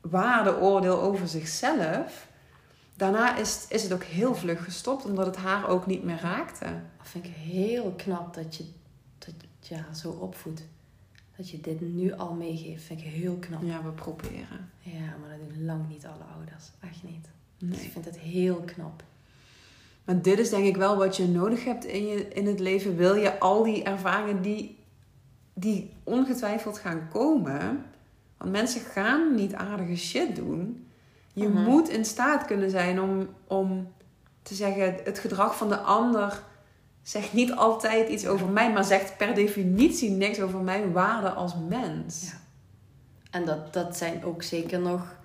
waardeoordeel 0.00 1.00
over 1.00 1.28
zichzelf, 1.28 2.28
daarna 2.96 3.36
is, 3.36 3.66
is 3.68 3.82
het 3.82 3.92
ook 3.92 4.04
heel 4.04 4.34
vlug 4.34 4.64
gestopt, 4.64 5.04
omdat 5.04 5.26
het 5.26 5.36
haar 5.36 5.68
ook 5.68 5.86
niet 5.86 6.04
meer 6.04 6.20
raakte. 6.20 6.64
Dat 6.98 7.08
vind 7.08 7.24
ik 7.24 7.32
heel 7.34 7.94
knap 7.96 8.34
dat 8.34 8.56
je, 8.56 8.64
dat 9.18 9.34
je 9.60 9.74
haar 9.74 9.96
zo 9.96 10.10
opvoedt. 10.10 10.62
Dat 11.36 11.50
je 11.50 11.60
dit 11.60 11.80
nu 11.80 12.12
al 12.12 12.32
meegeeft, 12.32 12.84
vind 12.84 13.00
ik 13.00 13.06
heel 13.06 13.36
knap. 13.36 13.62
Ja, 13.62 13.82
we 13.82 13.90
proberen. 13.90 14.70
Ja, 14.78 15.16
maar 15.20 15.38
dat 15.38 15.48
doen 15.48 15.64
lang 15.64 15.88
niet 15.88 16.06
alle 16.06 16.24
ouders. 16.36 16.64
Echt 16.80 17.02
niet. 17.02 17.28
Dus 17.58 17.82
ik 17.82 17.92
vind 17.92 18.04
het 18.04 18.18
heel 18.18 18.56
knap. 18.56 19.02
Maar 20.04 20.22
dit 20.22 20.38
is 20.38 20.50
denk 20.50 20.64
ik 20.64 20.76
wel 20.76 20.96
wat 20.96 21.16
je 21.16 21.28
nodig 21.28 21.64
hebt 21.64 21.84
in, 21.84 22.06
je, 22.06 22.28
in 22.28 22.46
het 22.46 22.60
leven. 22.60 22.96
Wil 22.96 23.14
je 23.14 23.38
al 23.38 23.62
die 23.62 23.82
ervaringen 23.82 24.42
die, 24.42 24.78
die 25.60 25.92
ongetwijfeld 26.04 26.78
gaan 26.78 27.08
komen. 27.12 27.84
Want 28.36 28.50
mensen 28.50 28.80
gaan 28.80 29.34
niet 29.34 29.54
aardige 29.54 29.96
shit 29.96 30.36
doen. 30.36 30.86
Je 31.32 31.48
Mhm. 31.48 31.62
moet 31.62 31.88
in 31.88 32.04
staat 32.04 32.44
kunnen 32.44 32.70
zijn 32.70 33.00
om, 33.00 33.28
om 33.46 33.92
te 34.42 34.54
zeggen: 34.54 34.96
het 35.04 35.18
gedrag 35.18 35.56
van 35.56 35.68
de 35.68 35.78
ander 35.78 36.42
zegt 37.02 37.32
niet 37.32 37.52
altijd 37.52 38.08
iets 38.08 38.26
over 38.26 38.46
mij, 38.48 38.72
maar 38.72 38.84
zegt 38.84 39.16
per 39.16 39.34
definitie 39.34 40.10
niks 40.10 40.40
over 40.40 40.60
mijn 40.60 40.92
waarde 40.92 41.30
als 41.30 41.54
mens. 41.68 42.30
Ja. 42.30 42.38
En 43.30 43.44
dat, 43.44 43.72
dat 43.72 43.96
zijn 43.96 44.24
ook 44.24 44.42
zeker 44.42 44.80
nog 44.80 45.18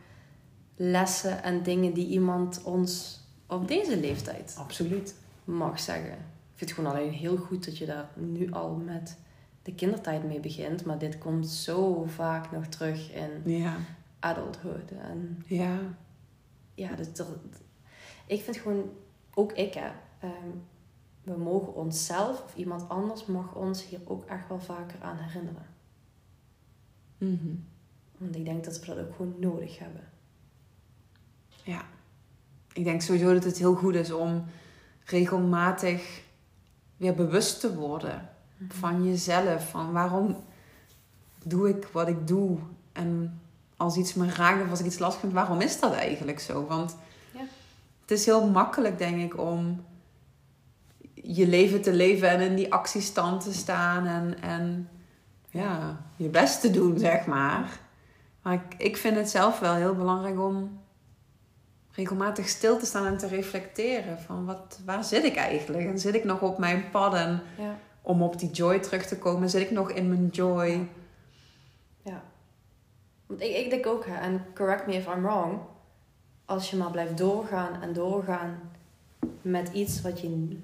lessen 0.75 1.43
en 1.43 1.63
dingen 1.63 1.93
die 1.93 2.07
iemand 2.07 2.61
ons 2.63 3.19
op 3.47 3.67
deze 3.67 3.97
leeftijd 3.99 4.55
Absoluut. 4.59 5.15
mag 5.43 5.79
zeggen. 5.79 6.11
Ik 6.11 6.61
vind 6.61 6.69
het 6.69 6.79
gewoon 6.79 6.91
alleen 6.95 7.11
heel 7.11 7.37
goed 7.37 7.65
dat 7.65 7.77
je 7.77 7.85
daar 7.85 8.07
nu 8.13 8.51
al 8.51 8.81
met 8.85 9.17
de 9.65 9.75
kindertijd 9.75 10.23
mee 10.23 10.39
begint. 10.39 10.85
Maar 10.85 10.97
dit 10.97 11.17
komt 11.17 11.47
zo 11.47 12.03
vaak 12.03 12.51
nog 12.51 12.65
terug 12.65 13.11
in 13.11 13.41
Ja, 13.45 13.77
adulthood. 14.19 14.91
En 14.91 15.43
ja. 15.45 15.79
ja, 16.73 16.95
dus 16.95 17.13
dat, 17.13 17.27
ik 18.25 18.41
vind 18.41 18.57
gewoon, 18.57 18.89
ook 19.33 19.51
ik 19.51 19.73
hè, 19.73 19.91
ehm, 20.19 20.49
we 21.23 21.37
mogen 21.37 21.75
onszelf 21.75 22.43
of 22.43 22.55
iemand 22.55 22.89
anders 22.89 23.25
mag 23.25 23.55
ons 23.55 23.87
hier 23.87 23.99
ook 24.05 24.25
echt 24.25 24.47
wel 24.47 24.59
vaker 24.59 25.01
aan 25.01 25.17
herinneren. 25.17 25.65
Mhm. 27.17 27.55
Want 28.17 28.35
ik 28.35 28.45
denk 28.45 28.63
dat 28.63 28.79
we 28.79 28.85
dat 28.85 28.99
ook 28.99 29.15
gewoon 29.15 29.35
nodig 29.39 29.79
hebben. 29.79 30.03
Ja. 31.63 31.85
Ik 32.73 32.83
denk 32.83 33.01
sowieso 33.01 33.33
dat 33.33 33.43
het 33.43 33.57
heel 33.57 33.75
goed 33.75 33.95
is 33.95 34.11
om 34.11 34.45
regelmatig 35.03 36.23
weer 36.97 37.15
bewust 37.15 37.59
te 37.59 37.75
worden 37.75 38.34
van 38.69 39.05
jezelf. 39.05 39.69
Van 39.69 39.91
waarom 39.91 40.43
doe 41.43 41.69
ik 41.69 41.87
wat 41.91 42.07
ik 42.07 42.27
doe? 42.27 42.57
En 42.91 43.39
als 43.77 43.95
iets 43.97 44.13
me 44.13 44.29
raakt 44.29 44.63
of 44.63 44.69
als 44.69 44.79
ik 44.79 44.85
iets 44.85 44.99
lastig 44.99 45.19
vind, 45.21 45.33
waarom 45.33 45.61
is 45.61 45.79
dat 45.79 45.93
eigenlijk 45.93 46.39
zo? 46.39 46.65
Want 46.65 46.95
Ja. 47.31 47.39
het 48.01 48.11
is 48.11 48.25
heel 48.25 48.49
makkelijk, 48.49 48.97
denk 48.97 49.21
ik, 49.21 49.39
om 49.39 49.83
je 51.13 51.47
leven 51.47 51.81
te 51.81 51.93
leven 51.93 52.29
en 52.29 52.39
in 52.41 52.55
die 52.55 52.73
actiestand 52.73 53.43
te 53.43 53.53
staan 53.53 54.05
en, 54.05 54.41
en 54.41 54.89
ja, 55.49 55.97
je 56.15 56.27
best 56.29 56.61
te 56.61 56.69
doen, 56.71 56.99
zeg 56.99 57.25
maar. 57.25 57.79
Maar 58.41 58.53
ik, 58.53 58.73
ik 58.77 58.97
vind 58.97 59.15
het 59.15 59.29
zelf 59.29 59.59
wel 59.59 59.73
heel 59.73 59.95
belangrijk 59.95 60.39
om 60.39 60.79
regelmatig 61.91 62.47
stil 62.49 62.77
te 62.79 62.85
staan 62.85 63.05
en 63.05 63.17
te 63.17 63.27
reflecteren 63.27 64.19
van 64.19 64.45
wat, 64.45 64.79
waar 64.85 65.03
zit 65.03 65.23
ik 65.23 65.35
eigenlijk? 65.35 65.87
En 65.87 65.99
zit 65.99 66.15
ik 66.15 66.23
nog 66.23 66.41
op 66.41 66.57
mijn 66.57 66.89
pad 66.91 67.13
en 67.13 67.41
Ja. 67.57 67.77
Om 68.05 68.21
op 68.21 68.39
die 68.39 68.51
joy 68.51 68.79
terug 68.79 69.05
te 69.05 69.17
komen, 69.17 69.49
zit 69.49 69.61
ik 69.61 69.71
nog 69.71 69.91
in 69.91 70.09
mijn 70.09 70.27
joy? 70.27 70.87
Ja. 72.01 72.23
Want 73.25 73.41
ik, 73.41 73.55
ik 73.55 73.69
denk 73.69 73.85
ook, 73.85 74.05
hè, 74.05 74.15
en 74.15 74.45
correct 74.53 74.87
me 74.87 74.93
if 74.93 75.07
I'm 75.07 75.21
wrong, 75.21 75.59
als 76.45 76.69
je 76.69 76.77
maar 76.77 76.91
blijft 76.91 77.17
doorgaan 77.17 77.81
en 77.81 77.93
doorgaan 77.93 78.59
met 79.41 79.69
iets 79.73 80.01
wat 80.01 80.21
je 80.21 80.57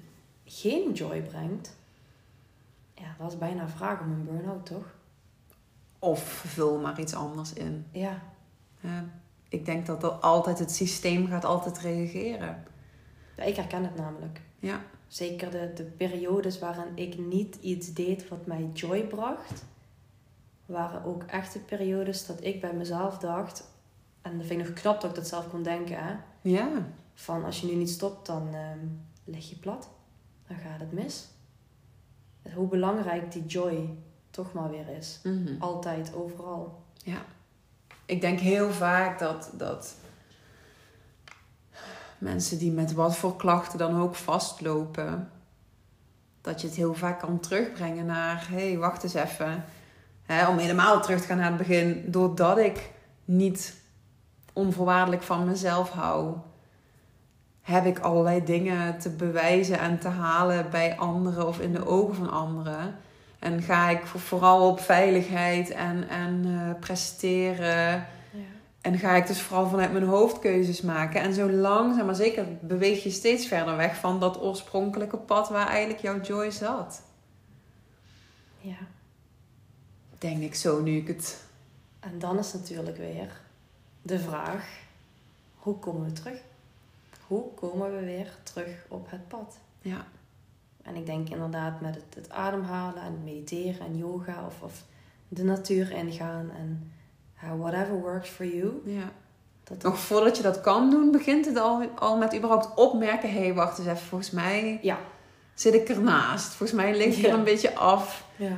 geen 0.44 0.92
joy 0.92 1.22
brengt, 1.22 1.76
ja, 2.94 3.14
dat 3.18 3.32
is 3.32 3.38
bijna 3.38 3.68
vraag 3.68 4.00
om 4.00 4.10
een 4.10 4.24
burn-out, 4.24 4.66
toch? 4.66 4.94
Of 5.98 6.22
vul 6.22 6.78
maar 6.78 7.00
iets 7.00 7.14
anders 7.14 7.52
in. 7.52 7.86
Ja, 7.92 8.22
Ja, 8.80 9.04
ik 9.48 9.64
denk 9.64 9.86
dat 9.86 10.00
dat 10.00 10.22
altijd 10.22 10.58
het 10.58 10.72
systeem 10.72 11.26
gaat 11.26 11.44
altijd 11.44 11.78
reageren. 11.78 12.64
Ja, 13.36 13.42
ik 13.42 13.56
herken 13.56 13.82
het 13.82 13.96
namelijk. 13.96 14.40
Ja, 14.58 14.80
Zeker 15.12 15.50
de, 15.50 15.72
de 15.74 15.84
periodes 15.84 16.58
waarin 16.58 16.92
ik 16.94 17.18
niet 17.18 17.56
iets 17.60 17.92
deed 17.92 18.28
wat 18.28 18.46
mij 18.46 18.70
joy 18.72 19.06
bracht, 19.06 19.64
waren 20.66 21.04
ook 21.04 21.22
echte 21.22 21.58
periodes 21.58 22.26
dat 22.26 22.44
ik 22.44 22.60
bij 22.60 22.72
mezelf 22.72 23.18
dacht, 23.18 23.70
en 24.22 24.38
dat 24.38 24.46
vind 24.46 24.60
ik 24.60 24.66
nog 24.66 24.76
knap 24.76 25.00
dat 25.00 25.10
ik 25.10 25.16
dat 25.16 25.28
zelf 25.28 25.48
kon 25.48 25.62
denken, 25.62 26.04
hè, 26.04 26.14
ja, 26.42 26.88
van 27.14 27.44
als 27.44 27.60
je 27.60 27.66
nu 27.66 27.74
niet 27.74 27.90
stopt, 27.90 28.26
dan 28.26 28.54
ehm, 28.54 28.86
lig 29.24 29.48
je 29.48 29.56
plat. 29.56 29.90
Dan 30.46 30.56
gaat 30.56 30.80
het 30.80 30.92
mis. 30.92 31.28
Hoe 32.54 32.68
belangrijk 32.68 33.32
die 33.32 33.46
joy 33.46 33.88
toch 34.30 34.52
maar 34.52 34.70
weer 34.70 34.88
is. 34.88 35.20
Mhm. 35.22 35.54
Altijd, 35.58 36.14
overal. 36.14 36.82
ja. 36.96 37.24
Ik 38.06 38.20
denk 38.20 38.38
heel 38.38 38.70
vaak 38.70 39.18
dat, 39.18 39.50
dat 39.56 39.96
mensen 42.22 42.58
die 42.58 42.72
met 42.72 42.92
wat 42.92 43.16
voor 43.16 43.36
klachten 43.36 43.78
dan 43.78 44.00
ook 44.00 44.14
vastlopen, 44.14 45.30
dat 46.40 46.60
je 46.60 46.66
het 46.66 46.76
heel 46.76 46.94
vaak 46.94 47.18
kan 47.18 47.40
terugbrengen 47.40 48.06
naar, 48.06 48.46
hé, 48.50 48.68
hey, 48.68 48.78
wacht 48.78 49.02
eens 49.02 49.14
even. 49.14 49.64
Om 50.48 50.58
helemaal 50.58 51.00
terug 51.02 51.20
te 51.20 51.26
gaan 51.26 51.36
naar 51.36 51.48
het 51.48 51.56
begin, 51.56 52.04
doordat 52.06 52.58
ik 52.58 52.90
niet 53.24 53.74
onvoorwaardelijk 54.52 55.22
van 55.22 55.44
mezelf 55.44 55.90
hou, 55.90 56.36
heb 57.60 57.86
ik 57.86 57.98
allerlei 57.98 58.44
dingen 58.44 58.98
te 58.98 59.10
bewijzen 59.10 59.78
en 59.78 59.98
te 59.98 60.08
halen 60.08 60.70
bij 60.70 60.96
anderen 60.96 61.46
of 61.46 61.60
in 61.60 61.72
de 61.72 61.86
ogen 61.86 62.14
van 62.14 62.30
anderen. 62.30 62.94
En 63.38 63.62
ga 63.62 63.88
ik 63.88 64.06
vo- 64.06 64.18
vooral 64.18 64.68
op 64.68 64.80
veiligheid 64.80 65.70
en, 65.70 66.08
en 66.08 66.44
eh, 66.44 66.80
presteren. 66.80 68.06
En 68.82 68.98
ga 68.98 69.16
ik 69.16 69.26
dus 69.26 69.40
vooral 69.40 69.68
vanuit 69.68 69.92
mijn 69.92 70.04
hoofd 70.04 70.38
keuzes 70.38 70.80
maken. 70.80 71.20
En 71.20 71.34
zo 71.34 71.50
langzaam 71.50 72.06
maar 72.06 72.14
zeker 72.14 72.46
beweeg 72.60 73.02
je 73.02 73.10
steeds 73.10 73.46
verder 73.46 73.76
weg 73.76 73.96
van 73.96 74.20
dat 74.20 74.40
oorspronkelijke 74.40 75.16
pad 75.16 75.48
waar 75.48 75.66
eigenlijk 75.66 76.00
jouw 76.00 76.20
joy 76.20 76.50
zat. 76.50 77.02
ja. 78.60 78.78
Denk 80.18 80.42
ik 80.42 80.54
zo 80.54 80.82
nu 80.82 80.96
ik 80.96 81.06
het. 81.06 81.44
En 82.00 82.18
dan 82.18 82.38
is 82.38 82.52
natuurlijk 82.52 82.96
weer 82.96 83.40
de 84.02 84.18
vraag: 84.18 84.80
hoe 85.56 85.78
komen 85.78 86.04
we 86.04 86.12
terug? 86.12 86.40
Hoe 87.26 87.54
komen 87.54 87.94
we 87.94 88.04
weer 88.04 88.34
terug 88.42 88.84
op 88.88 89.10
het 89.10 89.28
pad? 89.28 89.58
Ja, 89.80 90.06
En 90.82 90.96
ik 90.96 91.06
denk 91.06 91.28
inderdaad 91.28 91.80
met 91.80 91.94
het, 91.94 92.14
het 92.14 92.30
ademhalen 92.30 93.02
en 93.02 93.24
mediteren 93.24 93.86
en 93.86 93.96
yoga 93.96 94.46
of, 94.46 94.62
of 94.62 94.84
de 95.28 95.44
natuur 95.44 95.90
ingaan 95.90 96.50
en 96.50 96.92
ja, 97.42 97.56
whatever 97.56 97.94
works 98.00 98.28
for 98.28 98.46
you. 98.46 98.72
ja. 98.84 99.10
Dat 99.64 99.82
Nog 99.82 99.98
voordat 99.98 100.36
je 100.36 100.42
dat 100.42 100.60
kan 100.60 100.90
doen, 100.90 101.10
begint 101.10 101.46
het 101.46 101.56
al, 101.58 101.82
al 101.98 102.16
met 102.16 102.34
überhaupt 102.36 102.68
opmerken. 102.74 103.32
Hé, 103.32 103.38
hey, 103.40 103.54
wacht 103.54 103.78
eens 103.78 103.86
even. 103.88 104.06
Volgens 104.06 104.30
mij 104.30 104.78
Ja. 104.82 104.98
zit 105.54 105.74
ik 105.74 105.88
ernaast. 105.88 106.46
Volgens 106.54 106.72
mij 106.80 106.96
ligt 106.96 107.16
ik 107.18 107.24
er 107.26 107.32
een 107.32 107.44
beetje 107.44 107.74
af. 107.74 108.24
Ja. 108.36 108.52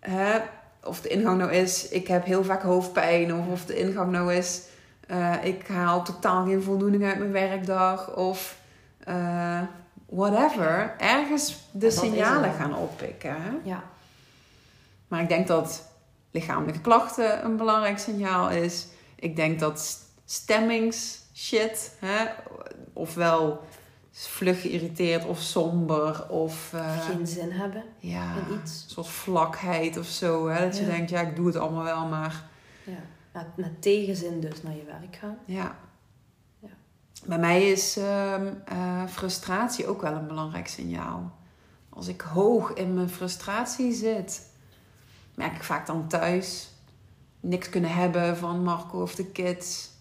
hè, 0.00 0.38
of 0.84 1.00
de 1.00 1.08
ingang 1.08 1.38
nou 1.38 1.52
is, 1.52 1.88
ik 1.88 2.08
heb 2.08 2.24
heel 2.24 2.44
vaak 2.44 2.62
hoofdpijn. 2.62 3.34
Of 3.34 3.46
of 3.46 3.64
de 3.64 3.76
ingang 3.78 4.10
nou 4.12 4.34
is, 4.34 4.62
eh, 5.06 5.34
ik 5.44 5.66
haal 5.66 6.04
totaal 6.04 6.44
geen 6.44 6.62
voldoening 6.62 7.04
uit 7.04 7.18
mijn 7.18 7.32
werkdag. 7.32 8.16
Of 8.16 8.58
eh, 8.98 9.60
whatever. 10.06 10.94
Ergens 10.98 11.56
de 11.70 11.90
signalen 11.90 12.52
gaan 12.52 12.76
oppikken. 12.76 13.30
Hè? 13.42 13.50
Ja. 13.62 13.82
Maar 15.08 15.20
ik 15.22 15.28
denk 15.28 15.46
dat 15.46 15.88
lichamelijke 16.34 16.80
klachten 16.80 17.44
een 17.44 17.56
belangrijk 17.56 17.98
signaal 17.98 18.50
is. 18.50 18.86
Ik 19.14 19.36
denk 19.36 19.60
dat 19.60 19.98
stemmings-shit, 20.24 21.96
hè, 21.98 22.24
ofwel 22.92 23.64
vlug 24.10 24.60
geïrriteerd 24.60 25.24
of 25.24 25.40
somber 25.40 26.28
of... 26.28 26.72
eh, 26.72 26.98
Geen 27.00 27.26
zin 27.26 27.50
hebben 27.50 27.82
ja, 27.98 28.34
in 28.34 28.54
iets. 28.60 28.82
een 28.84 28.90
soort 28.90 29.06
vlakheid 29.08 29.96
of 29.98 30.06
zo. 30.06 30.48
Hè? 30.48 30.64
Dat 30.64 30.78
je 30.78 30.84
denkt, 30.86 31.10
ja, 31.10 31.20
ik 31.20 31.36
doe 31.36 31.46
het 31.46 31.56
allemaal 31.56 31.82
wel, 31.84 32.06
maar 32.06 32.42
Ja. 32.84 32.92
Met, 33.32 33.46
met 33.56 33.82
tegenzin 33.82 34.40
dus 34.40 34.62
naar 34.62 34.74
je 34.76 34.84
werk 34.84 35.16
gaan. 35.16 35.38
ja. 35.44 35.76
Ja. 36.58 36.68
Bij 37.26 37.38
mij 37.38 37.70
is 37.70 37.96
ehm, 37.96 38.46
eh, 38.64 39.02
frustratie 39.06 39.86
ook 39.86 40.00
wel 40.02 40.12
een 40.12 40.26
belangrijk 40.26 40.68
signaal. 40.68 41.32
Als 41.88 42.08
ik 42.08 42.20
hoog 42.20 42.72
in 42.72 42.94
mijn 42.94 43.08
frustratie 43.10 43.92
zit, 43.92 44.42
merk 45.34 45.54
ik 45.54 45.62
vaak 45.62 45.86
dan 45.86 46.08
thuis 46.08 46.68
niks 47.44 47.68
kunnen 47.68 47.90
hebben 47.90 48.36
van 48.36 48.62
Marco 48.62 49.02
of 49.02 49.14
de 49.14 49.26
kids. 49.26 49.92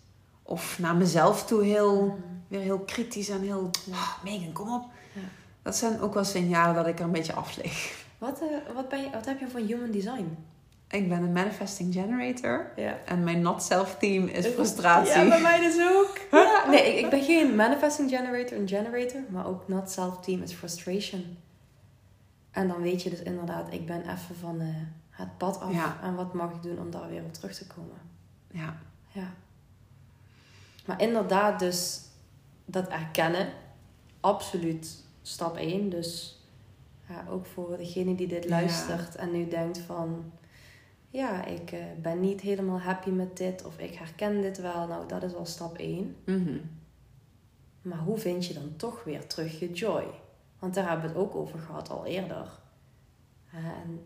Of 0.44 0.80
naar 0.80 0.96
mezelf 0.96 1.46
toe 1.46 1.64
heel, 1.64 2.20
weer 2.48 2.60
heel 2.60 2.80
kritisch 2.80 3.30
en 3.30 3.42
heel, 3.42 3.70
ah, 3.92 4.24
Megan, 4.24 4.52
kom 4.52 4.74
op. 4.74 4.84
Ja. 5.14 5.22
Dat 5.62 5.76
zijn 5.76 6.02
ook 6.02 6.14
wel 6.14 6.24
signalen 6.24 6.76
dat 6.76 6.88
ik 6.88 7.00
er 7.00 7.06
een 7.06 7.12
beetje 7.12 7.34
af 7.34 7.58
lig. 7.58 8.02
Wat, 8.18 8.42
eh, 8.42 8.74
wat, 8.76 8.90
ben 8.90 9.02
je, 9.02 9.10
wat 9.10 9.26
heb 9.26 9.40
je 9.40 9.48
van 9.48 9.62
human 9.62 9.92
design? 9.92 10.38
Ik 10.88 11.10
ben 11.10 11.24
een 11.24 11.32
manifesting 11.32 11.94
generator. 11.94 12.72
Ja. 12.76 12.98
En 13.06 13.24
mijn 13.24 13.42
not 13.42 13.64
self 13.64 13.98
team 13.98 14.28
is 14.28 14.48
frustratie. 14.48 15.14
Ja, 15.22 15.28
bij 15.28 15.42
mij 15.42 15.60
dus 15.60 15.76
ook. 15.92 16.18
Ja. 16.32 16.70
Nee, 16.70 16.98
ik, 16.98 17.04
ik 17.04 17.10
ben 17.10 17.24
geen 17.24 17.56
manifesting 17.56 18.10
generator, 18.10 18.58
een 18.58 18.68
generator. 18.68 19.22
Maar 19.30 19.48
ook 19.48 19.68
not 19.68 19.92
self 19.92 20.20
team 20.20 20.42
is 20.42 20.54
frustration. 20.54 21.38
En 22.52 22.68
dan 22.68 22.82
weet 22.82 23.04
je 23.04 23.10
dus 23.10 23.22
inderdaad, 23.22 23.74
ik 23.74 23.86
ben 23.86 24.02
even 24.02 24.36
van 24.40 24.62
eh, 24.62 24.68
het 25.14 25.38
pad 25.38 25.60
af. 25.60 25.74
Ja. 25.74 26.02
En 26.02 26.16
wat 26.16 26.34
mag 26.34 26.52
ik 26.54 26.62
doen 26.64 26.80
om 26.80 26.92
daar 26.92 27.10
weer 27.10 27.24
op 27.24 27.34
terug 27.34 27.54
te 27.56 27.68
komen? 27.68 27.98
Ja. 28.52 28.78
Ja. 29.08 29.34
Maar 30.86 31.02
inderdaad, 31.02 31.60
dus 31.60 32.02
dat 32.66 32.88
erkennen, 32.88 33.54
absoluut 34.20 35.04
stap 35.22 35.58
1. 35.58 35.90
Dus 35.90 36.42
ja, 37.08 37.26
ook 37.30 37.46
voor 37.46 37.78
degene 37.78 38.16
die 38.16 38.28
dit 38.28 38.44
Ja. 38.44 38.50
luistert 38.50 39.16
en 39.16 39.32
nu 39.32 39.48
denkt 39.48 39.78
van... 39.78 40.32
Ja, 41.10 41.46
ik 41.46 41.72
eh, 41.72 41.80
ben 42.02 42.20
niet 42.20 42.42
helemaal 42.42 42.80
happy 42.80 43.10
met 43.10 43.38
dit 43.38 43.66
of 43.66 43.78
ik 43.78 43.94
herken 43.96 44.42
dit 44.42 44.58
wel. 44.62 44.88
Nou, 44.88 45.08
dat 45.08 45.24
is 45.24 45.34
al 45.34 45.46
stap 45.46 45.78
1. 45.78 46.16
Mhm. 46.26 46.58
Maar 47.82 47.98
hoe 48.00 48.18
vind 48.18 48.46
je 48.46 48.54
dan 48.54 48.76
toch 48.76 49.04
weer 49.04 49.28
terug 49.28 49.60
je 49.60 49.72
joy? 49.72 50.06
Want 50.60 50.74
daar 50.74 50.90
hebben 50.90 51.06
we 51.06 51.12
het 51.12 51.18
ook 51.26 51.36
over 51.36 51.60
gehad 51.60 51.90
al 51.90 52.06
eerder. 52.06 52.60
Eh, 53.52 53.66
En 53.66 54.06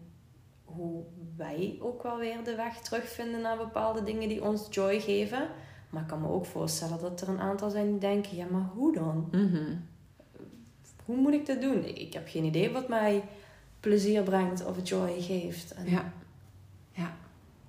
hoe 0.68 1.04
wij 1.38 1.78
ook 1.82 2.04
wel 2.04 2.18
weer 2.18 2.44
de 2.44 2.56
weg 2.56 2.82
terugvinden 2.82 3.42
naar 3.42 3.58
bepaalde 3.58 4.04
dingen 4.04 4.30
die 4.30 4.44
ons 4.44 4.68
joy 4.70 5.00
geven. 5.00 5.48
Maar 5.90 6.02
ik 6.02 6.08
kan 6.08 6.22
me 6.22 6.28
ook 6.28 6.46
voorstellen 6.46 7.00
dat 7.00 7.22
er 7.22 7.30
een 7.30 7.40
aantal 7.40 7.70
zijn 7.70 7.90
die 7.90 8.00
denken: 8.00 8.38
ja, 8.38 8.46
maar 8.52 8.70
hoe 8.74 8.94
dan? 8.94 9.28
Mhm. 9.32 9.76
Hoe 11.06 11.16
moet 11.16 11.34
ik 11.34 11.46
dat 11.46 11.62
doen? 11.62 11.86
Ik, 11.86 12.14
heb 12.14 12.28
geen 12.28 12.44
idee 12.44 12.72
wat 12.72 12.88
mij 12.88 13.24
plezier 13.80 14.24
brengt 14.24 14.66
of 14.66 14.76
joy 14.84 15.22
geeft. 15.22 15.74
En 15.74 15.90
Ja. 15.90 16.12
Ja. 16.92 17.14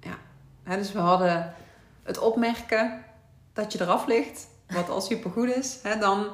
Ja. 0.01 0.77
Dus 0.77 0.93
we 0.93 0.99
hadden 0.99 1.55
het 2.03 2.19
opmerken 2.19 3.05
dat 3.53 3.73
je 3.73 3.81
eraf 3.81 4.07
ligt, 4.07 4.49
wat 4.69 4.89
al 4.89 5.01
supergoed 5.01 5.57
is. 5.57 5.79
Hè, 5.83 5.99
dan, 5.99 6.27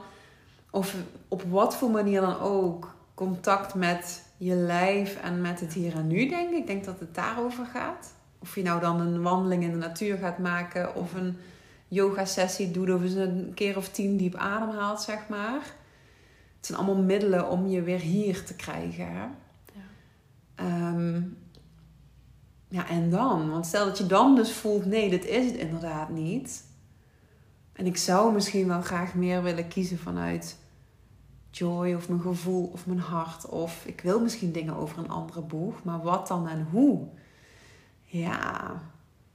of 0.71 0.95
op 1.29 1.43
wat 1.43 1.77
voor 1.77 1.91
manier 1.91 2.21
dan 2.21 2.41
ook, 2.41 2.95
contact 3.15 3.75
met 3.75 4.24
je 4.37 4.55
lijf 4.55 5.17
en 5.17 5.41
met 5.41 5.61
het 5.61 5.73
hier 5.73 5.95
en 5.95 6.07
nu, 6.07 6.29
denk 6.29 6.51
ik. 6.51 6.57
Ik 6.57 6.67
denk 6.67 6.85
dat 6.85 7.01
het 7.01 7.15
daarover 7.15 7.67
gaat. 7.67 8.15
Of 8.39 8.55
je 8.55 8.63
nou 8.63 8.81
dan 8.81 9.01
een 9.01 9.23
wandeling 9.23 9.63
in 9.63 9.71
de 9.71 9.77
natuur 9.77 10.17
gaat 10.17 10.39
maken 10.39 10.95
of 10.95 11.15
een 11.15 11.37
yoga 11.89 12.25
sessie 12.25 12.71
doet 12.71 12.91
of 12.91 13.03
eens 13.03 13.15
een 13.15 13.53
keer 13.55 13.77
of 13.77 13.89
tien 13.89 14.17
diep 14.17 14.35
ademhaalt, 14.35 15.01
zeg 15.01 15.29
maar. 15.29 15.63
Het 16.57 16.67
zijn 16.67 16.79
allemaal 16.79 17.03
middelen 17.03 17.49
om 17.49 17.67
je 17.67 17.83
weer 17.83 18.01
hier 18.01 18.45
te 18.45 18.55
krijgen. 18.55 19.07
Hè? 19.07 19.27
Ja. 19.73 19.85
Ehm, 20.55 21.23
ja, 22.69 22.89
en 22.89 23.11
dan? 23.11 23.51
Want 23.51 23.67
stel 23.67 23.85
dat 23.85 23.99
je 23.99 24.07
dan 24.07 24.35
dus 24.35 24.53
voelt, 24.53 24.87
nee, 24.87 25.11
dit 25.11 25.25
is 25.25 25.47
het 25.47 25.57
inderdaad 25.57 26.09
niet. 26.09 26.65
En 27.73 27.87
ik 27.87 27.97
zou 27.97 28.33
misschien 28.33 28.69
wel 28.69 28.83
graag 28.83 29.15
meer 29.15 29.43
willen 29.43 29.69
kiezen 29.69 29.99
vanuit 29.99 30.57
joy 31.59 31.95
of 31.95 32.09
mijn 32.09 32.21
gevoel 32.21 32.71
of 32.73 32.87
mijn 32.87 32.99
hart. 32.99 33.47
Of 33.47 33.87
ik 33.87 34.01
wil 34.01 34.21
misschien 34.21 34.53
dingen 34.53 34.75
over 34.77 34.99
een 34.99 35.11
andere 35.11 35.41
boeg, 35.41 35.83
maar 35.83 36.03
wat 36.03 36.29
dan 36.29 36.49
en 36.49 36.67
hoe? 36.71 37.07
Ja. 38.05 38.83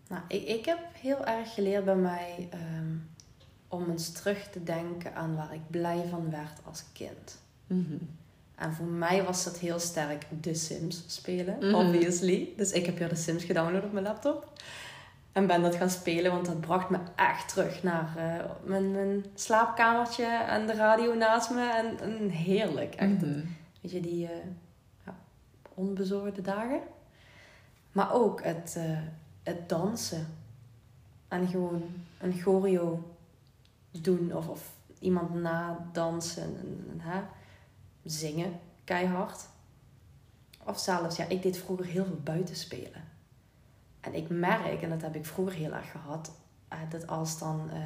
Nou, 0.08 0.22
ik, 0.28 0.48
ik 0.48 0.66
heb 0.66 0.80
heel 0.94 1.26
erg 1.26 1.54
geleerd 1.54 1.86
bij 1.86 1.96
mij 1.96 2.48
ehm, 2.52 2.96
om 3.68 3.90
eens 3.90 4.12
terug 4.12 4.48
te 4.50 4.64
denken 4.64 5.16
aan 5.16 5.36
waar 5.36 5.54
ik 5.54 5.62
blij 5.70 6.04
van 6.10 6.30
werd 6.32 6.60
als 6.66 6.84
kind. 6.94 7.40
Mhm. 7.68 7.98
En 8.56 8.74
voor 8.74 8.86
mij 8.86 9.24
was 9.24 9.44
dat 9.44 9.58
heel 9.58 9.80
sterk 9.80 10.26
The 10.42 10.54
Sims 10.54 11.04
spelen, 11.08 11.58
Mhm. 11.60 11.74
obviously. 11.76 12.50
Dus 12.58 12.72
ik 12.72 12.86
heb 12.86 12.98
weer 12.98 13.10
The 13.10 13.16
Sims 13.16 13.44
gedownload 13.44 13.84
op 13.84 13.92
mijn 13.92 14.06
laptop. 14.06 14.52
En 15.32 15.48
ben 15.48 15.62
dat 15.62 15.76
gaan 15.76 15.90
spelen, 15.90 16.32
want 16.32 16.46
dat 16.46 16.62
bracht 16.62 16.90
me 16.90 16.98
echt 17.16 17.48
terug 17.54 17.84
naar 17.84 18.18
eh, 18.18 18.46
mijn, 18.64 18.92
mijn 18.92 19.26
slaapkamertje 19.36 20.26
en 20.26 20.68
de 20.68 20.74
radio 20.74 21.14
naast 21.14 21.50
me. 21.50 21.70
En, 21.70 22.00
en 22.00 22.30
heerlijk, 22.30 22.96
echt. 22.96 23.22
Mhm. 23.22 23.46
Weet 23.82 23.92
je, 23.92 24.02
die 24.02 24.28
eh, 24.28 24.46
ja, 25.06 25.16
onbezorgde 25.74 26.42
dagen. 26.42 26.80
Maar 27.92 28.14
ook 28.14 28.44
het, 28.44 28.76
eh, 28.78 28.98
het 29.44 29.70
dansen. 29.70 30.28
En 31.28 31.48
gewoon 31.48 31.84
een 32.20 32.34
choreo 32.34 33.16
doen 33.92 34.34
of, 34.34 34.48
of 34.48 34.74
iemand 35.00 35.34
nadansen 35.34 36.44
en, 36.44 36.86
en, 36.92 37.00
hè, 37.00 37.22
zingen 38.04 38.60
keihard. 38.84 39.48
Of 40.66 40.80
zelfs, 40.80 41.16
ja, 41.16 41.26
ik 41.28 41.42
deed 41.42 41.58
vroeger 41.58 41.86
heel 41.86 42.06
veel 42.06 42.20
buiten 42.24 42.56
spelen. 42.56 43.09
En 44.02 44.14
ik 44.16 44.30
merk, 44.30 44.82
en 44.82 44.90
dat 44.90 45.02
heb 45.02 45.16
ik 45.16 45.26
vroeger 45.26 45.56
heel 45.56 45.74
erg 45.74 45.92
gehad, 45.92 46.32
eh, 46.68 46.78
dat 46.90 47.08
als 47.08 47.40
dan 47.40 47.70
eh, 47.70 47.78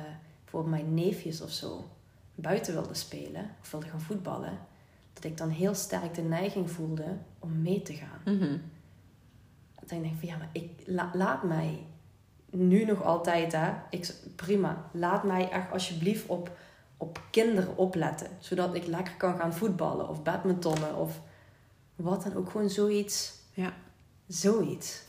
bijvoorbeeld 0.43 0.73
mijn 0.73 0.93
neefjes 0.93 1.41
of 1.41 1.49
zo 1.51 1.89
buiten 2.35 2.73
wilden 2.73 2.95
spelen 2.95 3.49
of 3.61 3.71
wilden 3.71 3.89
gaan 3.89 4.01
voetballen, 4.01 4.57
dat 5.13 5.23
ik 5.23 5.37
dan 5.37 5.49
heel 5.49 5.73
sterk 5.73 6.13
de 6.13 6.21
neiging 6.21 6.71
voelde 6.71 7.17
om 7.39 7.61
mee 7.61 7.81
te 7.81 7.93
gaan. 7.93 8.35
Mhm. 8.35 8.57
Dat 9.79 9.91
ik 9.91 10.01
denk 10.01 10.19
van 10.19 10.27
ja, 10.27 10.37
maar 10.37 10.49
ik, 10.51 10.69
la- 10.85 11.11
laat 11.13 11.43
mij 11.43 11.79
nu 12.49 12.85
nog 12.85 13.03
altijd, 13.03 13.51
hè, 13.51 13.71
ik, 13.89 14.13
prima, 14.35 14.89
laat 14.91 15.23
mij 15.23 15.49
echt 15.49 15.71
alsjeblieft 15.71 16.25
op, 16.27 16.51
op 16.97 17.21
kinderen 17.29 17.77
opletten. 17.77 18.27
Zodat 18.39 18.75
ik 18.75 18.85
lekker 18.87 19.15
kan 19.15 19.37
gaan 19.37 19.53
voetballen 19.53 20.09
of 20.09 20.23
badmintonnen 20.23 20.95
of 20.95 21.21
wat 21.95 22.23
dan 22.23 22.35
ook. 22.35 22.49
Gewoon 22.49 22.69
zoiets. 22.69 23.33
Ja. 23.53 23.73
Zoiets. 24.27 25.01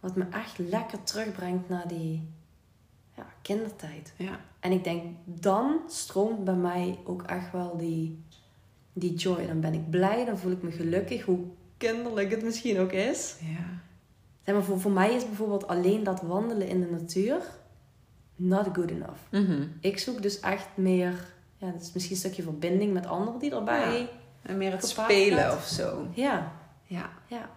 Ja. 0.00 0.08
Wat 0.08 0.16
me 0.16 0.24
echt 0.30 0.58
lekker 0.58 1.02
terugbrengt 1.02 1.68
naar 1.68 1.88
die 1.88 2.28
ja, 3.16 3.26
kindertijd. 3.42 4.12
Ja. 4.16 4.40
En 4.60 4.72
ik 4.72 4.84
denk, 4.84 5.02
dan 5.24 5.80
stroomt 5.88 6.44
bij 6.44 6.54
mij 6.54 6.98
ook 7.04 7.22
echt 7.22 7.52
wel 7.52 7.76
die, 7.76 8.24
die 8.92 9.14
joy. 9.14 9.46
Dan 9.46 9.60
ben 9.60 9.74
ik 9.74 9.90
blij, 9.90 10.24
dan 10.24 10.38
voel 10.38 10.52
ik 10.52 10.62
me 10.62 10.70
gelukkig, 10.70 11.24
hoe 11.24 11.40
kinderlijk 11.76 12.30
het 12.30 12.42
misschien 12.42 12.78
ook 12.78 12.92
is. 12.92 13.36
Ja. 13.40 13.64
Zeg 14.44 14.54
maar, 14.54 14.64
voor, 14.64 14.80
voor 14.80 14.90
mij 14.90 15.14
is 15.14 15.24
bijvoorbeeld 15.26 15.66
alleen 15.66 16.04
dat 16.04 16.22
wandelen 16.22 16.68
in 16.68 16.80
de 16.80 16.90
natuur 16.90 17.42
not 18.36 18.68
good 18.72 18.90
enough. 18.90 19.20
Mhm. 19.30 19.66
Ik 19.80 19.98
zoek 19.98 20.22
dus 20.22 20.40
echt 20.40 20.68
meer, 20.74 21.24
ja, 21.56 21.70
dat 21.70 21.80
is 21.80 21.92
misschien 21.92 22.14
een 22.14 22.20
stukje 22.22 22.42
verbinding 22.42 22.92
met 22.92 23.06
anderen 23.06 23.40
die 23.40 23.54
erbij. 23.54 24.08
En 24.42 24.56
meer 24.56 24.72
het 24.72 24.88
spelen 24.88 25.38
gaat. 25.38 25.56
of 25.56 25.66
zo. 25.66 26.06
Ja, 26.14 26.52
Ja. 26.84 27.10
ja. 27.26 27.50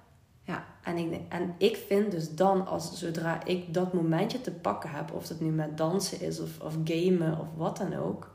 Ja. 0.85 0.91
En 0.91 0.97
ik, 0.97 1.21
en 1.29 1.55
ik 1.57 1.75
vind 1.87 2.11
dus 2.11 2.35
dan, 2.35 2.67
als, 2.67 2.99
zodra 2.99 3.43
ik 3.45 3.73
dat 3.73 3.93
momentje 3.93 4.41
te 4.41 4.51
pakken 4.51 4.89
heb, 4.89 5.11
of 5.11 5.27
het 5.29 5.39
nu 5.39 5.49
met 5.49 5.77
dansen 5.77 6.21
is 6.21 6.39
of, 6.39 6.59
of 6.59 6.77
gamen 6.83 7.39
of 7.39 7.47
wat 7.55 7.77
dan 7.77 7.93
ook, 7.93 8.31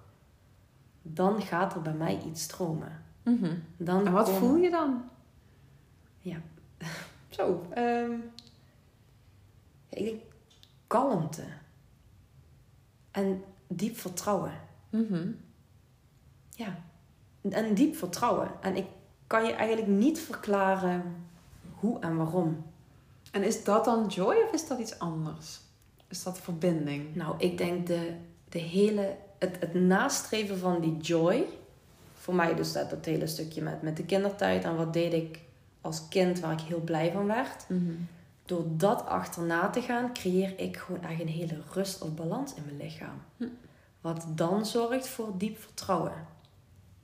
dan 1.02 1.42
gaat 1.42 1.74
er 1.74 1.82
bij 1.82 1.94
mij 1.94 2.20
iets 2.26 2.42
stromen. 2.42 3.04
Mhm. 3.22 3.54
Dan 3.76 4.06
En 4.06 4.12
wat 4.12 4.24
komen- 4.24 4.40
voel 4.40 4.56
je 4.56 4.70
dan? 4.70 5.02
Zo, 7.28 7.66
ehm, 7.70 8.12
ik 9.88 10.04
denk 10.04 10.20
kalmte. 10.86 11.42
En 13.10 13.44
diep 13.66 13.96
vertrouwen. 13.96 14.52
Mhm. 14.90 15.30
Ja, 16.50 16.76
en 17.50 17.74
diep 17.74 17.96
vertrouwen. 17.96 18.50
En 18.60 18.76
ik 18.76 18.86
kan 19.26 19.44
je 19.44 19.52
eigenlijk 19.52 19.88
niet 19.88 20.20
verklaren 20.20 21.27
hoe 21.80 22.00
en 22.00 22.16
waarom. 22.16 22.64
En 23.30 23.42
is 23.42 23.64
dat 23.64 23.84
dan 23.84 24.06
joy 24.06 24.34
of 24.34 24.52
is 24.52 24.66
dat 24.66 24.78
iets 24.78 24.98
anders? 24.98 25.60
Is 26.08 26.22
dat 26.22 26.38
verbinding? 26.38 27.14
Nou, 27.14 27.34
ik 27.38 27.58
denk 27.58 27.86
de, 27.86 28.14
de 28.48 28.58
hele, 28.58 29.16
het, 29.38 29.56
het 29.60 29.74
nastreven 29.74 30.58
van 30.58 30.80
die 30.80 30.96
joy. 30.96 31.44
Voor 32.14 32.34
mij 32.34 32.54
dus 32.54 32.72
dat, 32.72 32.90
dat 32.90 33.04
hele 33.04 33.26
stukje 33.26 33.62
met, 33.62 33.82
met 33.82 33.96
de 33.96 34.04
kindertijd. 34.04 34.64
En 34.64 34.76
wat 34.76 34.92
deed 34.92 35.12
ik 35.12 35.40
als 35.80 36.08
kind 36.08 36.40
waar 36.40 36.52
ik 36.52 36.60
heel 36.60 36.80
blij 36.80 37.12
van 37.12 37.26
werd. 37.26 37.68
Mhm. 37.68 37.92
Door 38.44 38.64
dat 38.68 39.06
achterna 39.06 39.70
te 39.70 39.80
gaan, 39.80 40.12
creëer 40.12 40.58
ik 40.58 40.76
gewoon 40.76 41.02
echt 41.02 41.20
een 41.20 41.28
hele 41.28 41.60
rust 41.72 42.02
of 42.02 42.14
balans 42.14 42.54
in 42.54 42.62
mijn 42.64 42.76
lichaam. 42.76 43.22
Hm. 43.36 43.44
Wat 44.00 44.26
dan 44.28 44.66
zorgt 44.66 45.08
voor 45.08 45.32
diep 45.36 45.58
vertrouwen. 45.58 46.12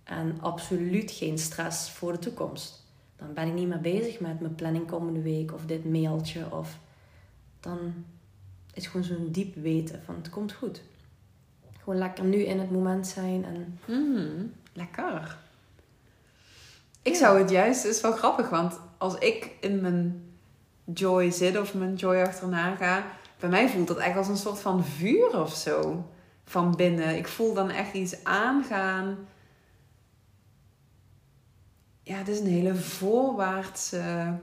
En 0.04 0.40
absoluut 0.40 1.10
geen 1.10 1.38
stress 1.38 1.90
voor 1.90 2.12
de 2.12 2.18
toekomst. 2.18 2.83
Dan 3.16 3.34
ben 3.34 3.46
ik 3.46 3.52
niet 3.54 3.68
meer 3.68 3.80
bezig 3.80 4.20
met 4.20 4.40
mijn 4.40 4.54
planning 4.54 4.86
komende 4.86 5.20
week 5.22 5.52
of 5.52 5.64
dit 5.66 5.84
mailtje. 5.84 6.44
Of 6.50 6.78
dan 7.60 7.78
is 8.74 8.86
gewoon 8.86 9.04
zo'n 9.06 9.28
diep 9.32 9.54
weten 9.54 10.02
van 10.04 10.14
het 10.14 10.30
komt 10.30 10.52
goed. 10.52 10.82
Gewoon 11.82 11.98
lekker 11.98 12.24
nu 12.24 12.36
in 12.38 12.58
het 12.60 12.70
moment 12.70 13.06
zijn 13.06 13.44
en 13.44 13.78
Mhm. 13.86 14.46
Lekker. 14.72 15.36
Ik 17.02 17.12
Ja. 17.12 17.18
zou 17.18 17.38
het 17.38 17.50
juist, 17.50 17.82
het 17.82 17.94
is 17.94 18.00
wel 18.00 18.12
grappig, 18.12 18.48
want 18.50 18.78
als 18.98 19.18
ik 19.18 19.50
in 19.60 19.80
mijn 19.80 20.22
joy 20.94 21.30
zit 21.30 21.58
of 21.60 21.74
mijn 21.74 21.94
joy 21.94 22.16
achterna 22.22 22.74
ga, 22.76 23.04
bij 23.38 23.48
mij 23.48 23.68
voelt 23.68 23.88
dat 23.88 23.98
echt 23.98 24.16
als 24.16 24.28
een 24.28 24.36
soort 24.36 24.58
van 24.60 24.84
vuur 24.84 25.40
of 25.40 25.54
zo 25.54 26.04
van 26.44 26.76
binnen. 26.76 27.16
Ik 27.16 27.28
voel 27.28 27.54
dan 27.54 27.70
echt 27.70 27.94
iets 27.94 28.24
aangaan. 28.24 29.16
Ja, 32.06 32.16
het 32.16 32.28
is 32.28 32.38
een 32.38 32.46
hele 32.46 32.74
voorwaartse 32.74 34.34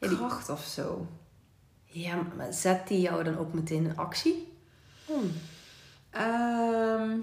kracht 0.00 0.48
of 0.48 0.64
zo. 0.64 1.06
ja, 1.84 2.22
maar 2.36 2.52
zet 2.52 2.88
die 2.88 3.00
jou 3.00 3.24
dan 3.24 3.38
ook 3.38 3.52
meteen 3.52 3.84
in 3.84 3.96
actie? 3.96 4.52
Hmm. 5.06 5.32
Ehm, 6.10 7.18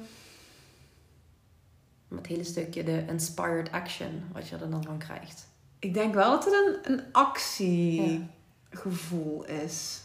Het 2.15 2.25
hele 2.27 2.43
stukje 2.43 2.83
de 2.83 3.05
inspired 3.07 3.71
action, 3.71 4.23
wat 4.33 4.47
je 4.47 4.57
er 4.57 4.69
dan 4.69 4.83
van 4.83 4.97
krijgt. 4.97 5.47
ik 5.79 5.93
denk 5.93 6.13
wel 6.13 6.31
dat 6.31 6.45
het 6.45 6.53
een, 6.53 6.91
een 6.91 7.03
actiegevoel 7.11 9.45
is. 9.45 10.01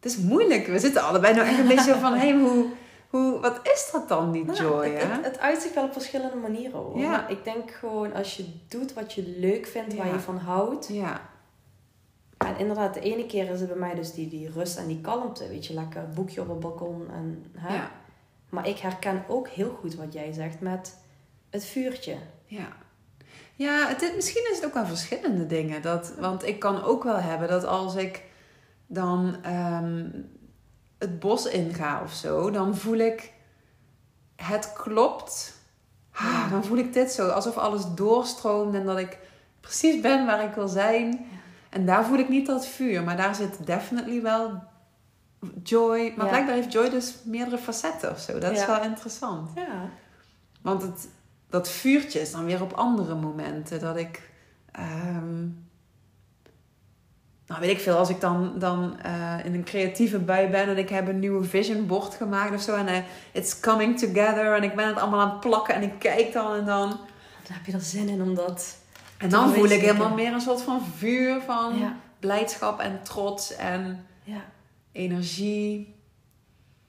Het 0.00 0.04
is 0.12 0.16
moeilijk. 0.16 0.66
We 0.66 0.78
zitten 0.78 1.02
allebei 1.02 1.34
nou 1.34 1.46
echt 1.46 1.58
een 1.58 1.68
beetje 1.68 1.92
zo 1.92 1.98
van... 1.98 2.14
Hé, 2.14 2.38
hoe, 2.38 2.66
hoe, 3.12 3.40
wat 3.40 3.60
is 3.62 3.88
dat 3.92 4.08
dan, 4.08 4.32
die 4.32 4.44
Nou, 4.44 4.58
joy, 4.58 4.88
het, 4.90 5.02
hè? 5.02 5.08
het, 5.08 5.24
het 5.24 5.38
uit 5.38 5.62
zich 5.62 5.74
wel 5.74 5.84
op 5.84 5.92
verschillende 5.92 6.36
manieren 6.36 6.78
hoor. 6.78 6.98
Ja. 6.98 7.10
Maar 7.10 7.30
ik 7.30 7.44
denk 7.44 7.70
gewoon 7.70 8.12
als 8.12 8.36
je 8.36 8.44
doet 8.68 8.92
wat 8.92 9.12
je 9.12 9.34
leuk 9.38 9.66
vindt, 9.66 9.94
waar 9.96 10.06
Ja. 10.06 10.12
je 10.12 10.18
van 10.20 10.36
houdt. 10.36 10.88
Ja, 10.88 11.20
En 12.38 12.58
inderdaad, 12.58 12.94
de 12.94 13.00
ene 13.00 13.26
keer 13.26 13.50
is 13.50 13.60
het 13.60 13.68
bij 13.68 13.78
mij 13.78 13.94
dus 13.94 14.12
die, 14.12 14.28
die 14.28 14.50
rust 14.50 14.76
en 14.78 14.86
die 14.86 15.00
kalmte. 15.00 15.48
Weet 15.48 15.66
je, 15.66 15.74
lekker 15.74 16.08
boekje 16.14 16.40
op 16.40 16.48
het 16.48 16.60
balkon. 16.60 17.10
En, 17.10 17.44
hè? 17.56 17.74
ja, 17.74 17.90
Maar 18.48 18.68
ik 18.68 18.78
herken 18.78 19.24
ook 19.28 19.48
heel 19.48 19.70
goed 19.80 19.94
wat 19.94 20.12
jij 20.12 20.32
zegt 20.32 20.60
met 20.60 20.98
het 21.50 21.64
vuurtje. 21.64 22.16
ja. 22.46 22.68
Ja, 23.54 23.88
het, 23.88 24.02
is- 24.02 24.14
misschien 24.14 24.48
is 24.50 24.56
het 24.56 24.66
ook 24.66 24.74
wel 24.74 24.86
verschillende 24.86 25.46
dingen. 25.46 25.82
Dat, 25.82 26.14
want 26.18 26.46
ik 26.46 26.58
kan 26.58 26.82
ook 26.82 27.04
wel 27.04 27.16
hebben 27.16 27.48
dat 27.48 27.64
als 27.64 27.94
ik 27.94 28.22
dan 28.86 29.36
ehm, 29.42 30.08
het 31.02 31.20
bos 31.20 31.46
inga 31.46 32.02
of 32.02 32.12
zo... 32.12 32.50
dan 32.50 32.76
voel 32.76 32.96
ik... 32.98 33.32
Het 34.36 34.72
klopt. 34.72 35.54
Ah, 36.12 36.50
dan 36.50 36.64
voel 36.64 36.76
ik 36.76 36.92
dit 36.92 37.10
zo. 37.12 37.28
Alsof 37.28 37.56
alles 37.56 37.82
doorstroomt 37.94 38.74
en 38.74 38.84
dat 38.84 38.98
ik 38.98 39.18
precies 39.60 40.00
ben 40.00 40.26
waar 40.26 40.44
ik 40.44 40.54
wil 40.54 40.68
zijn. 40.68 41.26
En 41.70 41.86
daar 41.86 42.04
voel 42.04 42.18
ik 42.18 42.28
niet 42.28 42.46
dat 42.46 42.66
vuur. 42.66 43.02
Maar 43.02 43.16
daar 43.16 43.34
zit 43.34 43.66
definitely 43.66 44.22
wel 44.22 44.62
joy. 45.62 46.12
Maar 46.16 46.24
Ja. 46.26 46.30
blijkbaar 46.32 46.54
heeft 46.54 46.72
joy 46.72 46.90
dus 46.90 47.14
meerdere 47.24 47.58
facetten 47.58 48.10
of 48.10 48.18
zo. 48.20 48.38
Dat 48.38 48.52
is 48.52 48.58
Ja. 48.60 48.66
wel 48.66 48.82
interessant. 48.82 49.50
Ja. 49.54 49.88
Want 50.62 50.82
het, 50.82 51.08
dat 51.50 51.68
vuurtje 51.68 52.20
is 52.20 52.32
dan 52.32 52.44
weer 52.44 52.62
op 52.62 52.72
andere 52.72 53.14
momenten. 53.14 53.80
Dat 53.80 53.96
ik... 53.96 54.30
ehm, 54.72 55.46
nou 57.52 57.64
weet 57.64 57.76
ik 57.76 57.80
veel, 57.80 57.96
als 57.96 58.08
ik 58.08 58.20
dan, 58.20 58.52
dan 58.58 59.00
eh, 59.00 59.44
in 59.44 59.54
een 59.54 59.64
creatieve 59.64 60.18
bui 60.18 60.48
ben 60.48 60.68
en 60.68 60.78
ik 60.78 60.88
heb 60.88 61.08
een 61.08 61.18
nieuwe 61.18 61.44
vision 61.44 61.86
board 61.86 62.14
gemaakt 62.14 62.54
of 62.54 62.60
zo 62.60 62.74
en 62.74 62.88
uh, 62.88 62.96
it's 63.32 63.60
coming 63.60 63.98
together 63.98 64.54
en 64.56 64.62
ik 64.62 64.74
ben 64.74 64.86
het 64.86 64.98
allemaal 64.98 65.20
aan 65.20 65.30
het 65.30 65.40
plakken 65.40 65.74
en 65.74 65.82
ik 65.82 65.98
kijk 65.98 66.32
dan 66.32 66.54
en 66.54 66.64
dan. 66.64 66.88
Dan 66.88 67.56
heb 67.56 67.66
je 67.66 67.72
er 67.72 67.80
zin 67.80 68.08
in 68.08 68.22
om 68.22 68.34
dat. 68.34 68.76
En 69.18 69.28
dan 69.28 69.52
voel 69.54 69.68
ik 69.68 69.80
helemaal 69.80 70.14
meer 70.14 70.32
een 70.32 70.40
soort 70.40 70.62
van 70.62 70.80
vuur 70.96 71.40
van 71.40 71.94
blijdschap 72.18 72.80
en 72.80 73.02
trots 73.02 73.56
en 73.56 74.06
ja. 74.22 74.44
energie. 74.92 75.94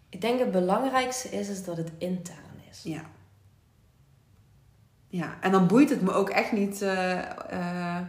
Ik 0.09 0.21
denk 0.21 0.39
het 0.39 0.51
belangrijkste 0.51 1.29
is, 1.29 1.49
is 1.49 1.63
dat 1.63 1.77
het 1.77 1.91
intern 1.97 2.61
is. 2.69 2.81
Ja. 2.83 3.01
Ja, 5.07 5.37
en 5.41 5.51
dan 5.51 5.67
boeit 5.67 5.89
het 5.89 6.01
me 6.01 6.11
ook 6.11 6.29
echt 6.29 6.51
niet 6.51 6.81
uh, 6.81 7.99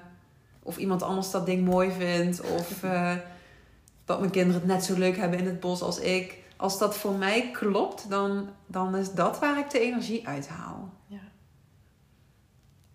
of 0.64 0.76
iemand 0.76 1.02
anders 1.02 1.30
dat 1.30 1.46
ding 1.46 1.64
mooi 1.64 1.90
vindt. 1.90 2.40
Of 2.40 2.82
uh, 2.82 3.12
dat 4.04 4.18
mijn 4.18 4.30
kinderen 4.30 4.60
het 4.60 4.70
net 4.70 4.84
zo 4.84 4.98
leuk 4.98 5.16
hebben 5.16 5.38
in 5.38 5.46
het 5.46 5.60
bos 5.60 5.82
als 5.82 5.98
ik. 5.98 6.42
Als 6.56 6.78
dat 6.78 6.96
voor 6.96 7.12
mij 7.12 7.50
klopt, 7.50 8.10
dan, 8.10 8.48
dan 8.66 8.96
is 8.96 9.12
dat 9.12 9.38
waar 9.38 9.58
ik 9.58 9.70
de 9.70 9.80
energie 9.80 10.28
uithaal. 10.28 10.92
Ja. 11.06 11.20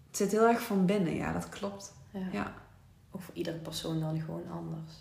Het 0.07 0.17
zit 0.17 0.32
heel 0.32 0.47
erg 0.47 0.61
van 0.61 0.86
binnen, 0.86 1.15
ja, 1.15 1.34
dat 1.34 1.49
klopt. 1.49 1.93
Ja. 2.11 2.28
ja. 2.32 2.53
Of 3.11 3.24
voor 3.24 3.34
iedere 3.34 3.57
persoon 3.57 3.99
dan 3.99 4.20
gewoon 4.20 4.43
anders. 4.51 4.93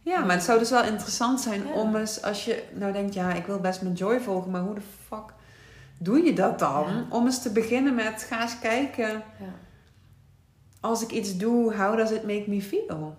Ja, 0.00 0.24
maar 0.24 0.34
het 0.34 0.44
zou 0.44 0.58
dus 0.58 0.70
wel 0.70 0.84
interessant 0.84 1.40
zijn 1.40 1.66
om 1.66 1.96
eens, 1.96 2.22
als 2.22 2.44
je 2.44 2.64
nou 2.74 2.92
denkt, 2.92 3.14
ja, 3.14 3.32
ik 3.32 3.46
wil 3.46 3.60
best 3.60 3.82
mijn 3.82 3.94
joy 3.94 4.20
volgen, 4.20 4.50
maar 4.50 4.62
hoe 4.62 4.74
de 4.74 4.80
fuck 5.06 5.32
doe 5.98 6.22
je 6.24 6.32
dat 6.32 6.58
dan? 6.58 7.06
Om 7.10 7.24
eens 7.24 7.42
te 7.42 7.52
beginnen 7.52 7.94
met, 7.94 8.22
ga 8.22 8.42
eens 8.42 8.58
kijken. 8.58 9.22
Als 10.82 11.02
ik 11.02 11.10
iets 11.10 11.36
doe, 11.36 11.74
how 11.74 11.96
does 11.96 12.10
it 12.10 12.22
make 12.22 12.44
me 12.46 12.62
feel? 12.62 13.16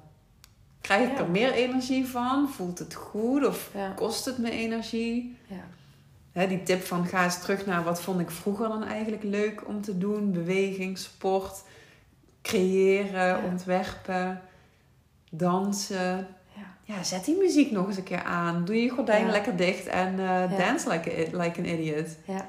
Krijg 0.81 1.09
ik 1.09 1.19
er 1.19 1.29
meer 1.29 1.51
energie 1.51 2.07
van? 2.07 2.49
Voelt 2.49 2.79
het 2.79 2.93
goed? 2.93 3.47
Of 3.47 3.71
kost 3.95 4.25
het 4.25 4.37
me 4.37 4.51
energie? 4.51 5.37
Ja. 6.33 6.45
die 6.45 6.63
tip 6.63 6.83
van 6.83 7.05
ga 7.05 7.23
eens 7.23 7.41
terug 7.41 7.65
naar 7.65 7.83
wat 7.83 8.01
vond 8.01 8.19
ik 8.19 8.31
vroeger 8.31 8.67
dan 8.67 8.83
eigenlijk 8.83 9.23
leuk 9.23 9.67
om 9.67 9.81
te 9.81 9.97
doen. 9.97 10.31
Beweging, 10.31 10.97
sport, 10.97 11.63
creëren, 12.41 13.43
ontwerpen, 13.43 14.41
dansen. 15.29 16.27
Ja, 16.85 17.03
zet 17.03 17.25
die 17.25 17.37
muziek 17.37 17.71
nog 17.71 17.87
eens 17.87 17.97
een 17.97 18.03
keer 18.03 18.23
aan. 18.23 18.65
Doe 18.65 18.81
je 18.81 18.89
gordijnen 18.89 19.31
lekker 19.31 19.55
dicht 19.55 19.85
en 19.85 20.19
uh, 20.19 20.57
dance 20.57 20.89
like, 20.89 21.27
like 21.31 21.59
an 21.59 21.65
idiot. 21.65 22.07
Ja. 22.25 22.47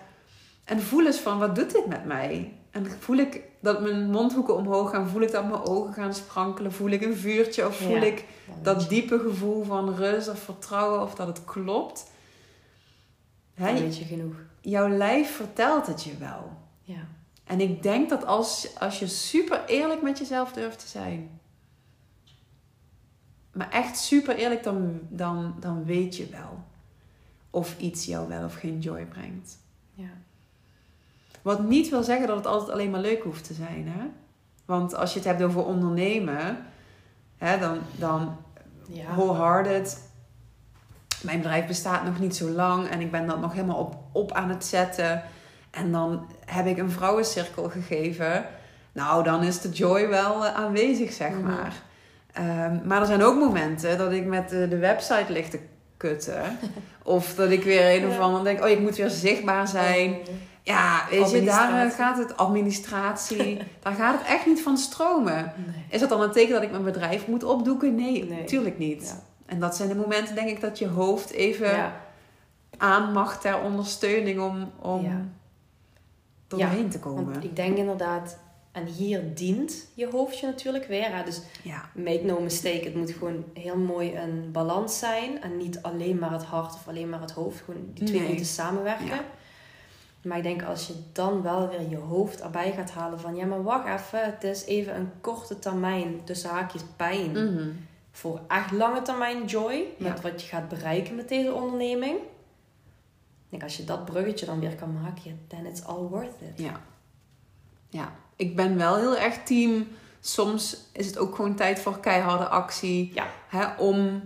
En 0.64 0.82
voel 0.82 1.06
eens 1.06 1.18
van, 1.18 1.38
wat 1.38 1.54
doet 1.54 1.72
dit 1.72 1.86
met 1.86 2.04
mij? 2.04 2.52
En 2.70 2.86
voel 3.00 3.16
ik 3.16 3.40
dat 3.64 3.80
mijn 3.80 4.10
mondhoeken 4.10 4.56
omhoog 4.56 4.90
gaan? 4.90 5.08
Voel 5.08 5.22
ik 5.22 5.30
dat 5.32 5.48
mijn 5.48 5.62
ogen 5.62 5.92
gaan 5.92 6.14
sprankelen? 6.14 6.72
Voel 6.72 6.90
ik 6.90 7.02
een 7.02 7.16
vuurtje? 7.16 7.66
Of 7.66 7.76
voel 7.76 8.02
ik 8.02 8.24
dat 8.62 8.88
diepe 8.88 9.18
gevoel 9.18 9.64
van 9.64 9.94
rust 9.94 10.28
of 10.28 10.38
vertrouwen? 10.38 11.02
Of 11.02 11.14
dat 11.14 11.26
het 11.26 11.44
klopt? 11.44 12.10
Hè? 13.54 13.72
weet 13.72 13.96
je 13.96 14.04
genoeg. 14.04 14.34
Jouw 14.60 14.88
lijf 14.88 15.36
vertelt 15.36 15.86
het 15.86 16.04
je 16.04 16.16
wel. 16.16 16.52
Ja. 16.82 17.06
En 17.44 17.60
ik 17.60 17.82
denk 17.82 18.08
dat 18.08 18.24
als, 18.26 18.78
als 18.78 18.98
je 18.98 19.06
super 19.06 19.64
eerlijk 19.66 20.02
met 20.02 20.18
jezelf 20.18 20.52
durft 20.52 20.78
te 20.78 20.88
zijn... 20.88 21.40
Maar 23.52 23.70
echt 23.70 23.98
super 23.98 24.36
eerlijk, 24.36 24.62
dan, 24.62 25.00
dan, 25.08 25.54
dan 25.60 25.84
weet 25.84 26.16
je 26.16 26.26
wel 26.26 26.64
of 27.54 27.78
iets 27.78 28.04
jou 28.04 28.28
wel 28.28 28.44
of 28.44 28.54
geen 28.54 28.80
joy 28.80 29.04
brengt. 29.04 29.58
Ja. 29.92 30.10
Wat 31.44 31.62
niet 31.62 31.88
wil 31.88 32.02
zeggen 32.02 32.26
dat 32.26 32.36
het 32.36 32.46
altijd 32.46 32.70
alleen 32.70 32.90
maar 32.90 33.00
leuk 33.00 33.22
hoeft 33.22 33.46
te 33.46 33.54
zijn. 33.54 33.88
Hè? 33.88 34.06
Want 34.64 34.94
als 34.94 35.12
je 35.12 35.18
het 35.18 35.28
hebt 35.28 35.42
over 35.42 35.64
ondernemen, 35.64 36.58
hè, 37.36 37.58
dan, 37.58 37.78
dan 37.96 38.36
ja. 38.86 39.14
wholehearted. 39.14 40.02
Mijn 41.22 41.38
bedrijf 41.40 41.66
bestaat 41.66 42.04
nog 42.04 42.18
niet 42.18 42.36
zo 42.36 42.48
lang 42.48 42.88
en 42.88 43.00
ik 43.00 43.10
ben 43.10 43.26
dat 43.26 43.40
nog 43.40 43.52
helemaal 43.52 43.78
op, 43.78 43.96
op 44.12 44.32
aan 44.32 44.48
het 44.48 44.64
zetten. 44.64 45.22
En 45.70 45.92
dan 45.92 46.26
heb 46.44 46.66
ik 46.66 46.78
een 46.78 46.90
vrouwencirkel 46.90 47.68
gegeven. 47.68 48.46
Nou, 48.92 49.24
dan 49.24 49.42
is 49.42 49.60
de 49.60 49.68
joy 49.68 50.08
wel 50.08 50.44
eh, 50.44 50.54
aanwezig, 50.54 51.12
zeg 51.12 51.30
mhm. 51.30 51.42
maar. 51.42 51.82
Ehm, 52.32 52.86
maar 52.86 53.00
er 53.00 53.06
zijn 53.06 53.22
ook 53.22 53.38
momenten 53.38 53.98
dat 53.98 54.12
ik 54.12 54.24
met 54.24 54.48
de, 54.48 54.68
de 54.68 54.78
website 54.78 55.32
lig 55.32 55.48
te 55.48 55.60
kutten. 55.96 56.58
of 57.02 57.34
dat 57.34 57.50
ik 57.50 57.62
weer 57.62 58.02
een 58.02 58.08
of 58.08 58.18
ander 58.18 58.44
denk, 58.44 58.62
oh, 58.62 58.68
ik 58.68 58.80
moet 58.80 58.96
weer 58.96 59.10
zichtbaar 59.10 59.68
zijn. 59.68 60.10
Oh. 60.10 60.34
Ja, 60.64 61.06
weet 61.10 61.30
je, 61.30 61.44
daar 61.44 61.86
eh, 61.86 61.92
gaat 61.92 62.18
het 62.18 62.36
administratie, 62.36 63.58
daar 63.82 63.92
gaat 63.92 64.18
het 64.18 64.26
echt 64.26 64.46
niet 64.46 64.62
van 64.62 64.76
stromen. 64.76 65.52
Is 65.88 66.00
dat 66.00 66.08
dan 66.08 66.22
een 66.22 66.32
teken 66.32 66.52
dat 66.52 66.62
ik 66.62 66.70
mijn 66.70 66.84
bedrijf 66.84 67.26
moet 67.26 67.44
opdoeken? 67.44 67.94
Nee, 67.94 68.24
natuurlijk 68.24 68.78
niet. 68.78 69.22
En 69.46 69.60
dat 69.60 69.76
zijn 69.76 69.88
de 69.88 69.94
momenten, 69.94 70.34
denk 70.34 70.48
ik, 70.48 70.60
dat 70.60 70.78
je 70.78 70.88
hoofd 70.88 71.30
even 71.30 71.70
ja. 71.70 72.00
aan 72.76 73.12
mag 73.12 73.40
ter 73.40 73.60
ondersteuning 73.60 74.40
om, 74.40 74.70
om 74.80 75.02
ja. 75.02 75.24
doorheen 76.46 76.88
te 76.88 76.98
komen. 76.98 77.32
Want 77.32 77.44
ik 77.44 77.56
denk 77.56 77.76
inderdaad, 77.76 78.38
en 78.72 78.86
hier 78.86 79.34
dient 79.34 79.86
je 79.94 80.08
hoofdje 80.10 80.46
natuurlijk 80.46 80.86
weer. 80.86 81.16
Hè? 81.16 81.24
Dus 81.24 81.40
make 81.92 82.22
no 82.24 82.40
mistake, 82.40 82.84
het 82.84 82.94
moet 82.94 83.10
gewoon 83.10 83.44
heel 83.54 83.78
mooi 83.78 84.16
een 84.16 84.48
balans 84.52 84.98
zijn. 84.98 85.42
En 85.42 85.56
niet 85.56 85.82
alleen 85.82 86.18
maar 86.18 86.32
het 86.32 86.44
hart 86.44 86.74
of 86.74 86.88
alleen 86.88 87.08
maar 87.08 87.20
het 87.20 87.32
hoofd. 87.32 87.62
Gewoon 87.64 87.90
die 87.94 88.04
twee 88.04 88.28
moeten 88.28 88.46
samenwerken. 88.46 89.20
Maar 90.24 90.36
ik 90.36 90.42
denk 90.42 90.62
als 90.62 90.86
je 90.86 90.94
dan 91.12 91.42
wel 91.42 91.68
weer 91.68 91.88
je 91.88 91.96
hoofd 91.96 92.40
erbij 92.40 92.72
gaat 92.72 92.90
halen 92.90 93.20
van... 93.20 93.36
Ja, 93.36 93.46
maar 93.46 93.62
wacht 93.62 93.86
even, 93.86 94.24
het 94.24 94.44
is 94.44 94.64
even 94.64 94.96
een 94.96 95.10
korte 95.20 95.58
termijn 95.58 96.24
tussen 96.24 96.50
haakjes 96.50 96.82
pijn. 96.96 97.30
Mhm. 97.30 97.68
Voor 98.10 98.40
echt 98.48 98.72
lange 98.72 99.02
termijn 99.02 99.44
joy. 99.44 99.84
Met 99.98 100.20
wat 100.20 100.42
je 100.42 100.48
gaat 100.48 100.68
bereiken 100.68 101.14
met 101.14 101.28
deze 101.28 101.52
onderneming. 101.52 102.16
Ik 102.16 103.50
denk 103.50 103.62
als 103.62 103.76
je 103.76 103.84
dat 103.84 104.04
bruggetje 104.04 104.46
dan 104.46 104.60
weer 104.60 104.74
kan 104.74 104.92
maken, 105.02 105.40
then 105.46 105.66
it's 105.66 105.82
all 105.82 106.02
worth 106.02 106.40
it. 106.40 106.64
Ja. 106.64 106.80
Ja, 107.88 108.12
ik 108.36 108.56
ben 108.56 108.76
wel 108.76 108.96
heel 108.96 109.16
erg 109.16 109.42
team. 109.42 109.86
Soms 110.20 110.76
is 110.92 111.06
het 111.06 111.18
ook 111.18 111.34
gewoon 111.34 111.54
tijd 111.54 111.78
voor 111.80 112.00
keiharde 112.00 112.48
actie. 112.48 113.10
Ja. 113.14 113.26
Hè, 113.48 113.74
om, 113.78 114.22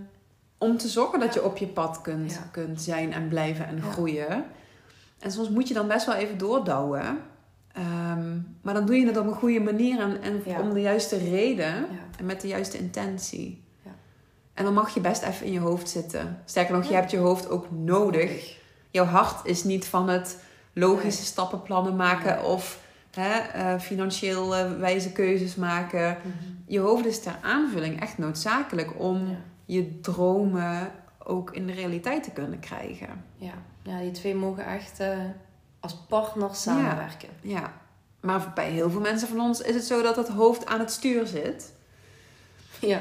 om 0.59 0.77
te 0.77 0.89
zorgen 0.89 1.21
dat 1.21 1.35
je 1.35 1.45
op 1.45 1.57
je 1.57 1.67
pad 1.67 2.01
kunt, 2.01 2.41
kunt 2.51 2.83
zijn 2.83 3.13
en 3.13 3.29
blijven 3.29 3.67
en 3.67 3.83
groeien. 3.83 4.45
En 5.19 5.31
soms 5.31 5.49
moet 5.49 5.69
je 5.69 5.75
dan 5.75 5.89
best 5.89 6.07
wel 6.07 6.15
even 6.15 6.39
doordouwen. 6.39 7.19
Ehm, 7.73 8.39
maar 8.63 8.75
dan 8.75 8.87
doe 8.87 8.97
je 8.97 9.07
het 9.07 9.17
op 9.17 9.27
een 9.27 9.33
goede 9.33 9.61
manier 9.61 10.01
en, 10.01 10.23
en 10.23 10.61
om 10.61 10.73
de 10.75 10.81
juiste 10.81 11.17
reden 11.17 11.87
en 12.19 12.25
met 12.25 12.41
de 12.41 12.49
juiste 12.49 12.79
intentie. 12.79 13.67
En 14.59 14.65
dan 14.65 14.75
mag 14.75 14.95
je 14.95 15.01
best 15.01 15.23
even 15.23 15.47
in 15.47 15.53
je 15.53 15.59
hoofd 15.59 15.89
zitten. 15.89 16.43
Sterker 16.45 16.75
nog, 16.75 16.89
je 16.89 16.95
hebt 16.95 17.11
je 17.11 17.17
hoofd 17.17 17.51
ook 17.51 17.67
nodig. 17.71 18.57
Jouw 18.91 19.05
hart 19.05 19.47
is 19.47 19.65
niet 19.65 19.87
van 19.87 20.09
het 20.09 20.39
logische 20.73 21.25
stappenplannen 21.25 21.97
maken 21.97 22.45
of 22.45 22.81
hè, 23.11 23.41
uh, 23.57 23.81
financieel 23.81 24.57
uh, 24.57 24.79
wijze 24.79 25.13
keuzes 25.13 25.55
maken. 25.55 26.17
Mhm. 26.19 26.33
Je 26.67 26.79
hoofd 26.79 27.07
is 27.07 27.21
ter 27.21 27.39
aanvulling 27.43 28.01
echt 28.01 28.19
noodzakelijk 28.19 28.91
om 29.01 29.37
je 29.65 30.01
dromen 30.01 30.91
ook 31.29 31.55
in 31.55 31.67
de 31.67 31.73
realiteit 31.73 32.23
te 32.23 32.31
kunnen 32.31 32.61
krijgen. 32.61 33.25
Ja, 33.37 33.55
ja 33.83 34.01
die 34.01 34.11
twee 34.11 34.35
mogen 34.35 34.67
echt 34.67 35.01
uh, 35.01 35.19
als 35.81 35.97
partners 36.09 36.63
samenwerken. 36.63 37.29
Ja. 37.41 37.61
ja, 37.61 37.73
maar 38.21 38.53
bij 38.55 38.71
heel 38.71 38.91
veel 38.91 39.01
mensen 39.01 39.29
van 39.29 39.41
ons 39.41 39.61
is 39.61 39.75
het 39.75 39.85
zo 39.85 40.03
dat 40.03 40.17
het 40.17 40.29
hoofd 40.29 40.67
aan 40.67 40.79
het 40.79 40.91
stuur 40.91 41.27
zit. 41.27 41.73
Ja, 42.81 43.01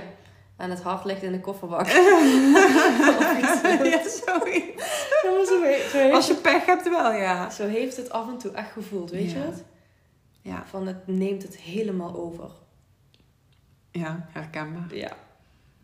en 0.55 0.69
het 0.69 0.81
hart 0.81 1.05
ligt 1.05 1.23
in 1.23 1.31
de 1.31 1.39
kofferbak. 1.39 1.87
ja, 1.91 1.93
zo, 4.09 4.39
Als 6.11 6.27
je 6.27 6.39
pech 6.41 6.65
hebt 6.65 6.89
wel, 6.89 7.11
ja. 7.11 7.49
Zo 7.49 7.67
heeft 7.67 7.97
het 7.97 8.09
af 8.09 8.27
en 8.27 8.37
toe 8.37 8.51
echt 8.51 8.71
gevoeld, 8.71 9.11
weet 9.11 9.31
je 9.31 9.37
het? 9.37 9.63
Ja. 10.41 10.63
Van 10.65 10.87
het 10.87 11.07
neemt 11.07 11.43
het 11.43 11.57
helemaal 11.57 12.15
over. 12.15 12.49
Ja, 13.91 14.27
herkenbaar. 14.31 14.95
Ja, 14.95 15.11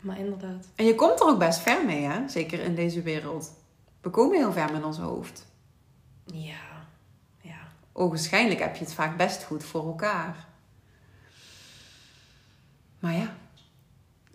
maar 0.04 0.20
inderdaad. 0.20 0.68
En 0.76 0.86
je 0.86 0.95
komt 0.95 1.20
er 1.20 1.28
ook 1.28 1.39
best 1.39 1.60
ver 1.60 1.86
mee, 1.86 2.04
hè? 2.04 2.30
Zeker 2.30 2.60
in 2.60 2.76
deze 2.76 3.01
wereld. 3.01 3.54
We 4.01 4.10
komen 4.10 4.38
heel 4.38 4.51
ver 4.51 4.72
met 4.72 4.84
ons 4.84 4.97
hoofd. 4.97 5.45
Ja, 6.26 6.86
ja. 7.41 7.58
Ogenschijnlijk 7.91 8.60
heb 8.60 8.76
je 8.76 8.84
het 8.84 8.93
vaak 8.93 9.18
best 9.18 9.43
goed 9.43 9.64
voor 9.64 9.86
elkaar. 9.86 10.47
Maar 12.99 13.14
ja, 13.14 13.36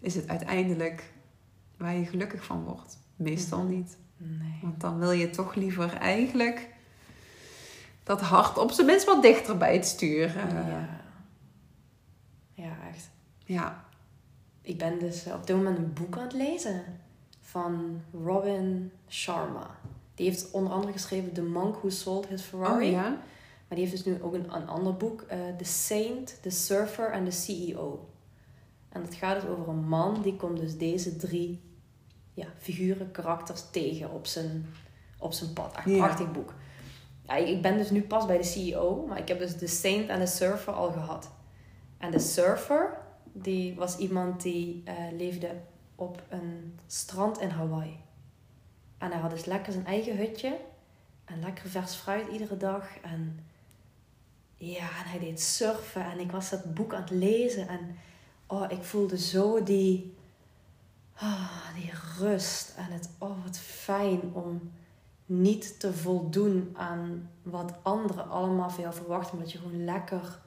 is 0.01 0.15
het 0.15 0.29
uiteindelijk 0.29 1.13
waar 1.77 1.95
je 1.95 2.07
gelukkig 2.07 2.45
van 2.45 2.65
wordt? 2.65 2.99
Meestal 3.17 3.63
niet. 3.63 3.97
Nee. 4.17 4.59
Want 4.63 4.81
dan 4.81 4.99
wil 4.99 5.11
je 5.11 5.31
toch 5.31 5.55
liever 5.55 5.93
eigenlijk 5.93 6.69
dat 8.03 8.21
hart 8.21 8.59
op 8.59 8.71
zijn 8.71 8.87
minst 8.87 9.05
wat 9.05 9.23
dichter 9.23 9.57
bij 9.57 9.75
het 9.75 9.87
stuur. 9.87 10.37
Ja. 10.37 10.89
ja, 12.55 12.77
echt. 12.91 13.11
Ja. 13.45 13.88
Ik 14.69 14.79
ben 14.79 14.99
dus 14.99 15.27
op 15.27 15.47
dit 15.47 15.57
moment 15.57 15.79
een 15.79 15.93
boek 15.93 16.17
aan 16.17 16.23
het 16.23 16.33
lezen 16.33 16.85
van 17.41 18.03
Robin 18.25 18.93
Sharma. 19.09 19.71
Die 20.15 20.27
heeft 20.29 20.51
onder 20.51 20.73
andere 20.73 20.93
geschreven 20.93 21.33
The 21.33 21.43
Monk 21.43 21.77
Who 21.77 21.89
Sold 21.89 22.27
His 22.27 22.43
Ferrari. 22.43 22.87
Oh, 22.87 22.91
ja? 22.93 23.09
Maar 23.69 23.79
die 23.79 23.79
heeft 23.79 23.91
dus 23.91 24.05
nu 24.05 24.23
ook 24.23 24.35
een, 24.35 24.55
een 24.55 24.69
ander 24.69 24.97
boek, 24.97 25.23
uh, 25.33 25.57
The 25.57 25.65
Saint, 25.65 26.39
The 26.43 26.51
Surfer 26.51 27.11
en 27.11 27.25
The 27.25 27.31
CEO. 27.31 28.09
En 28.89 29.03
het 29.03 29.15
gaat 29.15 29.41
dus 29.41 29.51
over 29.51 29.69
een 29.69 29.89
man 29.89 30.23
die 30.23 30.37
komt 30.37 30.59
dus 30.61 30.77
deze 30.77 31.17
drie 31.17 31.61
ja, 32.35 32.47
figuren, 32.59 33.11
karakters 33.11 33.65
tegen 33.71 34.11
op 34.11 34.27
zijn, 34.27 34.67
op 35.19 35.33
zijn 35.33 35.53
pad. 35.53 35.77
Echt 35.77 35.87
een 35.87 35.93
Ja. 35.93 36.05
prachtig 36.05 36.33
boek. 36.33 36.55
Ja, 37.23 37.35
ik 37.35 37.49
ik 37.49 37.63
ben 37.63 37.77
dus 37.77 37.91
nu 37.91 38.03
pas 38.03 38.27
bij 38.27 38.39
de 38.39 38.45
CEO, 38.45 39.07
maar 39.07 39.19
ik 39.19 39.29
heb 39.29 39.39
dus 39.39 39.57
de 39.57 39.67
Saint 39.67 40.09
en 40.09 40.19
de 40.19 40.27
Surfer 40.27 40.73
al 40.73 40.93
gehad. 40.93 41.31
En 41.99 42.11
de 42.11 42.19
Surfer, 42.19 42.98
die 43.43 43.75
was 43.75 43.97
iemand 43.97 44.43
die 44.43 44.83
eh, 44.85 44.95
leefde 45.13 45.51
op 45.95 46.23
een 46.29 46.79
strand 46.87 47.41
in 47.41 47.51
Hawaii. 47.51 48.01
En 48.99 49.11
hij 49.11 49.21
had 49.21 49.31
dus 49.31 49.45
lekker 49.45 49.73
zijn 49.73 49.87
eigen 49.87 50.17
hutje. 50.17 50.59
En 51.25 51.41
lekker 51.41 51.69
vers 51.69 51.95
fruit 51.95 52.29
iedere 52.29 52.57
dag. 52.57 52.99
En 53.03 53.45
ja, 54.57 54.81
en 54.81 55.11
hij 55.11 55.19
deed 55.19 55.41
surfen. 55.41 56.05
En 56.05 56.19
ik 56.19 56.31
was 56.31 56.51
dat 56.51 56.75
boek 56.75 56.95
aan 56.95 57.01
het 57.01 57.11
lezen. 57.11 57.69
En 57.69 57.97
oh, 58.47 58.65
ik 58.69 58.83
voelde 58.83 59.19
zo 59.19 59.63
die, 59.63 60.15
ah, 61.15 61.75
die 61.75 61.93
rust. 62.19 62.75
En 62.77 62.93
het, 62.93 63.11
oh, 63.19 63.45
wat 63.45 63.59
fijn 63.59 64.21
om 64.33 64.73
niet 65.27 65.81
te 65.81 65.93
voldoen 65.93 66.75
aan 66.77 67.31
wat 67.43 67.75
anderen 67.83 68.29
allemaal 68.29 68.71
van 68.71 68.83
jou 68.83 68.95
verwachten. 68.95 69.37
Maar 69.37 69.45
dat 69.45 69.53
je 69.53 69.59
gewoon 69.59 69.85
lekker 69.85 70.41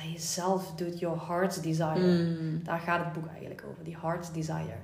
bij 0.00 0.10
jezelf 0.10 0.74
doet. 0.74 0.98
Your 0.98 1.26
heart's 1.26 1.60
desire. 1.60 2.38
Mm. 2.40 2.64
Daar 2.64 2.80
gaat 2.80 3.04
het 3.04 3.12
boek 3.12 3.26
eigenlijk 3.28 3.64
over, 3.70 3.84
die 3.84 3.96
Heart's 4.00 4.32
Desire. 4.32 4.76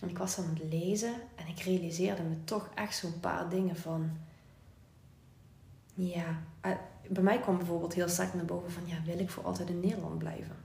En 0.00 0.08
ik 0.08 0.18
was 0.18 0.38
aan 0.38 0.50
het 0.54 0.72
lezen 0.72 1.14
en 1.34 1.46
ik 1.46 1.60
realiseerde 1.60 2.22
me 2.22 2.44
toch 2.44 2.68
echt 2.74 2.96
zo'n 2.96 3.20
paar 3.20 3.48
dingen 3.48 3.76
van... 3.76 4.10
Ja, 5.94 6.24
eh, 6.60 6.70
bij 7.08 7.22
mij 7.22 7.40
kwam 7.40 7.56
bijvoorbeeld 7.56 7.94
heel 7.94 8.08
sterk 8.08 8.34
naar 8.34 8.44
boven 8.44 8.72
van... 8.72 8.82
Ja, 8.86 8.96
wil 9.04 9.18
ik 9.18 9.30
voor 9.30 9.44
altijd 9.44 9.68
in 9.68 9.80
Nederland 9.80 10.18
blijven? 10.18 10.56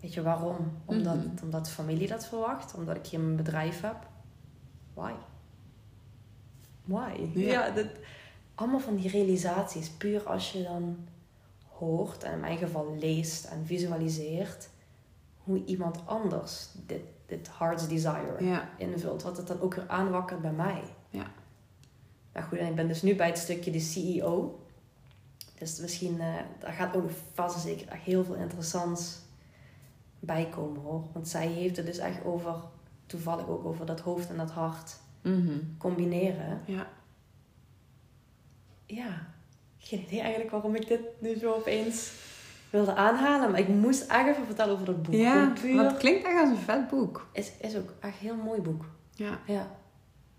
Weet 0.00 0.14
je 0.14 0.22
waarom? 0.22 0.72
Omdat, 0.84 1.16
Mhm. 1.16 1.42
omdat 1.42 1.64
de 1.64 1.70
familie 1.70 2.08
dat 2.08 2.26
verwacht? 2.26 2.74
Omdat 2.74 2.96
ik 2.96 3.06
hier 3.06 3.20
mijn 3.20 3.36
bedrijf 3.36 3.80
heb? 3.80 4.06
Why? 4.94 5.12
Why? 6.84 7.28
Ja. 7.34 7.50
Ja, 7.50 7.70
dat, 7.70 7.86
allemaal 8.54 8.80
van 8.80 8.96
die 8.96 9.10
realisaties. 9.10 9.88
Puur 9.90 10.28
als 10.28 10.52
je 10.52 10.62
dan 10.62 10.96
hoort, 11.80 12.22
en 12.22 12.32
in 12.32 12.40
mijn 12.40 12.58
geval 12.58 12.96
leest 12.98 13.44
en 13.44 13.66
visualiseert, 13.66 14.68
hoe 15.38 15.64
iemand 15.64 16.06
anders 16.06 16.68
dit, 16.86 17.00
dit 17.26 17.48
heart's 17.58 17.88
desire 17.88 18.44
Ja. 18.44 18.68
invult. 18.78 19.22
Wat 19.22 19.36
het 19.36 19.46
dan 19.46 19.60
ook 19.60 19.74
weer 19.74 19.88
aanwakkert 19.88 20.40
bij 20.40 20.52
mij. 20.52 20.82
Ja. 21.10 21.26
Nou 22.32 22.46
goed, 22.46 22.58
en 22.58 22.66
ik 22.66 22.74
ben 22.74 22.88
dus 22.88 23.02
nu 23.02 23.16
bij 23.16 23.26
het 23.26 23.38
stukje 23.38 23.70
de 23.70 23.80
CEO. 23.80 24.64
Dus 25.58 25.80
misschien, 25.80 26.20
eh 26.20 26.34
daar 26.58 26.72
gaat 26.72 26.96
ook 26.96 27.10
vast 27.34 27.54
en 27.54 27.60
zeker 27.60 27.88
echt 27.88 28.02
heel 28.02 28.24
veel 28.24 28.34
interessants 28.34 29.18
bij 30.18 30.48
komen 30.48 30.80
hoor. 30.82 31.02
Want 31.12 31.28
zij 31.28 31.46
heeft 31.46 31.76
het 31.76 31.86
dus 31.86 31.98
echt 31.98 32.24
over, 32.24 32.54
toevallig 33.06 33.48
ook 33.48 33.64
over 33.64 33.86
dat 33.86 34.00
hoofd 34.00 34.28
en 34.30 34.36
dat 34.36 34.50
hart 34.50 34.96
Mhm. 35.22 35.58
combineren. 35.78 36.60
Ja. 36.66 36.86
Ja, 38.86 39.26
geen 39.80 40.00
idee 40.00 40.20
eigenlijk 40.20 40.50
waarom 40.50 40.74
ik 40.74 40.88
dit 40.88 41.00
nu 41.18 41.38
zo 41.38 41.52
opeens 41.52 42.12
wilde 42.70 42.94
aanhalen. 42.94 43.50
Maar 43.50 43.60
ik 43.60 43.68
moest 43.68 44.02
echt 44.06 44.28
even 44.28 44.46
vertellen 44.46 44.72
over 44.74 44.86
dat 44.86 45.02
boek. 45.02 45.14
Ja, 45.14 45.52
want 45.62 45.90
het 45.90 45.96
klinkt 45.96 46.24
echt 46.26 46.40
als 46.40 46.48
een 46.48 46.56
vet 46.56 46.88
boek. 46.88 47.26
is, 47.32 47.50
is 47.60 47.76
ook 47.76 47.90
echt 48.00 48.12
een 48.20 48.26
heel 48.26 48.36
mooi 48.44 48.60
boek. 48.60 48.84
Ja. 49.14 49.38
Ja. 49.46 49.66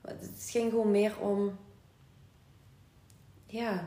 Maar 0.02 0.14
Het 0.20 0.48
ging 0.50 0.70
gewoon 0.70 0.92
meer 0.92 1.14
om... 1.20 1.58
Ja. 3.46 3.84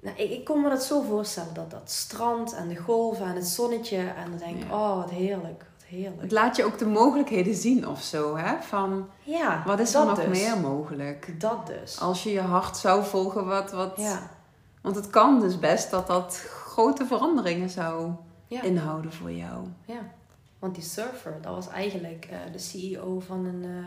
Nou, 0.00 0.16
ik, 0.16 0.30
ik 0.30 0.44
kon 0.44 0.60
me 0.62 0.68
dat 0.68 0.82
zo 0.84 1.02
voorstellen. 1.02 1.54
Dat, 1.54 1.70
dat 1.70 1.90
strand 1.90 2.52
en 2.54 2.68
de 2.68 2.76
golven 2.76 3.26
en 3.26 3.34
het 3.34 3.46
zonnetje. 3.46 3.96
En 3.96 4.30
dan 4.30 4.38
denk 4.38 4.56
ik, 4.62 4.68
Ja. 4.68 4.74
oh 4.90 4.96
wat 4.96 5.10
heerlijk. 5.10 5.58
Wat 5.58 5.66
Het 5.76 5.84
heerlijk. 5.86 6.32
laat 6.32 6.56
je 6.56 6.64
ook 6.64 6.78
de 6.78 6.86
mogelijkheden 6.86 7.54
zien 7.54 7.88
of 7.88 8.02
zo, 8.02 8.36
hè? 8.36 8.62
Van, 8.62 9.08
Ja, 9.22 9.62
wat 9.66 9.78
is 9.78 9.94
er 9.94 10.04
nog 10.06 10.24
dus. 10.24 10.38
meer 10.42 10.58
mogelijk? 10.60 11.40
Dat 11.40 11.66
dus. 11.66 12.00
Als 12.00 12.22
je 12.22 12.30
je 12.32 12.40
hart 12.40 12.76
zou 12.76 13.04
volgen, 13.04 13.46
wat... 13.46 13.70
wat... 13.72 13.92
Ja. 13.96 14.36
Want 14.82 14.96
het 14.96 15.10
kan 15.10 15.40
dus 15.40 15.58
best 15.58 15.90
dat 15.90 16.06
dat 16.06 16.36
grote 16.50 17.06
veranderingen 17.06 17.70
zou 17.70 18.12
Ja. 18.46 18.62
inhouden 18.62 19.12
voor 19.12 19.32
jou. 19.32 19.66
Ja, 19.86 20.00
want 20.58 20.74
die 20.74 20.84
surfer, 20.84 21.38
dat 21.42 21.54
was 21.54 21.68
eigenlijk 21.68 22.24
eh, 22.24 22.38
de 22.52 22.58
CEO 22.58 23.20
van 23.20 23.44
een 23.44 23.64
eh, 23.64 23.86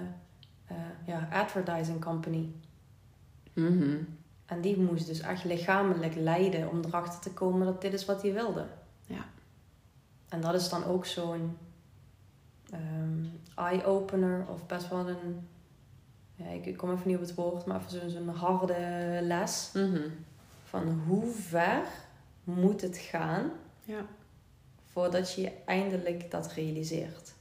eh, 0.75 0.77
ja, 1.05 1.27
advertising 1.31 2.01
company. 2.03 2.51
Mhm. 3.53 3.97
En 4.45 4.61
die 4.61 4.79
moest 4.79 5.05
dus 5.07 5.19
echt 5.19 5.43
lichamelijk 5.43 6.15
lijden 6.15 6.69
om 6.69 6.81
erachter 6.85 7.19
te 7.19 7.31
komen 7.31 7.65
dat 7.65 7.81
dit 7.81 7.93
is 7.93 8.05
wat 8.05 8.21
hij 8.21 8.33
wilde. 8.33 8.65
Ja. 9.05 9.25
En 10.29 10.41
dat 10.41 10.53
is 10.53 10.69
dan 10.69 10.83
ook 10.83 11.05
zo'n 11.05 11.57
ehm, 12.69 13.25
eye-opener 13.55 14.45
of 14.47 14.65
best 14.65 14.89
wel 14.89 15.09
een... 15.09 15.47
Ja, 16.35 16.45
ik, 16.47 16.77
kom 16.77 16.91
even 16.91 17.07
niet 17.07 17.15
op 17.15 17.21
het 17.21 17.35
woord, 17.35 17.65
maar 17.65 17.81
even 17.81 18.09
zo'n 18.11 18.29
harde 18.29 19.19
les. 19.21 19.71
Mhm. 19.73 20.09
Van 20.71 20.89
hoe 21.07 21.31
ver 21.31 21.83
moet 22.43 22.81
het 22.81 22.97
gaan 22.97 23.51
Ja. 23.83 24.05
voordat 24.91 25.33
je 25.33 25.51
eindelijk 25.65 26.31
dat 26.31 26.51
realiseert. 26.53 27.33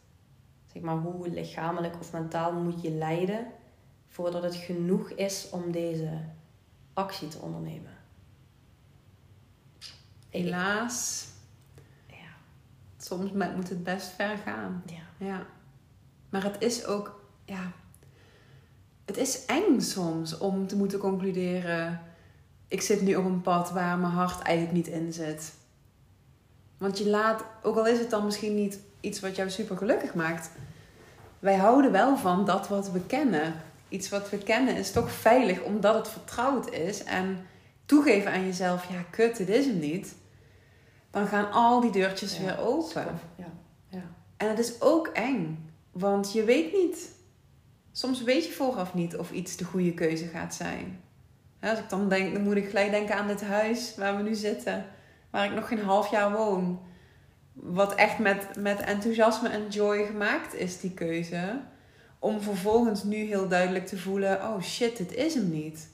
Zeg 0.72 0.82
maar, 0.82 0.96
hoe 0.96 1.28
lichamelijk 1.28 1.94
of 2.00 2.12
mentaal 2.12 2.52
moet 2.52 2.82
je 2.82 2.90
lijden 2.90 3.46
voordat 4.06 4.42
het 4.42 4.54
genoeg 4.54 5.10
is 5.10 5.50
om 5.50 5.70
deze 5.72 6.18
actie 6.94 7.28
te 7.28 7.38
ondernemen. 7.38 7.92
Helaas, 10.30 11.28
Ja, 12.06 12.30
soms 12.98 13.32
moet 13.32 13.68
het 13.68 13.84
best 13.84 14.08
ver 14.08 14.36
gaan. 14.36 14.82
ja, 14.86 15.26
Ja. 15.26 15.46
Maar 16.28 16.42
het 16.42 16.62
is 16.62 16.84
ook, 16.86 17.20
ja, 17.44 17.72
het 19.04 19.16
is 19.16 19.44
eng 19.46 19.80
soms 19.80 20.38
om 20.38 20.66
te 20.66 20.76
moeten 20.76 20.98
concluderen. 20.98 22.00
Ik 22.70 22.80
zit 22.80 23.00
nu 23.00 23.14
op 23.14 23.24
een 23.24 23.40
pad 23.40 23.70
waar 23.70 23.98
mijn 23.98 24.12
hart 24.12 24.42
eigenlijk 24.42 24.76
niet 24.76 24.94
in 24.94 25.12
zit. 25.12 25.52
Want 26.78 26.98
je 26.98 27.08
laat, 27.08 27.44
ook 27.62 27.76
al 27.76 27.86
is 27.86 27.98
het 27.98 28.10
dan 28.10 28.24
misschien 28.24 28.54
niet 28.54 28.80
iets 29.00 29.20
wat 29.20 29.36
jou 29.36 29.50
super 29.50 29.76
gelukkig 29.76 30.14
maakt, 30.14 30.50
wij 31.38 31.56
houden 31.56 31.92
wel 31.92 32.16
van 32.16 32.44
dat 32.44 32.68
wat 32.68 32.90
we 32.90 33.00
kennen. 33.00 33.54
Iets 33.88 34.08
wat 34.08 34.30
we 34.30 34.38
kennen 34.38 34.76
is 34.76 34.92
toch 34.92 35.10
veilig 35.10 35.62
omdat 35.62 35.94
het 35.94 36.08
vertrouwd 36.08 36.70
is. 36.70 37.04
En 37.04 37.46
toegeven 37.86 38.32
aan 38.32 38.44
jezelf, 38.44 38.90
ja, 38.90 39.04
kut, 39.10 39.36
dit 39.36 39.48
is 39.48 39.66
hem 39.66 39.78
niet. 39.78 40.14
Dan 41.10 41.26
gaan 41.26 41.52
al 41.52 41.80
die 41.80 41.90
deurtjes 41.90 42.36
Ja, 42.36 42.42
weer 42.42 42.58
open. 42.58 43.20
Ja, 43.36 43.52
ja, 43.88 44.02
En 44.36 44.48
het 44.48 44.58
is 44.58 44.80
ook 44.80 45.06
eng, 45.06 45.70
want 45.92 46.32
je 46.32 46.44
weet 46.44 46.72
niet. 46.72 47.12
Soms 47.92 48.22
weet 48.22 48.46
je 48.46 48.52
vooraf 48.52 48.94
niet 48.94 49.16
of 49.16 49.30
iets 49.30 49.56
de 49.56 49.64
goede 49.64 49.94
keuze 49.94 50.26
gaat 50.26 50.54
zijn. 50.54 51.00
Als 51.60 51.78
ik 51.78 51.88
dan 51.88 52.08
denk, 52.08 52.32
dan 52.34 52.42
moet 52.42 52.56
ik 52.56 52.68
gelijk 52.68 52.90
denken 52.90 53.14
aan 53.16 53.26
dit 53.26 53.42
huis 53.44 53.94
waar 53.96 54.16
we 54.16 54.22
nu 54.22 54.34
zitten, 54.34 54.86
waar 55.30 55.44
ik 55.44 55.54
nog 55.54 55.68
geen 55.68 55.82
half 55.82 56.10
jaar 56.10 56.32
woon. 56.32 56.80
Wat 57.52 57.94
echt 57.94 58.18
met, 58.18 58.56
met 58.58 58.80
enthousiasme 58.80 59.48
en 59.48 59.68
joy 59.68 60.06
gemaakt 60.06 60.54
is, 60.54 60.80
die 60.80 60.94
keuze. 60.94 61.60
Om 62.18 62.40
vervolgens 62.40 63.02
nu 63.02 63.16
heel 63.16 63.48
duidelijk 63.48 63.86
te 63.86 63.98
voelen: 63.98 64.42
oh 64.42 64.62
shit, 64.62 64.96
dit 64.96 65.14
is 65.14 65.34
hem 65.34 65.50
niet. 65.50 65.88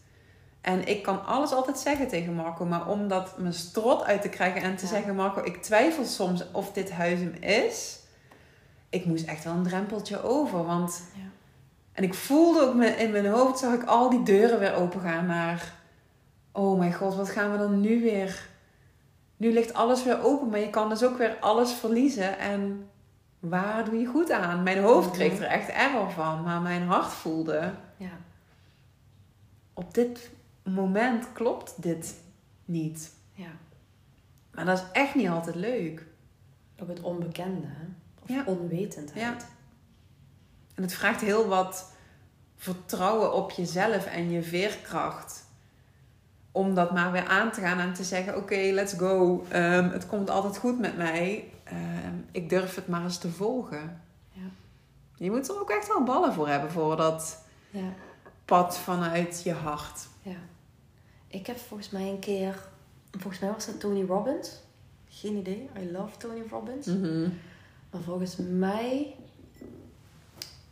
En 0.60 0.86
ik 0.86 1.02
kan 1.02 1.24
alles 1.26 1.52
altijd 1.52 1.78
zeggen 1.78 2.08
tegen 2.08 2.34
Marco, 2.34 2.64
maar 2.64 2.88
om 2.88 3.08
dat 3.08 3.38
mijn 3.38 3.52
strot 3.52 4.04
uit 4.04 4.22
te 4.22 4.28
krijgen 4.28 4.62
en 4.62 4.76
te 4.76 4.84
Ja. 4.84 4.90
zeggen: 4.90 5.14
Marco, 5.14 5.42
ik 5.44 5.62
twijfel 5.62 6.04
soms 6.04 6.44
of 6.52 6.72
dit 6.72 6.90
huis 6.90 7.18
hem 7.18 7.34
is. 7.40 7.98
Ik 8.88 9.04
moest 9.04 9.26
echt 9.26 9.44
wel 9.44 9.52
een 9.52 9.62
drempeltje 9.62 10.22
over. 10.22 10.64
Want... 10.64 11.02
Ja. 11.14 11.22
En 11.96 12.02
ik 12.02 12.14
voelde 12.14 12.60
ook 12.60 12.74
me- 12.74 12.86
in 12.86 13.10
mijn 13.10 13.26
hoofd, 13.26 13.58
zag 13.58 13.74
ik 13.74 13.84
al 13.84 14.10
die 14.10 14.22
deuren 14.22 14.58
weer 14.58 14.74
opengaan 14.74 15.26
naar... 15.26 15.72
Oh 16.52 16.78
mijn 16.78 16.94
god, 16.94 17.14
wat 17.14 17.30
gaan 17.30 17.52
we 17.52 17.58
dan 17.58 17.80
nu 17.80 18.00
weer... 18.02 18.48
Nu 19.36 19.52
ligt 19.52 19.74
alles 19.74 20.04
weer 20.04 20.24
open, 20.24 20.48
maar 20.48 20.58
je 20.58 20.70
kan 20.70 20.88
dus 20.88 21.02
ook 21.04 21.16
weer 21.18 21.36
alles 21.40 21.72
verliezen. 21.72 22.38
En 22.38 22.88
waar 23.38 23.84
doe 23.84 23.98
je 24.00 24.06
goed 24.06 24.30
aan? 24.30 24.62
Mijn 24.62 24.82
hoofd 24.82 25.10
kreeg 25.10 25.32
Mhm. 25.32 25.42
er 25.42 25.48
echt 25.48 25.68
error 25.68 26.10
van, 26.10 26.42
maar 26.42 26.60
mijn 26.60 26.82
hart 26.82 27.12
voelde... 27.12 27.72
ja, 27.96 28.10
Op 29.74 29.94
dit 29.94 30.30
moment 30.64 31.32
klopt 31.32 31.82
dit 31.82 32.14
niet. 32.64 33.12
ja. 33.32 33.50
Maar 34.54 34.64
dat 34.64 34.78
is 34.78 34.84
echt 34.92 35.14
niet 35.14 35.28
altijd 35.28 35.56
leuk. 35.56 36.06
Ook 36.82 36.88
het 36.88 37.00
onbekende, 37.00 37.66
hè? 37.66 37.84
Of 38.22 38.28
Ja. 38.28 38.42
onwetendheid. 38.46 39.46
En 40.76 40.82
het 40.82 40.94
vraagt 40.94 41.20
heel 41.20 41.48
wat 41.48 41.92
vertrouwen 42.56 43.34
op 43.34 43.50
jezelf 43.50 44.06
en 44.06 44.30
je 44.30 44.42
veerkracht. 44.42 45.44
Om 46.52 46.74
dat 46.74 46.92
maar 46.92 47.12
weer 47.12 47.26
aan 47.26 47.52
te 47.52 47.60
gaan 47.60 47.78
en 47.78 47.92
te 47.92 48.04
zeggen: 48.04 48.36
Oké, 48.36 48.70
let's 48.72 48.92
go. 48.92 49.44
Ehm, 49.48 49.90
het 49.90 50.06
komt 50.06 50.30
altijd 50.30 50.56
goed 50.56 50.78
met 50.78 50.96
mij. 50.96 51.52
Ehm, 51.64 52.14
ik 52.30 52.48
durf 52.48 52.74
het 52.74 52.88
maar 52.88 53.02
eens 53.02 53.18
te 53.18 53.30
volgen. 53.30 54.02
Ja. 54.32 54.48
Je 55.14 55.30
moet 55.30 55.48
er 55.48 55.60
ook 55.60 55.70
echt 55.70 55.88
wel 55.88 56.02
ballen 56.02 56.32
voor 56.32 56.48
hebben 56.48 56.70
voor 56.70 56.96
dat 56.96 57.44
ja. 57.70 57.92
pad 58.44 58.78
vanuit 58.78 59.42
je 59.42 59.52
hart. 59.52 60.06
Ja. 60.22 60.36
Ik 61.26 61.46
heb 61.46 61.58
volgens 61.58 61.90
mij 61.90 62.08
een 62.08 62.18
keer, 62.18 62.68
volgens 63.10 63.38
mij 63.38 63.50
was 63.50 63.66
dat 63.66 63.80
Tony 63.80 64.04
Robbins. 64.04 64.62
Geen 65.08 65.36
idee. 65.36 65.70
I 65.78 65.92
love 65.92 66.16
Tony 66.16 66.42
Robbins. 66.50 66.86
Mhm. 66.86 67.28
Maar 67.90 68.00
volgens 68.00 68.36
mij 68.36 69.14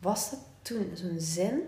was 0.04 0.30
dat 0.30 0.38
toen 0.62 0.90
zo'n 0.94 1.20
zin 1.20 1.60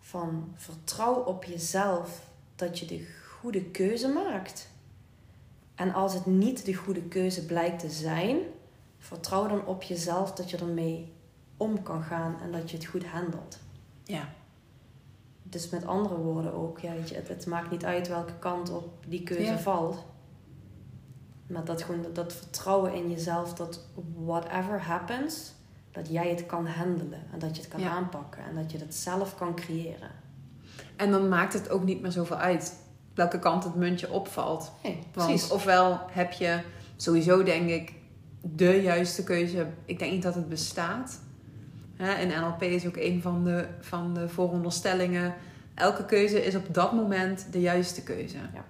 van 0.00 0.52
vertrouw 0.54 1.14
op 1.14 1.44
jezelf 1.44 2.26
dat 2.54 2.78
je 2.78 2.86
de 2.86 3.06
goede 3.28 3.64
keuze 3.64 4.08
maakt. 4.08 4.70
En 5.74 5.92
als 5.92 6.14
het 6.14 6.26
niet 6.26 6.64
de 6.64 6.74
goede 6.74 7.02
keuze 7.02 7.46
blijkt 7.46 7.78
te 7.78 7.90
zijn, 7.90 8.38
vertrouw 8.98 9.46
dan 9.46 9.66
op 9.66 9.82
jezelf 9.82 10.32
dat 10.32 10.50
je 10.50 10.56
ermee 10.56 11.12
om 11.56 11.82
kan 11.82 12.02
gaan 12.02 12.40
en 12.40 12.52
dat 12.52 12.70
je 12.70 12.76
het 12.76 12.86
goed 12.86 13.06
handelt. 13.06 13.58
Ja. 14.04 14.28
Dus 15.42 15.70
met 15.70 15.86
andere 15.86 16.16
woorden 16.16 16.52
ook, 16.52 16.78
ja, 16.78 16.92
weet 16.92 17.08
je, 17.08 17.14
het, 17.14 17.28
het 17.28 17.46
maakt 17.46 17.70
niet 17.70 17.84
uit 17.84 18.08
welke 18.08 18.38
kant 18.38 18.70
op 18.70 19.04
die 19.08 19.22
keuze 19.22 19.42
Ja. 19.42 19.58
valt. 19.58 20.04
Maar 21.46 21.64
dat, 21.64 21.82
gewoon, 21.82 22.02
dat, 22.02 22.14
dat 22.14 22.32
vertrouwen 22.32 22.94
in 22.94 23.10
jezelf 23.10 23.54
dat 23.54 23.80
whatever 24.24 24.82
happens, 24.82 25.53
dat 25.94 26.08
jij 26.10 26.28
het 26.30 26.46
kan 26.46 26.66
handelen 26.66 27.22
en 27.32 27.38
dat 27.38 27.56
je 27.56 27.62
het 27.62 27.70
kan 27.70 27.80
Ja. 27.80 27.88
aanpakken 27.90 28.42
en 28.44 28.54
dat 28.54 28.72
je 28.72 28.78
het 28.78 28.94
zelf 28.94 29.34
kan 29.36 29.54
creëren. 29.54 30.10
En 30.96 31.10
dan 31.10 31.28
maakt 31.28 31.52
het 31.52 31.70
ook 31.70 31.84
niet 31.84 32.00
meer 32.00 32.12
zoveel 32.12 32.36
uit 32.36 32.74
welke 33.14 33.38
kant 33.38 33.64
het 33.64 33.74
muntje 33.74 34.10
opvalt. 34.10 34.72
Nee, 34.82 34.98
Want 35.14 35.28
precies. 35.28 35.50
ofwel 35.50 36.00
heb 36.10 36.32
je 36.32 36.60
sowieso, 36.96 37.42
denk 37.42 37.68
ik, 37.68 37.92
de 38.40 38.82
juiste 38.82 39.24
keuze. 39.24 39.66
Ik 39.84 39.98
denk 39.98 40.12
niet 40.12 40.22
dat 40.22 40.34
het 40.34 40.48
bestaat. 40.48 41.20
In 41.96 42.28
NLP 42.28 42.62
is 42.62 42.86
ook 42.86 42.96
een 42.96 43.22
van 43.22 43.44
de, 43.44 43.66
van 43.80 44.14
de 44.14 44.28
vooronderstellingen. 44.28 45.34
Elke 45.74 46.04
keuze 46.04 46.44
is 46.44 46.54
op 46.54 46.74
dat 46.74 46.92
moment 46.92 47.46
de 47.52 47.60
juiste 47.60 48.02
keuze. 48.02 48.36
Ja. 48.36 48.64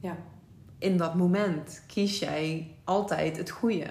Ja. 0.00 0.16
In 0.78 0.96
dat 0.96 1.14
moment 1.14 1.82
kies 1.86 2.18
jij 2.18 2.74
altijd 2.84 3.36
het 3.36 3.50
goede. 3.50 3.86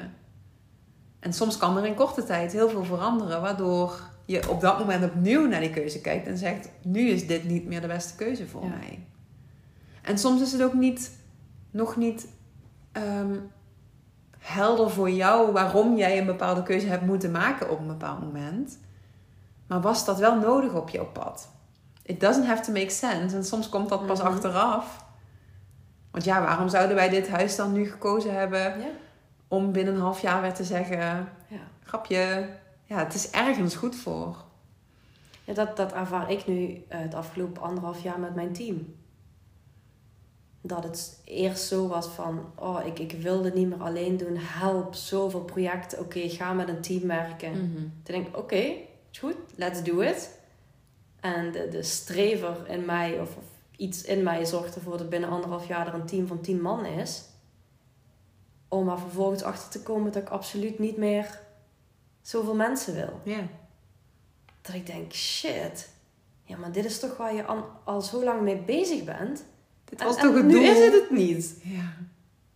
En 1.19 1.33
soms 1.33 1.57
kan 1.57 1.77
er 1.77 1.85
in 1.85 1.95
korte 1.95 2.23
tijd 2.23 2.51
heel 2.51 2.69
veel 2.69 2.83
veranderen, 2.83 3.41
waardoor 3.41 3.99
je 4.25 4.49
op 4.49 4.61
dat 4.61 4.79
moment 4.79 5.03
opnieuw 5.03 5.47
naar 5.47 5.59
die 5.59 5.69
keuze 5.69 6.01
kijkt 6.01 6.27
en 6.27 6.37
zegt: 6.37 6.69
Nu 6.83 7.07
is 7.09 7.27
dit 7.27 7.43
niet 7.43 7.65
meer 7.65 7.81
de 7.81 7.87
beste 7.87 8.15
keuze 8.15 8.47
voor 8.47 8.63
Ja. 8.63 8.69
mij. 8.69 9.05
En 10.01 10.17
soms 10.17 10.41
is 10.41 10.51
het 10.51 10.63
ook 10.63 10.73
niet, 10.73 11.11
nog 11.71 11.95
niet 11.95 12.27
ehm, 12.91 13.35
helder 14.37 14.89
voor 14.89 15.09
jou 15.09 15.51
waarom 15.51 15.97
jij 15.97 16.17
een 16.17 16.25
bepaalde 16.25 16.63
keuze 16.63 16.87
hebt 16.87 17.05
moeten 17.05 17.31
maken 17.31 17.69
op 17.69 17.79
een 17.79 17.87
bepaald 17.87 18.19
moment. 18.21 18.79
Maar 19.67 19.81
was 19.81 20.05
dat 20.05 20.19
wel 20.19 20.39
nodig 20.39 20.73
op 20.73 20.89
jouw 20.89 21.05
pad? 21.05 21.49
It 22.03 22.19
doesn't 22.19 22.45
have 22.45 22.61
to 22.63 22.71
make 22.71 22.89
sense. 22.89 23.35
En 23.35 23.43
soms 23.45 23.69
komt 23.69 23.89
dat 23.89 24.05
pas 24.05 24.19
Mhm. 24.19 24.27
achteraf. 24.27 25.05
Want 26.11 26.23
ja, 26.23 26.41
waarom 26.41 26.69
zouden 26.69 26.95
wij 26.95 27.09
dit 27.09 27.29
huis 27.29 27.55
dan 27.55 27.71
nu 27.73 27.85
gekozen 27.89 28.33
hebben 28.33 28.59
Ja. 28.79 28.85
Om 29.49 29.71
binnen 29.71 29.93
een 29.93 30.01
half 30.01 30.21
jaar 30.21 30.41
weer 30.41 30.53
te 30.53 30.63
zeggen: 30.63 30.97
Ja. 31.47 31.67
grapje, 31.83 32.49
ja, 32.83 32.97
het 32.97 33.13
is 33.13 33.29
ergens 33.29 33.75
goed 33.75 33.95
voor. 33.95 34.35
Ja, 35.43 35.53
dat, 35.53 35.77
dat 35.77 35.93
ervaar 35.93 36.31
ik 36.31 36.47
nu 36.47 36.83
eh, 36.87 36.99
het 36.99 37.13
afgelopen 37.13 37.61
anderhalf 37.61 38.03
jaar 38.03 38.19
met 38.19 38.35
mijn 38.35 38.53
team. 38.53 38.95
Dat 40.61 40.83
het 40.83 41.21
eerst 41.25 41.63
zo 41.63 41.87
was 41.87 42.07
van, 42.07 42.51
oh, 42.55 42.85
ik, 42.85 42.99
ik 42.99 43.11
wilde 43.11 43.51
niet 43.51 43.69
meer 43.69 43.81
alleen 43.81 44.17
doen. 44.17 44.35
Help, 44.37 44.93
zoveel 44.93 45.41
projecten. 45.41 45.99
Oké, 45.99 46.29
ga 46.29 46.53
met 46.53 46.67
een 46.67 46.81
team 46.81 47.07
werken. 47.07 47.53
Toen 47.53 48.13
denk 48.13 48.27
ik, 48.27 48.37
oké, 48.37 48.73
is 49.11 49.19
goed, 49.19 49.35
let's 49.55 49.83
do 49.83 49.99
it. 49.99 50.39
En 51.19 51.51
de, 51.51 51.67
de 51.71 51.83
strever 51.83 52.67
in 52.67 52.85
mij, 52.85 53.19
of, 53.19 53.35
of 53.37 53.43
iets 53.75 54.03
in 54.03 54.23
mij, 54.23 54.45
zorgt 54.45 54.75
ervoor 54.75 54.97
dat 54.97 55.09
binnen 55.09 55.29
anderhalf 55.29 55.67
jaar 55.67 55.87
er 55.87 55.93
een 55.93 56.05
team 56.05 56.27
van 56.27 56.41
tien 56.41 56.61
man 56.61 56.85
is. 56.85 57.23
Om 58.69 58.85
maar 58.85 58.99
vervolgens 58.99 59.43
achter 59.43 59.69
te 59.69 59.83
komen 59.83 60.11
dat 60.11 60.21
ik 60.21 60.29
absoluut 60.29 60.79
niet 60.79 60.97
meer 60.97 61.39
zoveel 62.21 62.55
mensen 62.55 62.93
wil. 62.93 63.21
Ja. 63.23 63.41
Dat 64.61 64.75
ik 64.75 64.85
denk, 64.85 65.13
shit. 65.13 65.89
Ja, 66.43 66.57
maar 66.57 66.71
dit 66.71 66.85
is 66.85 66.99
toch 66.99 67.17
waar 67.17 67.33
je 67.33 67.45
al, 67.45 67.69
al 67.83 68.01
zo 68.01 68.23
lang 68.23 68.41
mee 68.41 68.57
bezig 68.57 69.03
bent. 69.03 69.43
Dit 69.85 70.03
was 70.03 70.15
en 70.15 70.21
toch 70.21 70.35
het 70.35 70.45
nu 70.45 70.51
doel? 70.51 70.61
is 70.61 70.83
het 70.83 70.93
het 70.93 71.09
niet. 71.09 71.55
Ja. 71.63 71.93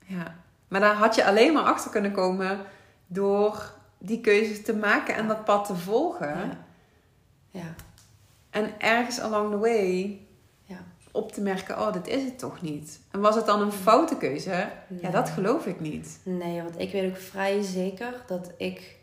ja. 0.06 0.36
Maar 0.68 0.80
daar 0.80 0.96
had 0.96 1.16
je 1.16 1.26
alleen 1.26 1.54
maar 1.54 1.64
achter 1.64 1.92
kunnen 1.92 2.12
komen 2.12 2.66
door 3.08 3.74
die 3.98 4.22
keuzes 4.22 4.64
te 4.64 4.76
maken 4.76 5.16
en 5.16 5.28
dat 5.28 5.46
pad 5.46 5.66
te 5.66 5.76
volgen. 5.76 6.38
Ja. 6.38 6.58
Ja. 7.50 7.74
En 8.50 8.80
ergens 8.80 9.20
along 9.20 9.52
the 9.52 9.58
way. 9.58 10.20
Op 11.16 11.32
te 11.32 11.42
merken, 11.42 11.80
oh, 11.80 11.94
dit 11.94 12.08
is 12.08 12.24
het 12.24 12.40
toch 12.40 12.62
niet. 12.62 13.00
En 13.12 13.20
was 13.20 13.36
het 13.36 13.46
dan 13.46 13.62
een 13.62 13.72
foute 13.72 14.18
keuze? 14.18 14.68
Ja, 15.02 15.10
dat 15.10 15.30
geloof 15.30 15.66
ik 15.66 15.80
niet. 15.80 16.20
Nee, 16.24 16.62
want 16.62 16.80
ik 16.80 16.92
weet 16.92 17.10
ook 17.12 17.18
vrij 17.18 17.62
zeker 17.62 18.24
dat 18.28 18.52
ik 18.58 18.96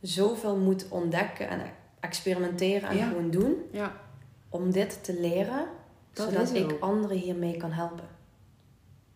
zoveel 0.00 0.56
moet 0.56 0.86
ontdekken 0.88 1.48
en 1.48 1.60
experimenteren 2.00 2.88
en 2.88 2.96
Ja. 2.96 3.06
gewoon 3.08 3.30
doen. 3.30 3.54
Ja. 3.70 3.92
Om 4.48 4.70
dit 4.72 5.04
te 5.04 5.20
leren, 5.20 5.66
Dat 6.12 6.28
zodat 6.30 6.54
ik 6.54 6.76
anderen 6.80 7.16
hiermee 7.16 7.56
kan 7.56 7.72
helpen. 7.72 8.04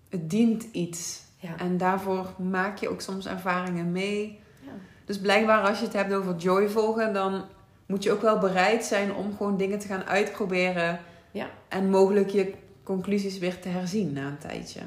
Het 0.09 0.31
dient 0.31 0.63
iets. 0.73 1.23
Ja. 1.37 1.57
En 1.59 1.77
daarvoor 1.77 2.27
maak 2.37 2.79
je 2.79 2.89
ook 2.89 3.01
soms 3.01 3.27
ervaringen 3.27 3.93
mee. 3.93 4.41
Ja. 4.61 4.71
Dus 5.05 5.19
blijkbaar 5.21 5.63
als 5.69 5.79
je 5.79 5.85
het 5.85 5.95
hebt 5.95 6.13
over 6.13 6.37
joy 6.37 6.69
volgen, 6.69 7.13
dan 7.13 7.45
moet 7.87 8.03
je 8.03 8.13
ook 8.13 8.23
wel 8.23 8.39
bereid 8.39 8.85
zijn 8.85 9.15
om 9.15 9.37
gewoon 9.37 9.57
dingen 9.57 9.79
te 9.79 9.87
gaan 9.87 10.05
uitproberen. 10.05 11.01
Ja. 11.31 11.51
En 11.69 11.91
mogelijk 11.91 12.31
je 12.31 12.55
conclusies 12.83 13.39
weer 13.39 13.61
te 13.61 13.69
herzien 13.69 14.13
na 14.13 14.27
een 14.27 14.39
tijdje. 14.39 14.81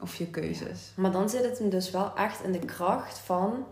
Of 0.00 0.16
je 0.16 0.26
keuzes. 0.26 0.92
Maar 0.96 1.12
dan 1.12 1.28
zit 1.30 1.44
het 1.44 1.58
hem 1.58 1.70
dus 1.70 1.90
wel 1.90 2.16
echt 2.16 2.42
in 2.42 2.52
de 2.52 2.58
kracht 2.58 3.18
van 3.18 3.66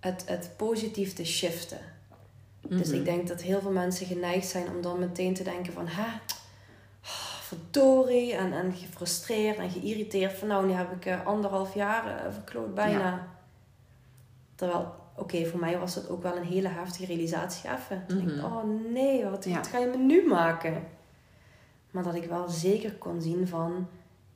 het, 0.00 0.22
het 0.26 0.50
positief 0.56 1.12
te 1.12 1.24
shiften. 1.24 1.80
Dus 2.68 2.88
Mhm. 2.88 2.96
ik 2.96 3.04
denk 3.04 3.28
dat 3.28 3.42
heel 3.42 3.60
veel 3.60 3.70
mensen 3.70 4.06
geneigd 4.06 4.46
zijn 4.46 4.68
om 4.68 4.82
dan 4.82 4.98
meteen 4.98 5.34
te 5.34 5.42
denken 5.42 5.72
van... 5.72 5.86
Hè, 5.88 6.06
oh, 7.04 7.40
verdorie 7.40 8.34
en, 8.34 8.52
en 8.52 8.72
gefrustreerd 8.72 9.56
en 9.58 9.70
geïrriteerd. 9.70 10.32
Van 10.32 10.48
nou, 10.48 10.66
nu 10.66 10.72
heb 10.72 10.92
ik 10.92 11.06
eh, 11.06 11.26
anderhalf 11.26 11.74
jaar 11.74 12.06
eh, 12.24 12.32
verkloot 12.32 12.74
bijna. 12.74 13.28
Terwijl, 14.54 14.94
oké, 15.16 15.44
voor 15.46 15.60
mij 15.60 15.78
was 15.78 15.94
het 15.94 16.08
ook 16.08 16.22
wel 16.22 16.36
een 16.36 16.44
hele 16.46 16.68
heftige 16.68 17.06
realisatie 17.06 17.70
even. 17.70 18.04
Ik, 18.18 18.24
Mhm. 18.36 18.44
oh 18.44 18.62
nee, 18.92 19.24
wat, 19.24 19.44
Ja. 19.44 19.54
wat 19.54 19.66
ga 19.66 19.78
je 19.78 19.86
me 19.86 19.96
nu 19.96 20.26
maken? 20.28 20.82
Maar 21.90 22.02
dat 22.02 22.14
ik 22.14 22.24
wel 22.24 22.48
zeker 22.48 22.94
kon 22.94 23.20
zien 23.22 23.48
van... 23.48 23.86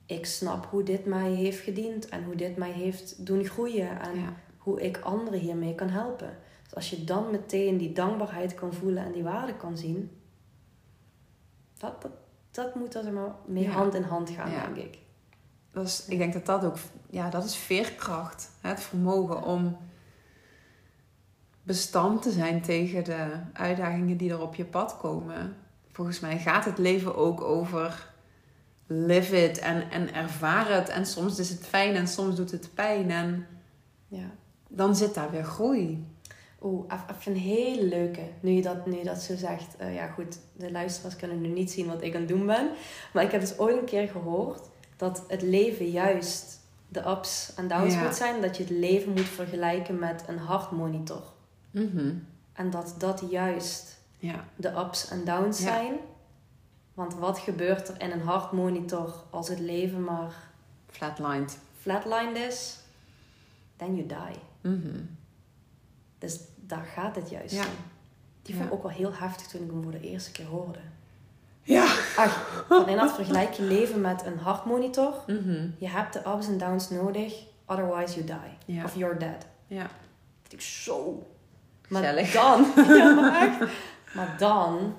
Ik 0.06 0.26
snap 0.26 0.66
hoe 0.70 0.82
dit 0.82 1.04
mij 1.04 1.30
heeft 1.30 1.60
gediend 1.60 2.08
en 2.08 2.24
hoe 2.24 2.34
dit 2.36 2.56
mij 2.56 2.70
heeft 2.72 3.26
doen 3.26 3.44
groeien. 3.44 4.00
En 4.00 4.14
Ja. 4.20 4.32
hoe 4.58 4.80
ik 4.80 4.98
anderen 4.98 5.38
hiermee 5.38 5.74
kan 5.74 5.88
helpen. 5.88 6.36
Dus 6.62 6.74
als 6.74 6.90
je 6.90 7.04
dan 7.04 7.30
meteen 7.30 7.76
die 7.78 7.92
dankbaarheid 7.92 8.54
kan 8.54 8.72
voelen 8.72 9.04
en 9.04 9.12
die 9.12 9.22
waarde 9.22 9.54
kan 9.56 9.76
zien, 9.76 10.10
dat, 11.78 12.02
dat, 12.02 12.10
dat 12.50 12.74
moet 12.74 12.94
er 12.94 13.12
maar 13.12 13.34
mee 13.46 13.62
Ja. 13.64 13.70
hand 13.70 13.94
in 13.94 14.02
hand 14.02 14.30
gaan, 14.30 14.50
denk 14.50 14.76
ik. 14.86 14.98
Dat 15.70 15.86
is, 15.86 16.04
ik 16.08 16.18
denk 16.18 16.32
dat 16.32 16.46
dat 16.46 16.64
ook, 16.64 16.76
ja, 17.10 17.30
dat 17.30 17.44
is 17.44 17.56
veerkracht. 17.56 18.50
Hè? 18.60 18.68
Het 18.68 18.80
vermogen 18.80 19.42
om 19.42 19.76
bestand 21.64 22.22
te 22.22 22.30
zijn 22.30 22.62
tegen 22.62 23.04
de 23.04 23.26
uitdagingen 23.52 24.16
die 24.16 24.30
er 24.30 24.40
op 24.40 24.54
je 24.54 24.64
pad 24.64 24.96
komen. 24.96 25.56
Volgens 25.92 26.20
mij 26.20 26.38
gaat 26.38 26.64
het 26.64 26.78
leven 26.78 27.16
ook 27.16 27.40
over 27.40 28.12
live 28.86 29.44
it 29.44 29.58
en, 29.58 29.90
en 29.90 30.14
ervaar 30.14 30.72
het. 30.74 30.88
En 30.88 31.06
soms 31.06 31.38
is 31.38 31.48
het 31.48 31.66
fijn 31.66 31.94
en 31.94 32.08
soms 32.08 32.36
doet 32.36 32.50
het 32.50 32.70
pijn. 32.74 33.10
En 33.10 33.46
Ja. 34.08 34.30
dan 34.68 34.96
zit 34.96 35.14
daar 35.14 35.30
weer 35.30 35.44
groei. 35.44 36.06
Oeh, 36.62 36.92
even 37.18 37.32
een 37.32 37.38
hele 37.38 37.84
leuke. 37.84 38.20
Nu 38.40 38.50
je 38.50 38.62
dat, 38.62 38.86
nu 38.86 38.96
je 38.96 39.04
dat 39.04 39.22
zo 39.22 39.36
zegt. 39.36 39.76
Eh, 39.76 39.94
ja, 39.94 40.06
goed, 40.06 40.38
de 40.52 40.70
luisteraars 40.72 41.16
kunnen 41.16 41.40
nu 41.40 41.48
niet 41.48 41.70
zien 41.70 41.86
wat 41.86 42.02
ik 42.02 42.14
aan 42.14 42.20
het 42.20 42.28
doen 42.28 42.46
ben. 42.46 42.70
Maar 43.12 43.24
ik 43.24 43.30
heb 43.30 43.40
dus 43.40 43.58
ooit 43.58 43.78
een 43.78 43.84
keer 43.84 44.08
gehoord 44.08 44.60
dat 44.96 45.24
het 45.28 45.42
leven 45.42 45.90
juist 45.90 46.60
de 46.88 47.08
ups 47.08 47.52
en 47.56 47.68
downs 47.68 47.94
Ja. 47.94 48.02
moet 48.02 48.14
zijn. 48.14 48.40
Dat 48.40 48.56
je 48.56 48.62
het 48.62 48.72
leven 48.72 49.12
moet 49.12 49.28
vergelijken 49.28 49.98
met 49.98 50.24
een 50.26 50.38
hartmonitor. 50.38 51.22
Mhm. 51.74 52.12
En 52.52 52.70
dat 52.70 52.94
dat 52.98 53.22
juist 53.30 53.92
Ja, 54.18 54.44
de 54.56 54.68
ups 54.76 55.08
en 55.08 55.24
downs 55.24 55.58
Ja. 55.58 55.64
zijn. 55.64 55.94
Want 56.94 57.14
wat 57.14 57.38
gebeurt 57.38 57.88
er 57.88 58.00
in 58.00 58.10
een 58.10 58.22
hartmonitor 58.22 59.14
als 59.30 59.48
het 59.48 59.58
leven 59.58 60.04
maar 60.04 60.34
flatlined. 60.90 61.58
flatlined 61.80 62.36
is? 62.36 62.78
Then 63.76 63.96
you 63.96 64.06
die. 64.06 64.70
Mhm. 64.72 65.00
Dus 66.18 66.38
daar 66.56 66.84
gaat 66.84 67.16
het 67.16 67.30
juist 67.30 67.54
Ja. 67.54 67.62
om. 67.62 67.68
Die 68.42 68.54
vond 68.54 68.66
ik 68.66 68.72
ook 68.72 68.82
wel 68.82 68.90
heel 68.92 69.14
heftig 69.14 69.46
toen 69.46 69.62
ik 69.62 69.70
hem 69.70 69.82
voor 69.82 69.92
de 69.92 70.00
eerste 70.00 70.30
keer 70.32 70.46
hoorde. 70.46 70.78
Ja. 71.62 71.84
Ach, 72.16 72.64
van 72.68 72.88
in 72.88 72.96
dat 72.96 73.14
vergelijk 73.14 73.52
je 73.52 73.62
leven 73.62 74.00
met 74.00 74.24
een 74.26 74.38
hartmonitor. 74.38 75.14
Mhm. 75.26 75.68
Je 75.78 75.88
hebt 75.88 76.12
de 76.12 76.18
ups 76.28 76.46
en 76.46 76.58
downs 76.58 76.90
nodig, 76.90 77.44
otherwise 77.66 78.24
you 78.24 78.40
die. 78.66 78.84
Of 78.84 78.94
you're 78.96 79.16
dead. 79.18 79.46
Ja. 79.66 79.90
Dat 80.42 80.52
ik 80.52 80.60
zo. 80.60 81.26
Maar 81.88 82.32
dan, 82.32 82.64
ja. 82.96 83.68
Maar 84.14 84.34
dan 84.38 84.96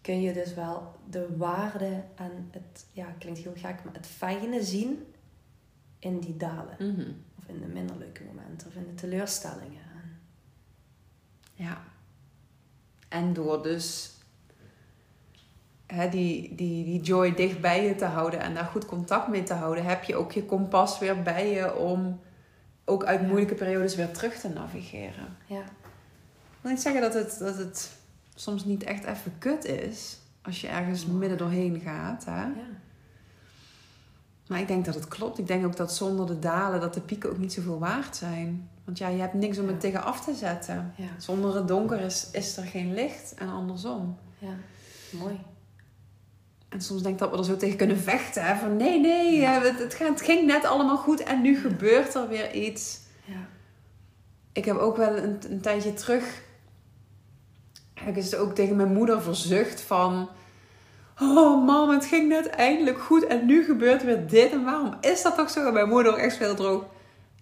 kun 0.00 0.20
je 0.20 0.32
dus 0.32 0.54
wel 0.54 0.94
de 1.10 1.36
waarde 1.36 2.04
en 2.14 2.48
het, 2.50 2.86
ja, 2.92 3.06
klinkt 3.18 3.38
heel 3.38 3.54
gek, 3.56 3.84
maar 3.84 3.94
het 3.94 4.06
fijne 4.06 4.62
zien 4.62 5.06
in 5.98 6.18
die 6.18 6.36
dalen. 6.36 6.76
Mhm. 6.78 7.10
Of 7.38 7.46
in 7.46 7.60
de 7.60 7.66
minder 7.66 7.96
leuke 7.96 8.22
momenten. 8.24 8.68
Of 8.68 8.74
in 8.74 8.86
de 8.86 8.94
teleurstellingen. 8.94 9.80
Ja. 11.54 11.82
En 13.08 13.32
door 13.32 13.62
dus 13.62 14.12
hè, 15.86 16.08
die, 16.08 16.54
die, 16.54 16.84
die 16.84 17.00
joy 17.00 17.34
dicht 17.34 17.60
bij 17.60 17.84
je 17.84 17.94
te 17.94 18.04
houden 18.04 18.40
en 18.40 18.54
daar 18.54 18.64
goed 18.64 18.86
contact 18.86 19.28
mee 19.28 19.42
te 19.42 19.54
houden, 19.54 19.84
heb 19.84 20.04
je 20.04 20.16
ook 20.16 20.32
je 20.32 20.44
kompas 20.44 20.98
weer 20.98 21.22
bij 21.22 21.52
je 21.52 21.76
om 21.76 22.20
ook 22.92 23.04
uit 23.04 23.26
moeilijke 23.26 23.54
periodes 23.54 23.94
weer 23.94 24.10
terug 24.10 24.34
te 24.34 24.48
navigeren. 24.48 25.36
Ja. 25.46 25.60
Ik 25.60 26.68
wil 26.68 26.70
niet 26.70 26.80
zeggen 26.80 27.00
dat 27.00 27.14
het, 27.14 27.38
dat 27.38 27.56
het 27.56 27.90
soms 28.34 28.64
niet 28.64 28.82
echt 28.82 29.04
even 29.04 29.32
kut 29.38 29.64
is 29.64 30.18
als 30.42 30.60
je 30.60 30.68
ergens 30.68 31.06
midden 31.06 31.38
doorheen 31.38 31.80
gaat. 31.80 32.24
Hè? 32.24 32.42
Ja. 32.42 32.52
Maar 34.46 34.60
ik 34.60 34.68
denk 34.68 34.84
dat 34.84 34.94
het 34.94 35.08
klopt. 35.08 35.38
Ik 35.38 35.46
denk 35.46 35.64
ook 35.66 35.76
dat 35.76 35.94
zonder 35.94 36.26
de 36.26 36.38
dalen, 36.38 36.80
dat 36.80 36.94
de 36.94 37.00
pieken 37.00 37.30
ook 37.30 37.38
niet 37.38 37.52
zoveel 37.52 37.78
waard 37.78 38.16
zijn. 38.16 38.68
Want 38.84 38.98
ja, 38.98 39.08
je 39.08 39.20
hebt 39.20 39.34
niks 39.34 39.58
om 39.58 39.64
het 39.66 39.74
Ja. 39.74 39.80
tegen 39.80 40.04
af 40.04 40.24
te 40.24 40.34
zetten. 40.34 40.92
Ja. 40.96 41.08
Zonder 41.18 41.54
het 41.54 41.68
donker 41.68 42.00
is, 42.00 42.28
is 42.32 42.56
er 42.56 42.64
geen 42.64 42.94
licht 42.94 43.34
en 43.34 43.48
andersom. 43.48 44.18
Ja. 44.38 44.54
Mooi. 45.10 45.40
En 46.72 46.80
soms 46.80 47.02
denk 47.02 47.14
ik 47.14 47.20
dat 47.20 47.30
we 47.30 47.36
er 47.36 47.44
zo 47.44 47.56
tegen 47.56 47.76
kunnen 47.76 47.98
vechten. 47.98 48.44
Hè? 48.44 48.54
Van 48.56 48.76
nee, 48.76 49.00
nee, 49.00 49.44
eh, 49.44 49.62
het, 49.62 49.78
het, 49.78 49.98
het 49.98 50.20
ging 50.20 50.46
net 50.46 50.64
allemaal 50.64 50.96
goed 50.96 51.22
en 51.22 51.42
nu 51.42 51.56
gebeurt 51.56 52.14
er 52.14 52.28
weer 52.28 52.52
iets. 52.54 53.00
Ja. 53.24 53.48
Ik 54.52 54.64
heb 54.64 54.76
ook 54.76 54.96
wel 54.96 55.16
een, 55.16 55.38
een 55.50 55.60
tijdje 55.60 55.94
terug... 55.94 56.42
Heb 57.94 58.08
ik 58.08 58.16
eens 58.16 58.34
ook 58.34 58.54
tegen 58.54 58.76
mijn 58.76 58.92
moeder 58.92 59.22
verzucht 59.22 59.80
van... 59.80 60.28
Oh 61.20 61.66
mam, 61.66 61.90
het 61.90 62.06
ging 62.06 62.28
net 62.28 62.46
eindelijk 62.46 62.98
goed 62.98 63.26
en 63.26 63.46
nu 63.46 63.64
gebeurt 63.64 64.04
weer 64.04 64.26
dit. 64.26 64.52
En 64.52 64.64
waarom 64.64 64.94
is 65.00 65.22
dat 65.22 65.36
toch 65.36 65.50
zo? 65.50 65.66
En 65.66 65.72
mijn 65.72 65.88
moeder 65.88 66.12
ook 66.12 66.18
echt 66.18 66.36
veel 66.36 66.54
droog. 66.54 66.84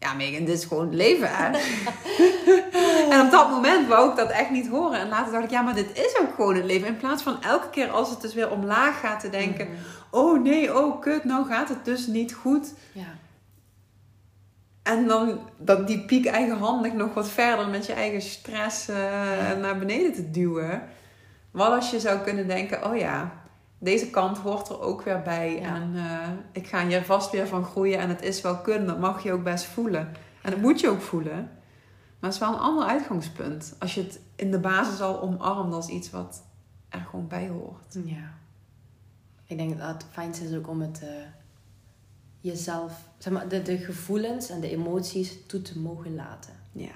Ja, 0.01 0.13
Megan, 0.13 0.45
dit 0.45 0.59
is 0.59 0.65
gewoon 0.65 0.87
het 0.87 0.95
leven, 0.95 1.29
hè? 1.31 1.47
en 3.15 3.21
op 3.21 3.31
dat 3.31 3.51
moment 3.51 3.89
wou 3.89 4.11
ik 4.11 4.17
dat 4.17 4.31
echt 4.31 4.51
niet 4.51 4.69
horen. 4.69 4.99
En 4.99 5.09
later 5.09 5.33
dacht 5.33 5.45
ik, 5.45 5.51
ja, 5.51 5.63
maar 5.63 5.75
dit 5.75 5.99
is 5.99 6.19
ook 6.21 6.35
gewoon 6.35 6.55
het 6.55 6.65
leven. 6.65 6.89
In 6.89 6.97
plaats 6.97 7.23
van 7.23 7.43
elke 7.43 7.71
keer 7.71 7.91
als 7.91 8.11
het 8.11 8.21
dus 8.21 8.35
weer 8.35 8.51
omlaag 8.51 9.01
gaat 9.01 9.21
te 9.21 9.31
denken... 9.31 9.67
Mhm. 9.67 9.77
Oh 10.11 10.43
nee, 10.43 10.79
oh 10.79 11.01
kut, 11.01 11.25
nou 11.25 11.47
gaat 11.47 11.69
het 11.69 11.85
dus 11.85 12.07
niet 12.07 12.35
goed. 12.35 12.75
Ja. 12.93 13.19
En 14.83 15.07
dan 15.07 15.41
dat 15.57 15.87
die 15.87 16.05
piek 16.05 16.27
eigenhandig 16.27 16.93
nog 16.93 17.15
wat 17.15 17.29
verder 17.29 17.69
met 17.69 17.87
je 17.87 17.93
eigen 17.93 18.23
stress 18.23 18.89
eh, 18.89 18.97
naar 19.61 19.79
beneden 19.79 20.13
te 20.13 20.31
duwen. 20.31 20.83
Wat 21.51 21.73
als 21.73 21.91
je 21.91 22.01
zou 22.01 22.19
kunnen 22.19 22.49
denken, 22.49 22.85
oh 22.85 22.97
ja, 22.97 23.33
deze 23.83 24.11
kant 24.11 24.39
hoort 24.39 24.69
er 24.69 24.81
ook 24.81 25.03
weer 25.03 25.23
bij. 25.23 25.61
Ja. 25.61 25.75
En 25.75 25.97
eh, 25.97 26.29
ik 26.53 26.67
ga 26.67 26.87
hier 26.87 27.03
vast 27.03 27.31
weer 27.31 27.47
van 27.47 27.65
groeien 27.65 27.99
en 27.99 28.09
het 28.09 28.23
is 28.23 28.41
wel 28.41 28.57
kunnen. 28.57 28.87
Dat 28.87 28.99
mag 28.99 29.23
je 29.23 29.33
ook 29.33 29.45
best 29.45 29.65
voelen. 29.65 30.13
En 30.43 30.51
dat 30.51 30.61
moet 30.61 30.81
je 30.81 30.89
ook 30.89 31.01
voelen. 31.01 31.51
Maar 32.19 32.31
het 32.31 32.33
is 32.33 32.39
wel 32.39 32.53
een 32.53 32.61
ander 32.61 32.85
uitgangspunt. 32.85 33.75
Als 33.79 33.95
je 33.95 34.03
het 34.03 34.21
in 34.37 34.51
de 34.51 34.59
basis 34.59 35.01
al 35.01 35.21
omarmt 35.21 35.75
als 35.75 35.89
iets 35.89 36.11
wat 36.11 36.43
er 36.89 37.01
gewoon 37.11 37.29
bij 37.29 37.49
hoort. 37.49 37.99
Ja. 38.05 38.39
Ik 39.47 39.57
denk 39.57 39.79
dat 39.79 39.89
het 39.89 40.05
fijnste 40.11 40.45
is 40.45 40.55
ook 40.57 40.69
om 40.69 40.81
het 40.81 41.01
eh, 41.03 41.09
jezelf, 42.41 43.09
zeg 43.19 43.33
maar, 43.33 43.49
de, 43.49 43.63
de 43.63 43.79
gevoelens 43.79 44.49
en 44.49 44.61
de 44.61 44.71
emoties 44.71 45.47
toe 45.47 45.63
te 45.63 45.79
mogen 45.79 46.15
laten. 46.15 46.53
Ja. 46.73 46.95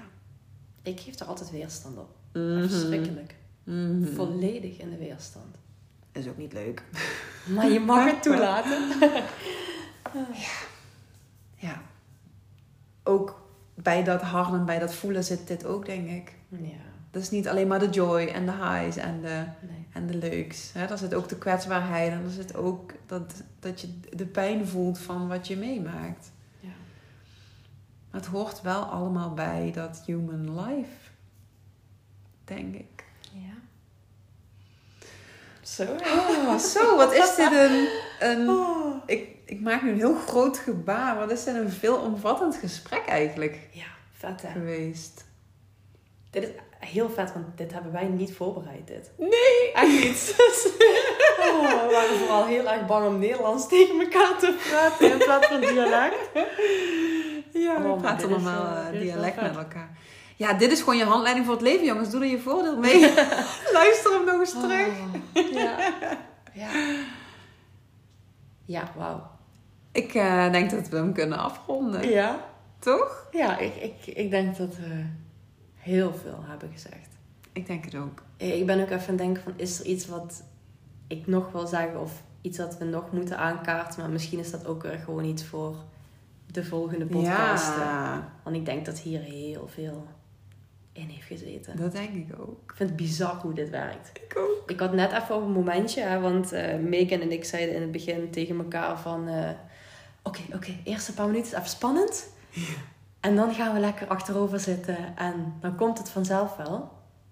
Ik 0.81 0.99
geef 0.99 1.19
er 1.19 1.25
altijd 1.25 1.51
weerstand 1.51 1.97
op. 1.97 2.15
Mhm. 2.33 2.67
Verschrikkelijk. 2.67 3.35
Mhm. 3.63 4.05
Volledig 4.05 4.77
in 4.77 4.89
de 4.89 4.97
weerstand. 4.97 5.55
Is 6.15 6.27
ook 6.27 6.37
niet 6.37 6.53
leuk. 6.53 6.83
Maar 7.55 7.69
je 7.69 7.79
mag 7.79 8.05
het 8.05 8.21
toelaten. 8.31 8.83
Ja. 11.55 11.81
Ook 13.03 13.41
bij 13.73 14.03
dat 14.03 14.21
harden, 14.21 14.65
bij 14.65 14.79
dat 14.79 14.93
voelen 14.95 15.23
zit 15.23 15.47
dit 15.47 15.65
ook, 15.65 15.85
denk 15.85 16.09
ik. 16.09 16.33
Ja. 16.49 16.77
Dat 17.11 17.21
is 17.21 17.29
niet 17.29 17.47
alleen 17.47 17.67
maar 17.67 17.79
de 17.79 17.89
joy 17.89 18.25
en 18.25 18.45
de 18.45 18.51
highs 18.51 18.95
en 18.97 19.21
de, 19.21 19.45
Nee. 19.67 19.87
en 19.93 20.07
de 20.07 20.15
leuks. 20.17 20.73
Hè? 20.73 20.87
Daar 20.87 20.97
zit 20.97 21.13
ook 21.13 21.29
de 21.29 21.37
kwetsbaarheid 21.37 22.11
en 22.11 22.23
er 22.23 22.29
zit 22.31 22.55
ook 22.55 22.91
dat, 23.05 23.43
dat 23.59 23.81
je 23.81 23.99
de 24.15 24.25
pijn 24.25 24.67
voelt 24.67 24.97
van 24.99 25.27
wat 25.27 25.47
je 25.47 25.57
meemaakt. 25.57 26.31
Ja. 26.59 26.69
Maar 28.11 28.21
het 28.21 28.29
hoort 28.29 28.61
wel 28.61 28.81
allemaal 28.83 29.33
bij 29.33 29.71
dat 29.73 30.03
human 30.05 30.59
life, 30.59 31.09
denk 32.43 32.75
ik. 32.75 32.94
Zo. 35.65 35.83
Oh, 35.83 36.57
zo, 36.57 36.95
wat 36.95 37.13
is 37.13 37.35
dit 37.35 37.51
een... 37.51 37.87
een 38.19 38.49
Oh. 38.49 38.95
ik, 39.05 39.27
ik 39.45 39.61
maak 39.61 39.81
nu 39.81 39.89
een 39.89 39.97
heel 39.97 40.15
groot 40.27 40.57
gebaar. 40.57 41.17
Wat 41.17 41.31
is 41.31 41.43
dit 41.43 41.55
een 41.55 41.69
veelomvattend 41.69 42.55
gesprek 42.55 43.05
eigenlijk 43.05 43.59
Ja, 43.71 43.85
vet 44.17 44.41
hè. 44.41 44.51
geweest. 44.51 45.25
Dit 46.29 46.43
is 46.43 46.49
heel 46.79 47.09
vet, 47.09 47.33
want 47.33 47.45
dit 47.57 47.73
hebben 47.73 47.91
wij 47.91 48.03
niet 48.05 48.33
voorbereid, 48.35 48.87
dit. 48.87 49.11
Nee! 49.17 49.71
Echt 49.73 49.87
niet. 50.03 50.35
Oh, 51.39 51.61
we 51.61 51.89
waren 51.91 52.17
vooral 52.17 52.45
heel 52.45 52.71
erg 52.71 52.85
bang 52.85 53.07
om 53.07 53.19
Nederlands 53.19 53.67
tegen 53.67 53.99
elkaar 53.99 54.37
te 54.39 54.55
praten 54.69 55.11
in 55.11 55.17
plaats 55.17 55.47
van 55.47 55.59
dialect. 55.59 56.29
Ja, 57.53 57.75
Oh, 57.75 57.81
we 57.81 57.87
maar 57.87 57.97
praten 57.97 58.29
normaal 58.29 58.75
eh, 58.75 58.87
eh, 58.87 59.01
dialect 59.01 59.41
met 59.41 59.55
elkaar. 59.55 59.89
Ja, 60.35 60.53
dit 60.53 60.71
is 60.71 60.79
gewoon 60.79 60.97
je 60.97 61.03
handleiding 61.03 61.45
voor 61.45 61.55
het 61.55 61.63
leven, 61.63 61.85
jongens. 61.85 62.09
Doe 62.09 62.21
er 62.21 62.27
je 62.27 62.39
voordeel 62.39 62.77
mee. 62.77 62.99
Luister 63.73 64.11
hem 64.11 64.25
nog 64.25 64.39
eens 64.39 64.51
terug. 64.51 64.87
Oh, 65.33 65.51
ja. 65.51 65.77
Ja. 66.53 66.69
Ja, 68.65 68.91
wauw. 68.95 69.27
Ik 69.91 70.13
eh, 70.13 70.51
denk 70.51 70.69
dat 70.69 70.89
we 70.89 70.95
hem 70.95 71.13
kunnen 71.13 71.37
afronden. 71.37 72.09
Ja. 72.09 72.45
Toch? 72.79 73.27
Ja, 73.31 73.57
ik, 73.57 73.75
ik, 73.75 74.15
ik 74.15 74.29
denk 74.29 74.57
dat 74.57 74.75
we 74.75 75.05
heel 75.75 76.13
veel 76.13 76.39
hebben 76.41 76.69
gezegd. 76.71 77.09
Ik 77.51 77.67
denk 77.67 77.85
het 77.85 77.95
ook. 77.95 78.21
Ik 78.37 78.65
ben 78.65 78.81
ook 78.81 78.89
even 78.89 78.99
aan 78.99 79.07
het 79.07 79.17
denken 79.17 79.43
van, 79.43 79.53
is 79.55 79.79
er 79.79 79.85
iets 79.85 80.07
wat 80.07 80.43
ik 81.07 81.27
nog 81.27 81.51
wil 81.51 81.67
zeggen 81.67 82.01
of 82.01 82.23
iets 82.41 82.57
dat 82.57 82.77
we 82.77 82.85
nog 82.85 83.11
moeten 83.11 83.37
aankaarten? 83.37 83.99
Maar 83.99 84.09
misschien 84.09 84.39
is 84.39 84.51
dat 84.51 84.65
ook 84.65 84.83
weer 84.83 84.99
gewoon 84.99 85.25
iets 85.25 85.45
voor 85.45 85.75
de 86.51 86.63
volgende 86.63 87.05
podcast. 87.05 87.75
Ja, 87.75 88.31
Want 88.43 88.55
ik 88.55 88.65
denk 88.65 88.85
dat 88.85 88.99
hier 88.99 89.19
heel 89.19 89.67
veel 89.67 90.07
in 90.95 91.07
heeft 91.09 91.27
gezeten. 91.27 91.77
dat 91.77 91.91
denk 91.91 92.13
ik 92.15 92.39
ook. 92.39 92.61
Ik 92.71 92.73
vind 92.75 92.89
het 92.89 92.97
bizar 92.97 93.35
hoe 93.35 93.53
dit 93.53 93.69
werkt. 93.69 94.11
Ik 94.13 94.37
ook. 94.37 94.69
Ik 94.69 94.79
had 94.79 94.93
net 94.93 95.11
even 95.11 95.35
een 95.35 95.51
momentje, 95.51 96.01
hè, 96.01 96.19
want 96.19 96.51
eh 96.51 96.75
Megan 96.77 97.21
en 97.21 97.31
ik 97.31 97.45
zeiden 97.45 97.75
in 97.75 97.81
het 97.81 97.91
begin 97.91 98.31
tegen 98.31 98.57
elkaar 98.57 98.99
van... 98.99 99.27
eh, 99.27 99.49
Oké, 100.23 100.39
oké, 100.53 100.71
eerste 100.83 101.13
paar 101.13 101.25
minuten 101.27 101.51
is 101.51 101.57
even 101.57 101.69
spannend. 101.69 102.29
En 103.19 103.35
dan 103.35 103.53
gaan 103.53 103.73
we 103.73 103.79
lekker 103.79 104.07
achterover 104.07 104.59
zitten 104.59 104.97
en 105.17 105.53
dan 105.61 105.75
komt 105.75 105.97
het 105.97 106.09
vanzelf 106.09 106.55
wel. 106.55 106.73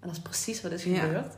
En 0.00 0.08
dat 0.08 0.10
is 0.16 0.22
precies 0.22 0.62
wat 0.62 0.72
is 0.72 0.84
Ja. 0.84 1.00
gebeurd. 1.00 1.36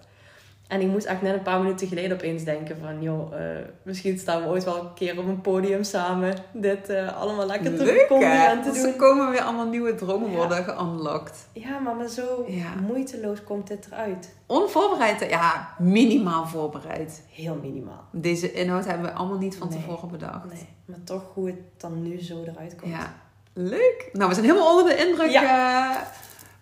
En 0.68 0.80
ik 0.80 0.86
moest 0.86 1.06
echt 1.06 1.22
net 1.22 1.34
een 1.34 1.42
paar 1.42 1.60
minuten 1.60 1.88
geleden 1.88 2.16
opeens 2.16 2.44
denken 2.44 2.76
van... 2.78 3.02
joh, 3.02 3.40
eh, 3.40 3.58
misschien 3.82 4.18
staan 4.18 4.42
we 4.42 4.48
ooit 4.48 4.64
wel 4.64 4.80
een 4.80 4.94
keer 4.94 5.18
op 5.18 5.26
een 5.26 5.40
podium 5.40 5.84
samen... 5.84 6.34
dit 6.52 6.88
eh, 6.88 7.20
allemaal 7.20 7.46
lekker 7.46 7.76
te 7.76 7.84
Leuk 7.84 8.08
en 8.10 8.62
te 8.62 8.70
Dus 8.70 8.82
doen. 8.82 8.92
er 8.92 8.96
komen 8.98 9.30
weer 9.30 9.40
allemaal 9.40 9.66
nieuwe 9.66 9.94
dromen 9.94 10.30
Ja. 10.30 10.36
worden 10.36 10.64
geunlocked. 10.64 11.46
Ja, 11.52 11.78
maar, 11.78 11.94
maar 11.96 12.08
zo 12.08 12.44
Ja. 12.48 12.74
moeiteloos 12.86 13.42
komt 13.44 13.66
dit 13.66 13.86
eruit. 13.92 14.34
Onvoorbereid, 14.46 15.30
ja, 15.30 15.68
minimaal 15.78 16.46
voorbereid. 16.46 17.22
Heel 17.30 17.58
minimaal. 17.62 18.04
Deze 18.10 18.52
inhoud 18.52 18.84
hebben 18.84 19.06
we 19.06 19.12
allemaal 19.12 19.38
niet 19.38 19.56
van 19.56 19.68
Nee. 19.68 19.78
tevoren 19.78 20.08
bedacht. 20.08 20.52
Nee, 20.52 20.68
maar 20.84 21.02
toch 21.04 21.22
hoe 21.34 21.46
het 21.46 21.56
dan 21.76 22.02
nu 22.02 22.22
zo 22.22 22.42
eruit 22.42 22.76
komt. 22.76 22.92
Ja, 22.92 23.14
leuk. 23.52 24.08
Nou, 24.12 24.28
we 24.28 24.34
zijn 24.34 24.46
helemaal 24.46 24.70
onder 24.78 24.96
de 24.96 25.06
indruk 25.06 25.32
eh, 25.32 25.90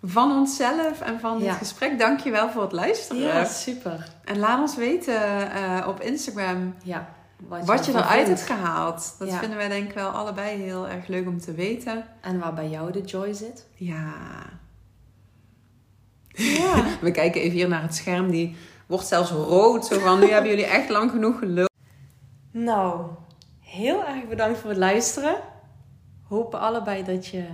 van 0.07 0.31
onszelf 0.39 1.01
en 1.01 1.21
van 1.21 1.39
dit 1.39 1.47
Ja. 1.47 1.53
gesprek. 1.55 1.99
Dank 1.99 2.21
je 2.21 2.31
wel 2.31 2.51
voor 2.51 2.63
het 2.63 2.73
luisteren. 2.73 3.23
Ja, 3.23 3.45
super. 3.45 4.09
En 4.25 4.39
laat 4.39 4.61
ons 4.61 4.77
weten 4.77 5.51
eh, 5.53 5.87
op 5.89 6.01
Instagram 6.01 6.75
Ja, 6.83 7.09
wat 7.65 7.87
je 7.87 7.93
eruit 7.93 8.27
hebt 8.27 8.43
gehaald. 8.43 9.15
Dat 9.19 9.29
Ja. 9.29 9.39
vinden 9.39 9.59
wij 9.59 9.69
denk 9.69 9.89
ik 9.89 9.95
wel 9.95 10.09
allebei 10.11 10.63
heel 10.63 10.89
erg 10.89 11.07
leuk 11.07 11.27
om 11.29 11.41
te 11.41 11.53
weten. 11.53 12.05
En 12.21 12.39
waar 12.39 12.55
bij 12.55 12.69
jou 12.69 12.93
de 12.93 13.01
joy 13.01 13.33
zit. 13.33 13.67
Ja. 13.75 14.13
Ja. 16.29 16.85
We 17.01 17.11
kijken 17.11 17.41
even 17.41 17.57
hier 17.57 17.69
naar 17.69 17.83
het 17.83 17.95
scherm. 17.95 18.31
Die 18.31 18.57
wordt 18.87 19.07
zelfs 19.07 19.31
rood. 19.31 19.87
Zo 19.87 19.99
van, 19.99 20.21
nu 20.21 20.31
hebben 20.31 20.51
jullie 20.51 20.67
echt 20.67 20.89
lang 20.89 21.11
genoeg 21.11 21.39
geluld. 21.39 21.71
nou, 22.51 23.07
heel 23.61 24.05
erg 24.05 24.29
bedankt 24.29 24.59
voor 24.59 24.69
het 24.71 24.79
luisteren. 24.79 25.37
Hopen 26.29 26.61
allebei 26.61 27.05
dat 27.05 27.27
je 27.27 27.45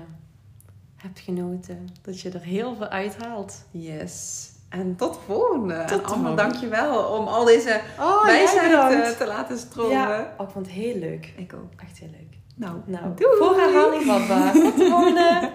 hebt 1.02 1.20
genoten. 1.20 1.88
Dat 2.02 2.20
je 2.20 2.30
er 2.30 2.40
heel 2.42 2.74
veel 2.76 2.86
uithaalt. 2.88 3.64
Yes. 3.70 4.48
En 4.68 4.96
tot 4.96 5.14
de 5.14 5.20
volgende. 5.26 5.84
Tot 5.86 6.00
en 6.02 6.04
allemaal 6.06 6.34
dankjewel 6.34 7.18
om 7.18 7.26
al 7.26 7.44
deze 7.44 7.80
Oh, 8.00 8.24
wijsheid 8.24 8.72
eh, 9.02 9.10
te 9.18 9.26
laten 9.26 9.58
stromen. 9.58 9.92
Ja, 9.96 10.34
oh, 10.38 10.46
ik 10.46 10.52
vond 10.52 10.66
het 10.66 10.74
heel 10.74 10.96
leuk. 10.98 11.32
Ik 11.36 11.54
ook. 11.54 11.80
Echt 11.82 11.98
heel 11.98 12.10
leuk. 12.10 12.38
Nou, 12.54 12.76
Nou, 12.84 13.04
doei. 13.14 13.36
voor 13.38 13.56
herhaling, 13.56 14.06
papa. 14.06 14.52
Tot 14.52 14.76
de 14.76 14.86
volgende. 14.90 15.50